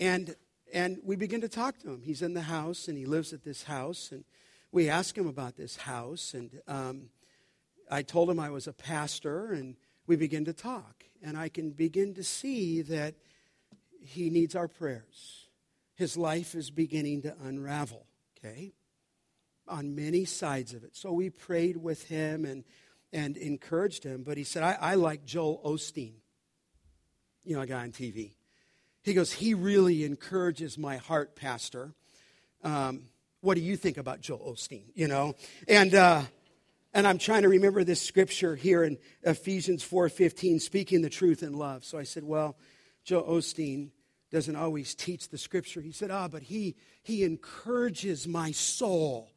and 0.00 0.34
and 0.72 0.98
we 1.04 1.16
begin 1.16 1.40
to 1.42 1.48
talk 1.48 1.78
to 1.80 1.90
him. 1.90 2.02
He's 2.02 2.22
in 2.22 2.34
the 2.34 2.42
house 2.42 2.88
and 2.88 2.98
he 2.98 3.06
lives 3.06 3.32
at 3.32 3.44
this 3.44 3.64
house. 3.64 4.10
And 4.12 4.24
we 4.72 4.88
ask 4.88 5.16
him 5.16 5.26
about 5.26 5.56
this 5.56 5.76
house. 5.76 6.34
And 6.34 6.50
um, 6.66 7.10
I 7.90 8.02
told 8.02 8.28
him 8.28 8.40
I 8.40 8.50
was 8.50 8.66
a 8.66 8.72
pastor 8.72 9.52
and 9.52 9.76
we 10.06 10.16
begin 10.16 10.44
to 10.46 10.52
talk. 10.52 11.04
And 11.22 11.36
I 11.36 11.48
can 11.48 11.70
begin 11.70 12.14
to 12.14 12.24
see 12.24 12.82
that 12.82 13.14
he 14.00 14.30
needs 14.30 14.54
our 14.54 14.68
prayers. 14.68 15.48
His 15.94 16.16
life 16.16 16.54
is 16.54 16.70
beginning 16.70 17.22
to 17.22 17.34
unravel, 17.42 18.06
okay, 18.38 18.74
on 19.66 19.94
many 19.94 20.24
sides 20.24 20.74
of 20.74 20.84
it. 20.84 20.94
So 20.94 21.12
we 21.12 21.30
prayed 21.30 21.76
with 21.76 22.06
him 22.08 22.44
and, 22.44 22.64
and 23.12 23.36
encouraged 23.36 24.04
him. 24.04 24.22
But 24.22 24.36
he 24.36 24.44
said, 24.44 24.62
I, 24.62 24.76
I 24.78 24.94
like 24.96 25.24
Joel 25.24 25.60
Osteen, 25.64 26.16
you 27.44 27.56
know, 27.56 27.62
a 27.62 27.66
guy 27.66 27.82
on 27.82 27.92
TV. 27.92 28.34
He 29.06 29.14
goes, 29.14 29.32
He 29.32 29.54
really 29.54 30.04
encourages 30.04 30.76
my 30.76 30.96
heart, 30.96 31.36
Pastor. 31.36 31.94
Um, 32.64 33.04
what 33.40 33.54
do 33.54 33.60
you 33.60 33.76
think 33.76 33.98
about 33.98 34.20
Joel 34.20 34.52
Osteen? 34.52 34.86
You 34.94 35.06
know? 35.06 35.36
And, 35.68 35.94
uh, 35.94 36.22
and 36.92 37.06
I'm 37.06 37.18
trying 37.18 37.42
to 37.42 37.48
remember 37.48 37.84
this 37.84 38.02
scripture 38.02 38.56
here 38.56 38.82
in 38.82 38.98
Ephesians 39.22 39.84
4:15, 39.84 40.60
speaking 40.60 41.02
the 41.02 41.08
truth 41.08 41.44
in 41.44 41.52
love. 41.52 41.84
So 41.84 41.98
I 41.98 42.02
said, 42.02 42.24
Well, 42.24 42.56
Joel 43.04 43.38
Osteen 43.38 43.90
doesn't 44.32 44.56
always 44.56 44.96
teach 44.96 45.28
the 45.28 45.38
scripture. 45.38 45.80
He 45.80 45.92
said, 45.92 46.10
Ah, 46.10 46.26
but 46.26 46.42
he 46.42 46.74
he 47.04 47.22
encourages 47.22 48.26
my 48.26 48.50
soul. 48.50 49.30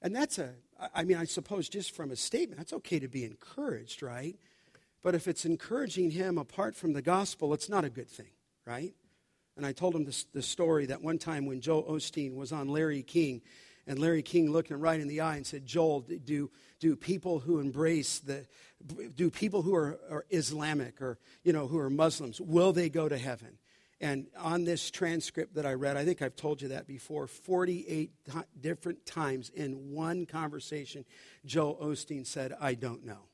And 0.00 0.16
that's 0.16 0.38
a, 0.38 0.54
I 0.94 1.04
mean, 1.04 1.18
I 1.18 1.24
suppose 1.24 1.68
just 1.68 1.94
from 1.94 2.10
a 2.10 2.16
statement, 2.16 2.58
that's 2.58 2.72
okay 2.72 2.98
to 2.98 3.08
be 3.08 3.24
encouraged, 3.24 4.02
right? 4.02 4.36
But 5.06 5.14
if 5.14 5.28
it's 5.28 5.44
encouraging 5.44 6.10
him 6.10 6.36
apart 6.36 6.74
from 6.74 6.92
the 6.92 7.00
gospel, 7.00 7.54
it's 7.54 7.68
not 7.68 7.84
a 7.84 7.88
good 7.88 8.08
thing, 8.08 8.32
right? 8.66 8.92
And 9.56 9.64
I 9.64 9.70
told 9.70 9.94
him 9.94 10.04
this, 10.04 10.24
this 10.34 10.48
story 10.48 10.86
that 10.86 11.00
one 11.00 11.16
time 11.16 11.46
when 11.46 11.60
Joel 11.60 11.84
Osteen 11.84 12.34
was 12.34 12.50
on 12.50 12.66
Larry 12.66 13.04
King, 13.04 13.40
and 13.86 14.00
Larry 14.00 14.22
King 14.22 14.50
looked 14.50 14.68
him 14.68 14.80
right 14.80 14.98
in 14.98 15.06
the 15.06 15.20
eye 15.20 15.36
and 15.36 15.46
said, 15.46 15.64
Joel, 15.64 16.00
do, 16.00 16.50
do 16.80 16.96
people 16.96 17.38
who 17.38 17.60
embrace 17.60 18.18
the, 18.18 18.46
do 19.14 19.30
people 19.30 19.62
who 19.62 19.76
are, 19.76 19.96
are 20.10 20.26
Islamic 20.30 21.00
or, 21.00 21.20
you 21.44 21.52
know, 21.52 21.68
who 21.68 21.78
are 21.78 21.88
Muslims, 21.88 22.40
will 22.40 22.72
they 22.72 22.88
go 22.88 23.08
to 23.08 23.16
heaven? 23.16 23.58
And 24.00 24.26
on 24.36 24.64
this 24.64 24.90
transcript 24.90 25.54
that 25.54 25.66
I 25.66 25.74
read, 25.74 25.96
I 25.96 26.04
think 26.04 26.20
I've 26.20 26.34
told 26.34 26.60
you 26.60 26.70
that 26.70 26.88
before, 26.88 27.28
48 27.28 28.10
t- 28.24 28.32
different 28.60 29.06
times 29.06 29.50
in 29.50 29.92
one 29.92 30.26
conversation, 30.26 31.04
Joel 31.44 31.76
Osteen 31.76 32.26
said, 32.26 32.56
I 32.60 32.74
don't 32.74 33.06
know. 33.06 33.28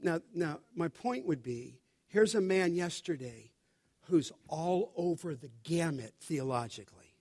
Now, 0.00 0.20
now, 0.34 0.60
my 0.74 0.88
point 0.88 1.26
would 1.26 1.42
be 1.42 1.80
here's 2.08 2.34
a 2.34 2.40
man 2.40 2.74
yesterday 2.74 3.50
who's 4.02 4.32
all 4.48 4.92
over 4.96 5.34
the 5.34 5.50
gamut 5.64 6.14
theologically. 6.20 7.14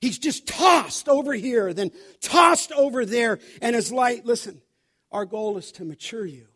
He's 0.00 0.18
just 0.18 0.46
tossed 0.46 1.08
over 1.08 1.32
here, 1.32 1.72
then 1.72 1.90
tossed 2.20 2.72
over 2.72 3.06
there, 3.06 3.38
and 3.62 3.74
his 3.74 3.90
light, 3.90 4.26
listen, 4.26 4.60
our 5.10 5.24
goal 5.24 5.56
is 5.56 5.72
to 5.72 5.84
mature 5.84 6.26
you. 6.26 6.48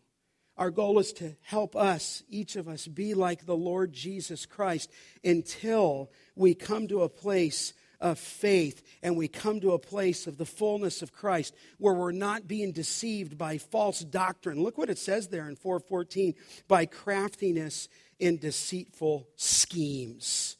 Our 0.57 0.69
goal 0.69 0.99
is 0.99 1.13
to 1.13 1.35
help 1.41 1.75
us, 1.75 2.21
each 2.29 2.55
of 2.55 2.67
us, 2.67 2.87
be 2.87 3.13
like 3.13 3.45
the 3.45 3.55
Lord 3.55 3.93
Jesus 3.93 4.45
Christ 4.45 4.91
until 5.23 6.11
we 6.35 6.53
come 6.53 6.87
to 6.89 7.01
a 7.01 7.09
place 7.09 7.73
of 8.01 8.17
faith 8.19 8.81
and 9.03 9.15
we 9.15 9.27
come 9.27 9.61
to 9.61 9.71
a 9.71 9.79
place 9.79 10.27
of 10.27 10.37
the 10.37 10.45
fullness 10.45 11.01
of 11.01 11.13
Christ 11.13 11.53
where 11.77 11.93
we're 11.93 12.11
not 12.11 12.47
being 12.47 12.71
deceived 12.71 13.37
by 13.37 13.57
false 13.57 13.99
doctrine. 14.01 14.61
Look 14.61 14.77
what 14.77 14.89
it 14.89 14.97
says 14.97 15.27
there 15.27 15.47
in 15.47 15.55
414 15.55 16.33
by 16.67 16.87
craftiness 16.87 17.87
in 18.19 18.37
deceitful 18.37 19.27
schemes. 19.35 20.57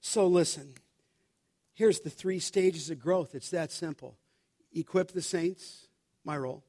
So 0.00 0.26
listen, 0.26 0.74
here's 1.74 2.00
the 2.00 2.10
three 2.10 2.38
stages 2.38 2.90
of 2.90 2.98
growth. 3.00 3.34
It's 3.34 3.50
that 3.50 3.72
simple 3.72 4.16
equip 4.72 5.12
the 5.12 5.22
saints, 5.22 5.88
my 6.24 6.36
role. 6.36 6.64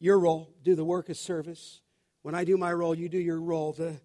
Your 0.00 0.18
role, 0.18 0.50
do 0.62 0.74
the 0.74 0.84
work 0.84 1.08
of 1.08 1.16
service. 1.16 1.80
When 2.22 2.34
I 2.34 2.44
do 2.44 2.56
my 2.56 2.72
role, 2.72 2.94
you 2.94 3.08
do 3.08 3.18
your 3.18 3.40
role. 3.40 3.72
The, 3.72 4.00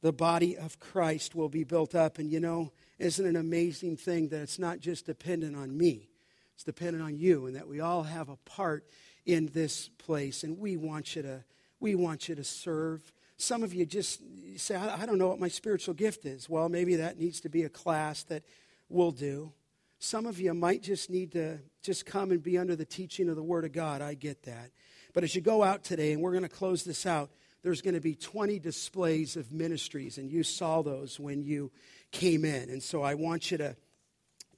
the 0.00 0.12
body 0.12 0.56
of 0.56 0.80
Christ 0.80 1.34
will 1.34 1.48
be 1.48 1.64
built 1.64 1.94
up. 1.94 2.18
And 2.18 2.30
you 2.30 2.40
know, 2.40 2.72
isn't 2.98 3.24
it 3.24 3.28
an 3.28 3.36
amazing 3.36 3.96
thing 3.96 4.28
that 4.28 4.40
it's 4.40 4.58
not 4.58 4.80
just 4.80 5.06
dependent 5.06 5.56
on 5.56 5.76
me, 5.76 6.08
it's 6.54 6.64
dependent 6.64 7.02
on 7.02 7.16
you, 7.16 7.46
and 7.46 7.56
that 7.56 7.68
we 7.68 7.80
all 7.80 8.02
have 8.04 8.28
a 8.28 8.36
part 8.36 8.86
in 9.26 9.50
this 9.52 9.88
place. 9.88 10.42
And 10.42 10.58
we 10.58 10.76
want 10.76 11.16
you 11.16 11.22
to, 11.22 11.44
we 11.80 11.94
want 11.94 12.28
you 12.28 12.34
to 12.34 12.44
serve. 12.44 13.12
Some 13.36 13.62
of 13.62 13.74
you 13.74 13.84
just 13.84 14.22
say, 14.56 14.76
I 14.76 15.04
don't 15.04 15.18
know 15.18 15.28
what 15.28 15.40
my 15.40 15.48
spiritual 15.48 15.94
gift 15.94 16.24
is. 16.24 16.48
Well, 16.48 16.68
maybe 16.68 16.96
that 16.96 17.18
needs 17.18 17.40
to 17.40 17.50
be 17.50 17.64
a 17.64 17.68
class 17.68 18.22
that 18.24 18.44
we'll 18.88 19.10
do. 19.10 19.52
Some 19.98 20.26
of 20.26 20.40
you 20.40 20.54
might 20.54 20.82
just 20.82 21.10
need 21.10 21.32
to 21.32 21.58
just 21.82 22.06
come 22.06 22.30
and 22.30 22.42
be 22.42 22.56
under 22.56 22.76
the 22.76 22.84
teaching 22.84 23.28
of 23.28 23.36
the 23.36 23.42
Word 23.42 23.64
of 23.64 23.72
God. 23.72 24.00
I 24.00 24.14
get 24.14 24.44
that. 24.44 24.70
But 25.12 25.24
as 25.24 25.34
you 25.34 25.40
go 25.40 25.62
out 25.62 25.84
today, 25.84 26.12
and 26.12 26.22
we're 26.22 26.32
going 26.32 26.42
to 26.42 26.48
close 26.48 26.84
this 26.84 27.06
out, 27.06 27.30
there's 27.62 27.82
going 27.82 27.94
to 27.94 28.00
be 28.00 28.14
20 28.14 28.58
displays 28.58 29.36
of 29.36 29.52
ministries, 29.52 30.18
and 30.18 30.30
you 30.30 30.42
saw 30.42 30.82
those 30.82 31.18
when 31.18 31.42
you 31.42 31.72
came 32.10 32.44
in. 32.44 32.70
And 32.70 32.82
so 32.82 33.02
I 33.02 33.14
want 33.14 33.50
you 33.50 33.58
to, 33.58 33.76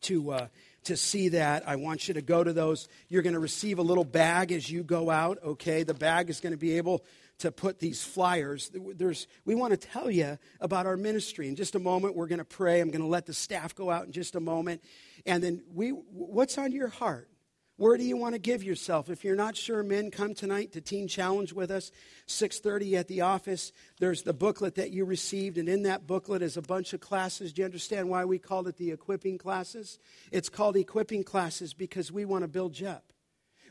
to, 0.02 0.30
uh, 0.30 0.46
to 0.84 0.96
see 0.96 1.30
that. 1.30 1.68
I 1.68 1.76
want 1.76 2.08
you 2.08 2.14
to 2.14 2.22
go 2.22 2.42
to 2.42 2.52
those. 2.52 2.88
You're 3.08 3.22
going 3.22 3.34
to 3.34 3.40
receive 3.40 3.78
a 3.78 3.82
little 3.82 4.04
bag 4.04 4.52
as 4.52 4.70
you 4.70 4.82
go 4.82 5.10
out, 5.10 5.38
okay? 5.44 5.82
The 5.82 5.94
bag 5.94 6.30
is 6.30 6.40
going 6.40 6.52
to 6.52 6.58
be 6.58 6.76
able 6.76 7.04
to 7.38 7.52
put 7.52 7.78
these 7.78 8.02
flyers. 8.02 8.70
There's, 8.74 9.26
we 9.44 9.54
want 9.54 9.70
to 9.72 9.76
tell 9.76 10.10
you 10.10 10.38
about 10.60 10.86
our 10.86 10.96
ministry. 10.96 11.46
In 11.48 11.56
just 11.56 11.74
a 11.74 11.78
moment, 11.78 12.16
we're 12.16 12.26
going 12.26 12.40
to 12.40 12.44
pray. 12.44 12.80
I'm 12.80 12.90
going 12.90 13.02
to 13.02 13.08
let 13.08 13.26
the 13.26 13.34
staff 13.34 13.74
go 13.74 13.90
out 13.90 14.06
in 14.06 14.12
just 14.12 14.34
a 14.34 14.40
moment. 14.40 14.82
And 15.24 15.42
then, 15.42 15.62
we, 15.72 15.90
what's 15.90 16.58
on 16.58 16.72
your 16.72 16.88
heart? 16.88 17.28
Where 17.78 17.96
do 17.96 18.02
you 18.02 18.16
want 18.16 18.34
to 18.34 18.40
give 18.40 18.64
yourself? 18.64 19.08
If 19.08 19.22
you're 19.22 19.36
not 19.36 19.56
sure, 19.56 19.84
men, 19.84 20.10
come 20.10 20.34
tonight 20.34 20.72
to 20.72 20.80
Teen 20.80 21.06
Challenge 21.06 21.52
with 21.52 21.70
us, 21.70 21.92
6:30 22.26 22.96
at 22.96 23.06
the 23.06 23.20
office. 23.20 23.70
There's 24.00 24.22
the 24.22 24.32
booklet 24.32 24.74
that 24.74 24.90
you 24.90 25.04
received, 25.04 25.58
and 25.58 25.68
in 25.68 25.84
that 25.84 26.04
booklet 26.04 26.42
is 26.42 26.56
a 26.56 26.62
bunch 26.62 26.92
of 26.92 26.98
classes. 26.98 27.52
Do 27.52 27.62
you 27.62 27.66
understand 27.66 28.08
why 28.08 28.24
we 28.24 28.40
called 28.40 28.66
it 28.66 28.78
the 28.78 28.90
equipping 28.90 29.38
classes? 29.38 30.00
It's 30.32 30.48
called 30.48 30.76
equipping 30.76 31.22
classes 31.22 31.72
because 31.72 32.10
we 32.10 32.24
want 32.24 32.42
to 32.42 32.48
build 32.48 32.80
you 32.80 32.88
up. 32.88 33.07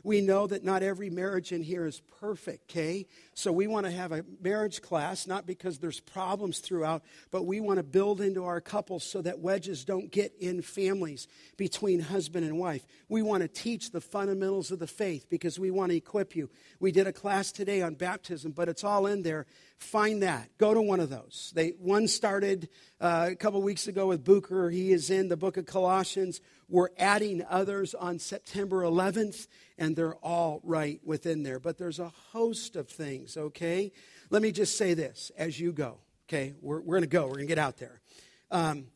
We 0.04 0.20
know 0.20 0.46
that 0.46 0.64
not 0.64 0.82
every 0.82 1.10
marriage 1.10 1.52
in 1.52 1.62
here 1.62 1.86
is 1.86 2.00
perfect, 2.20 2.70
okay? 2.70 3.06
So 3.34 3.52
we 3.52 3.66
want 3.66 3.86
to 3.86 3.92
have 3.92 4.12
a 4.12 4.24
marriage 4.40 4.82
class, 4.82 5.26
not 5.26 5.46
because 5.46 5.78
there's 5.78 6.00
problems 6.00 6.58
throughout, 6.58 7.02
but 7.30 7.44
we 7.44 7.60
want 7.60 7.78
to 7.78 7.82
build 7.82 8.20
into 8.20 8.44
our 8.44 8.60
couples 8.60 9.04
so 9.04 9.22
that 9.22 9.40
wedges 9.40 9.84
don't 9.84 10.10
get 10.10 10.32
in 10.40 10.62
families 10.62 11.28
between 11.56 12.00
husband 12.00 12.44
and 12.44 12.58
wife. 12.58 12.84
We 13.08 13.22
want 13.22 13.42
to 13.42 13.48
teach 13.48 13.90
the 13.90 14.00
fundamentals 14.00 14.70
of 14.70 14.78
the 14.78 14.86
faith 14.86 15.26
because 15.28 15.58
we 15.58 15.70
want 15.70 15.90
to 15.90 15.96
equip 15.96 16.34
you. 16.34 16.50
We 16.80 16.92
did 16.92 17.06
a 17.06 17.12
class 17.12 17.52
today 17.52 17.82
on 17.82 17.94
baptism, 17.94 18.52
but 18.52 18.68
it's 18.68 18.84
all 18.84 19.06
in 19.06 19.22
there. 19.22 19.46
Find 19.78 20.22
that. 20.22 20.50
Go 20.58 20.74
to 20.74 20.82
one 20.82 21.00
of 21.00 21.08
those. 21.08 21.52
They 21.54 21.70
one 21.78 22.08
started 22.08 22.68
uh, 23.00 23.28
a 23.30 23.36
couple 23.36 23.62
weeks 23.62 23.86
ago 23.86 24.08
with 24.08 24.24
Booker. 24.24 24.70
He 24.70 24.92
is 24.92 25.10
in 25.10 25.28
the 25.28 25.36
book 25.36 25.56
of 25.56 25.66
Colossians. 25.66 26.40
We're 26.68 26.88
adding 26.98 27.44
others 27.48 27.94
on 27.94 28.18
September 28.18 28.82
11th, 28.82 29.46
and 29.78 29.94
they're 29.94 30.16
all 30.16 30.60
right 30.64 31.00
within 31.04 31.42
there. 31.42 31.60
But 31.60 31.78
there's 31.78 32.00
a 32.00 32.08
host 32.32 32.76
of 32.76 32.88
things, 32.88 33.36
okay? 33.36 33.92
Let 34.30 34.42
me 34.42 34.52
just 34.52 34.76
say 34.76 34.94
this 34.94 35.30
as 35.38 35.58
you 35.58 35.72
go, 35.72 35.98
okay? 36.28 36.54
We're, 36.60 36.80
we're 36.80 36.96
going 36.96 37.02
to 37.02 37.08
go, 37.08 37.22
we're 37.22 37.34
going 37.34 37.46
to 37.46 37.54
get 37.54 37.58
out 37.58 37.78
there. 37.78 38.00
Um, 38.50 38.86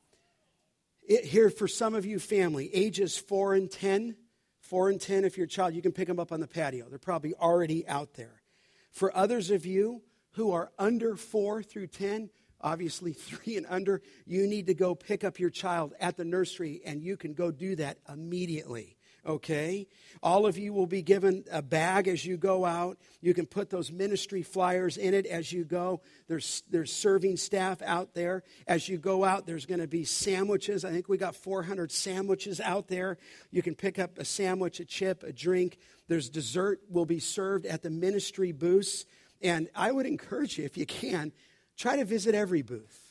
it, 1.03 1.25
here, 1.25 1.51
for 1.51 1.69
some 1.69 1.95
of 1.95 2.05
you, 2.05 2.19
family, 2.19 2.71
ages 2.75 3.17
4 3.17 3.55
and 3.55 3.71
10, 3.71 4.17
4 4.61 4.89
and 4.91 5.01
10, 5.01 5.25
if 5.25 5.37
you're 5.37 5.47
a 5.47 5.49
child, 5.49 5.75
you 5.75 5.83
can 5.83 5.93
pick 5.93 6.09
them 6.09 6.19
up 6.19 6.33
on 6.33 6.41
the 6.41 6.47
patio. 6.47 6.89
They're 6.89 6.99
probably 6.99 7.35
already 7.35 7.87
out 7.87 8.15
there. 8.15 8.43
For 8.91 9.17
others 9.17 9.51
of 9.51 9.65
you 9.65 10.03
who 10.33 10.53
are 10.53 10.71
under 10.79 11.17
4 11.17 11.63
through 11.63 11.89
10, 11.89 12.31
obviously 12.61 13.13
three 13.13 13.57
and 13.57 13.67
under, 13.69 14.03
you 14.27 14.47
need 14.47 14.67
to 14.67 14.75
go 14.75 14.95
pick 14.95 15.25
up 15.25 15.39
your 15.39 15.51
child 15.51 15.95
at 16.01 16.17
the 16.17 16.25
nursery 16.25 16.81
and 16.85 17.03
you 17.03 17.17
can 17.17 17.35
go 17.35 17.51
do 17.51 17.77
that 17.77 17.99
immediately. 18.13 18.97
Okay? 19.27 19.87
All 20.23 20.47
of 20.47 20.59
you 20.59 20.73
will 20.73 20.87
be 20.87 21.03
given 21.03 21.45
a 21.51 21.63
bag 21.63 22.09
as 22.09 22.25
you 22.25 22.37
go 22.37 22.65
out. 22.65 22.99
You 23.21 23.35
can 23.35 23.47
put 23.47 23.71
those 23.71 23.93
ministry 23.93 24.43
flyers 24.43 24.97
in 24.97 25.15
it 25.15 25.27
as 25.27 25.53
you 25.53 25.65
go. 25.65 26.01
There's, 26.29 26.63
there's 26.71 26.93
serving 26.93 27.37
staff 27.37 27.83
out 27.83 28.15
there. 28.15 28.43
As 28.67 28.89
you 28.89 28.99
go 28.99 29.25
out, 29.25 29.47
there's 29.47 29.67
going 29.67 29.81
to 29.81 29.87
be 29.87 30.05
sandwiches. 30.05 30.85
I 30.85 30.91
think 30.91 31.09
we 31.09 31.19
got 31.19 31.37
400 31.37 31.93
sandwiches 31.93 32.61
out 32.61 32.89
there. 32.89 33.19
You 33.51 33.63
can 33.63 33.75
pick 33.75 33.99
up 33.99 34.19
a 34.19 34.25
sandwich, 34.25 34.81
a 34.81 34.85
chip, 34.85 35.23
a 35.23 35.33
drink. 35.33 35.79
There's 36.09 36.29
dessert 36.29 36.81
will 36.91 37.07
be 37.07 37.21
served 37.21 37.67
at 37.67 37.83
the 37.83 37.91
ministry 37.91 38.53
booths. 38.53 39.07
And 39.41 39.69
I 39.75 39.93
would 39.93 40.07
encourage 40.07 40.59
you, 40.59 40.65
if 40.65 40.77
you 40.77 40.87
can, 40.87 41.33
Try 41.77 41.97
to 41.97 42.05
visit 42.05 42.35
every 42.35 42.63
booth. 42.63 43.02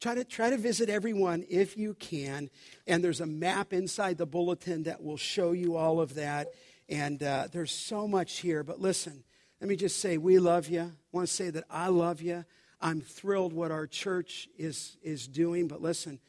Try 0.00 0.14
to, 0.14 0.24
try 0.24 0.50
to 0.50 0.58
visit 0.58 0.90
everyone 0.90 1.44
if 1.48 1.76
you 1.76 1.94
can. 1.94 2.50
And 2.86 3.02
there's 3.02 3.20
a 3.20 3.26
map 3.26 3.72
inside 3.72 4.18
the 4.18 4.26
bulletin 4.26 4.82
that 4.82 5.02
will 5.02 5.16
show 5.16 5.52
you 5.52 5.76
all 5.76 6.00
of 6.00 6.14
that. 6.14 6.48
And 6.88 7.22
uh, 7.22 7.48
there's 7.50 7.72
so 7.72 8.06
much 8.06 8.38
here. 8.38 8.62
But 8.62 8.80
listen, 8.80 9.24
let 9.60 9.68
me 9.68 9.76
just 9.76 10.00
say, 10.00 10.18
we 10.18 10.38
love 10.38 10.68
you. 10.68 10.82
I 10.82 10.90
want 11.12 11.26
to 11.28 11.32
say 11.32 11.50
that 11.50 11.64
I 11.70 11.88
love 11.88 12.20
you. 12.20 12.44
I'm 12.80 13.00
thrilled 13.00 13.54
what 13.54 13.70
our 13.70 13.86
church 13.86 14.48
is, 14.58 14.98
is 15.02 15.26
doing. 15.26 15.66
But 15.66 15.80
listen, 15.80 16.20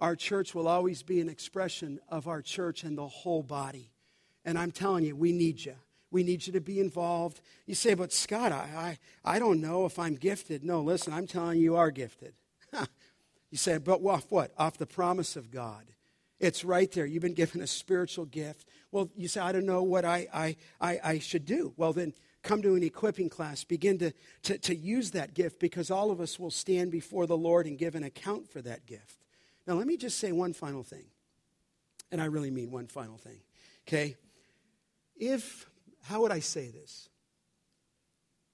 our 0.00 0.16
church 0.16 0.52
will 0.52 0.66
always 0.66 1.04
be 1.04 1.20
an 1.20 1.28
expression 1.28 2.00
of 2.08 2.26
our 2.26 2.42
church 2.42 2.82
and 2.82 2.98
the 2.98 3.06
whole 3.06 3.44
body. 3.44 3.92
And 4.44 4.58
I'm 4.58 4.72
telling 4.72 5.04
you, 5.04 5.14
we 5.14 5.30
need 5.30 5.64
you. 5.64 5.76
We 6.10 6.24
need 6.24 6.46
you 6.46 6.52
to 6.54 6.60
be 6.60 6.80
involved. 6.80 7.40
You 7.66 7.76
say, 7.76 7.94
but 7.94 8.12
Scott, 8.12 8.50
I, 8.50 8.98
I, 9.24 9.36
I 9.36 9.38
don't 9.38 9.60
know 9.60 9.86
if 9.86 9.98
I'm 9.98 10.16
gifted. 10.16 10.64
No, 10.64 10.82
listen, 10.82 11.12
I'm 11.12 11.28
telling 11.28 11.58
you, 11.58 11.64
you 11.64 11.76
are 11.76 11.92
gifted. 11.92 12.34
you 13.52 13.58
say, 13.58 13.76
but 13.76 14.02
off 14.04 14.26
what? 14.30 14.50
Off 14.56 14.78
the 14.78 14.86
promise 14.86 15.36
of 15.36 15.50
God. 15.50 15.84
It's 16.40 16.64
right 16.64 16.90
there. 16.90 17.04
You've 17.04 17.22
been 17.22 17.34
given 17.34 17.60
a 17.60 17.66
spiritual 17.66 18.24
gift. 18.24 18.66
Well, 18.90 19.10
you 19.14 19.28
say, 19.28 19.40
I 19.42 19.52
don't 19.52 19.66
know 19.66 19.82
what 19.82 20.06
I, 20.06 20.26
I, 20.32 20.56
I, 20.80 21.00
I 21.04 21.18
should 21.18 21.44
do. 21.44 21.74
Well, 21.76 21.92
then 21.92 22.14
come 22.42 22.62
to 22.62 22.74
an 22.74 22.82
equipping 22.82 23.28
class. 23.28 23.62
Begin 23.62 23.98
to, 23.98 24.12
to, 24.44 24.56
to 24.56 24.74
use 24.74 25.10
that 25.10 25.34
gift 25.34 25.60
because 25.60 25.90
all 25.90 26.10
of 26.10 26.18
us 26.18 26.40
will 26.40 26.50
stand 26.50 26.90
before 26.90 27.26
the 27.26 27.36
Lord 27.36 27.66
and 27.66 27.76
give 27.76 27.94
an 27.94 28.04
account 28.04 28.50
for 28.50 28.62
that 28.62 28.86
gift. 28.86 29.18
Now, 29.66 29.74
let 29.74 29.86
me 29.86 29.98
just 29.98 30.18
say 30.18 30.32
one 30.32 30.54
final 30.54 30.82
thing. 30.82 31.04
And 32.10 32.22
I 32.22 32.24
really 32.24 32.50
mean 32.50 32.70
one 32.70 32.86
final 32.86 33.18
thing. 33.18 33.40
Okay? 33.86 34.16
If 35.14 35.66
how 36.04 36.22
would 36.22 36.32
I 36.32 36.40
say 36.40 36.70
this? 36.70 37.10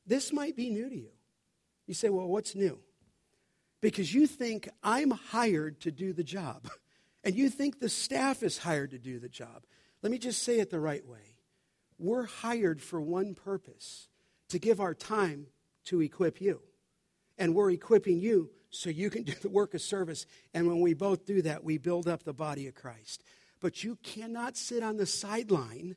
This 0.06 0.32
might 0.32 0.56
be 0.56 0.70
new 0.70 0.88
to 0.88 0.96
you. 0.96 1.12
You 1.86 1.94
say, 1.94 2.08
well, 2.08 2.26
what's 2.26 2.56
new? 2.56 2.80
Because 3.80 4.12
you 4.12 4.26
think 4.26 4.68
I'm 4.82 5.10
hired 5.10 5.80
to 5.82 5.90
do 5.90 6.12
the 6.12 6.24
job, 6.24 6.68
and 7.24 7.34
you 7.34 7.48
think 7.48 7.78
the 7.78 7.88
staff 7.88 8.42
is 8.42 8.58
hired 8.58 8.90
to 8.90 8.98
do 8.98 9.18
the 9.18 9.28
job. 9.28 9.64
Let 10.02 10.12
me 10.12 10.18
just 10.18 10.42
say 10.42 10.60
it 10.60 10.70
the 10.70 10.80
right 10.80 11.06
way. 11.06 11.36
We're 11.98 12.26
hired 12.26 12.80
for 12.80 13.00
one 13.00 13.34
purpose 13.34 14.08
to 14.48 14.58
give 14.58 14.80
our 14.80 14.94
time 14.94 15.46
to 15.86 16.00
equip 16.00 16.40
you. 16.40 16.60
And 17.36 17.54
we're 17.54 17.70
equipping 17.70 18.20
you 18.20 18.50
so 18.70 18.90
you 18.90 19.10
can 19.10 19.22
do 19.24 19.34
the 19.34 19.48
work 19.48 19.74
of 19.74 19.82
service. 19.82 20.26
And 20.54 20.66
when 20.66 20.80
we 20.80 20.94
both 20.94 21.26
do 21.26 21.42
that, 21.42 21.64
we 21.64 21.78
build 21.78 22.08
up 22.08 22.22
the 22.22 22.32
body 22.32 22.66
of 22.66 22.74
Christ. 22.74 23.22
But 23.60 23.82
you 23.82 23.96
cannot 24.02 24.56
sit 24.56 24.82
on 24.82 24.96
the 24.96 25.06
sideline 25.06 25.96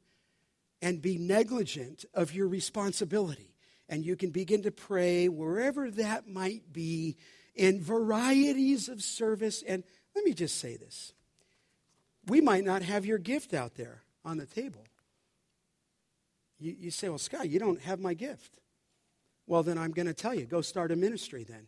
and 0.82 1.02
be 1.02 1.18
negligent 1.18 2.06
of 2.14 2.34
your 2.34 2.48
responsibility. 2.48 3.56
And 3.88 4.06
you 4.06 4.16
can 4.16 4.32
begin 4.32 4.64
to 4.64 4.72
pray 4.72 5.28
wherever 5.30 5.92
that 5.92 6.28
might 6.28 6.74
be 6.74 7.18
in 7.62 7.80
varieties 7.80 8.90
of 8.90 9.04
service. 9.04 9.64
And 9.66 9.84
let 10.16 10.26
me 10.26 10.34
just 10.34 10.58
say 10.60 10.78
this 10.78 11.14
we 12.26 12.42
might 12.42 12.64
not 12.64 12.82
have 12.82 13.06
your 13.06 13.20
gift 13.20 13.54
out 13.54 13.76
there 13.76 14.02
on 14.26 14.38
the 14.38 14.48
table. 14.48 14.84
You, 16.60 16.76
you 16.80 16.92
say, 16.92 17.08
Well, 17.08 17.20
Scott, 17.20 17.50
you 17.50 17.60
don't 17.60 17.80
have 17.82 18.00
my 18.00 18.16
gift. 18.16 18.58
Well, 19.46 19.62
then 19.62 19.78
I'm 19.78 19.92
going 19.92 20.08
to 20.08 20.14
tell 20.14 20.34
you 20.34 20.46
go 20.46 20.62
start 20.62 20.92
a 20.92 20.96
ministry 20.96 21.44
then. 21.44 21.68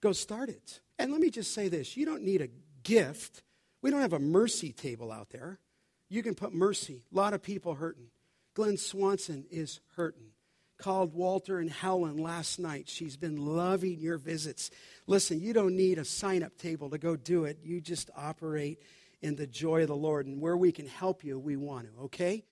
Go 0.00 0.12
start 0.12 0.48
it. 0.48 0.80
And 0.98 1.12
let 1.12 1.20
me 1.20 1.28
just 1.28 1.52
say 1.52 1.68
this 1.68 1.98
you 1.98 2.06
don't 2.06 2.22
need 2.22 2.40
a 2.40 2.48
gift. 2.82 3.42
We 3.82 3.90
don't 3.90 4.00
have 4.00 4.14
a 4.14 4.18
mercy 4.18 4.72
table 4.72 5.12
out 5.12 5.28
there. 5.28 5.58
You 6.08 6.22
can 6.22 6.34
put 6.34 6.54
mercy. 6.54 7.02
A 7.12 7.14
lot 7.14 7.34
of 7.34 7.42
people 7.42 7.74
hurting. 7.74 8.06
Glenn 8.54 8.78
Swanson 8.78 9.44
is 9.50 9.80
hurting. 9.96 10.33
Called 10.78 11.14
Walter 11.14 11.58
and 11.58 11.70
Helen 11.70 12.16
last 12.16 12.58
night. 12.58 12.88
She's 12.88 13.16
been 13.16 13.36
loving 13.36 14.00
your 14.00 14.18
visits. 14.18 14.70
Listen, 15.06 15.40
you 15.40 15.52
don't 15.52 15.76
need 15.76 15.98
a 15.98 16.04
sign 16.04 16.42
up 16.42 16.56
table 16.58 16.90
to 16.90 16.98
go 16.98 17.14
do 17.14 17.44
it. 17.44 17.58
You 17.62 17.80
just 17.80 18.10
operate 18.16 18.82
in 19.22 19.36
the 19.36 19.46
joy 19.46 19.82
of 19.82 19.88
the 19.88 19.96
Lord. 19.96 20.26
And 20.26 20.40
where 20.40 20.56
we 20.56 20.72
can 20.72 20.86
help 20.86 21.24
you, 21.24 21.38
we 21.38 21.56
want 21.56 21.86
to, 21.86 22.02
okay? 22.04 22.42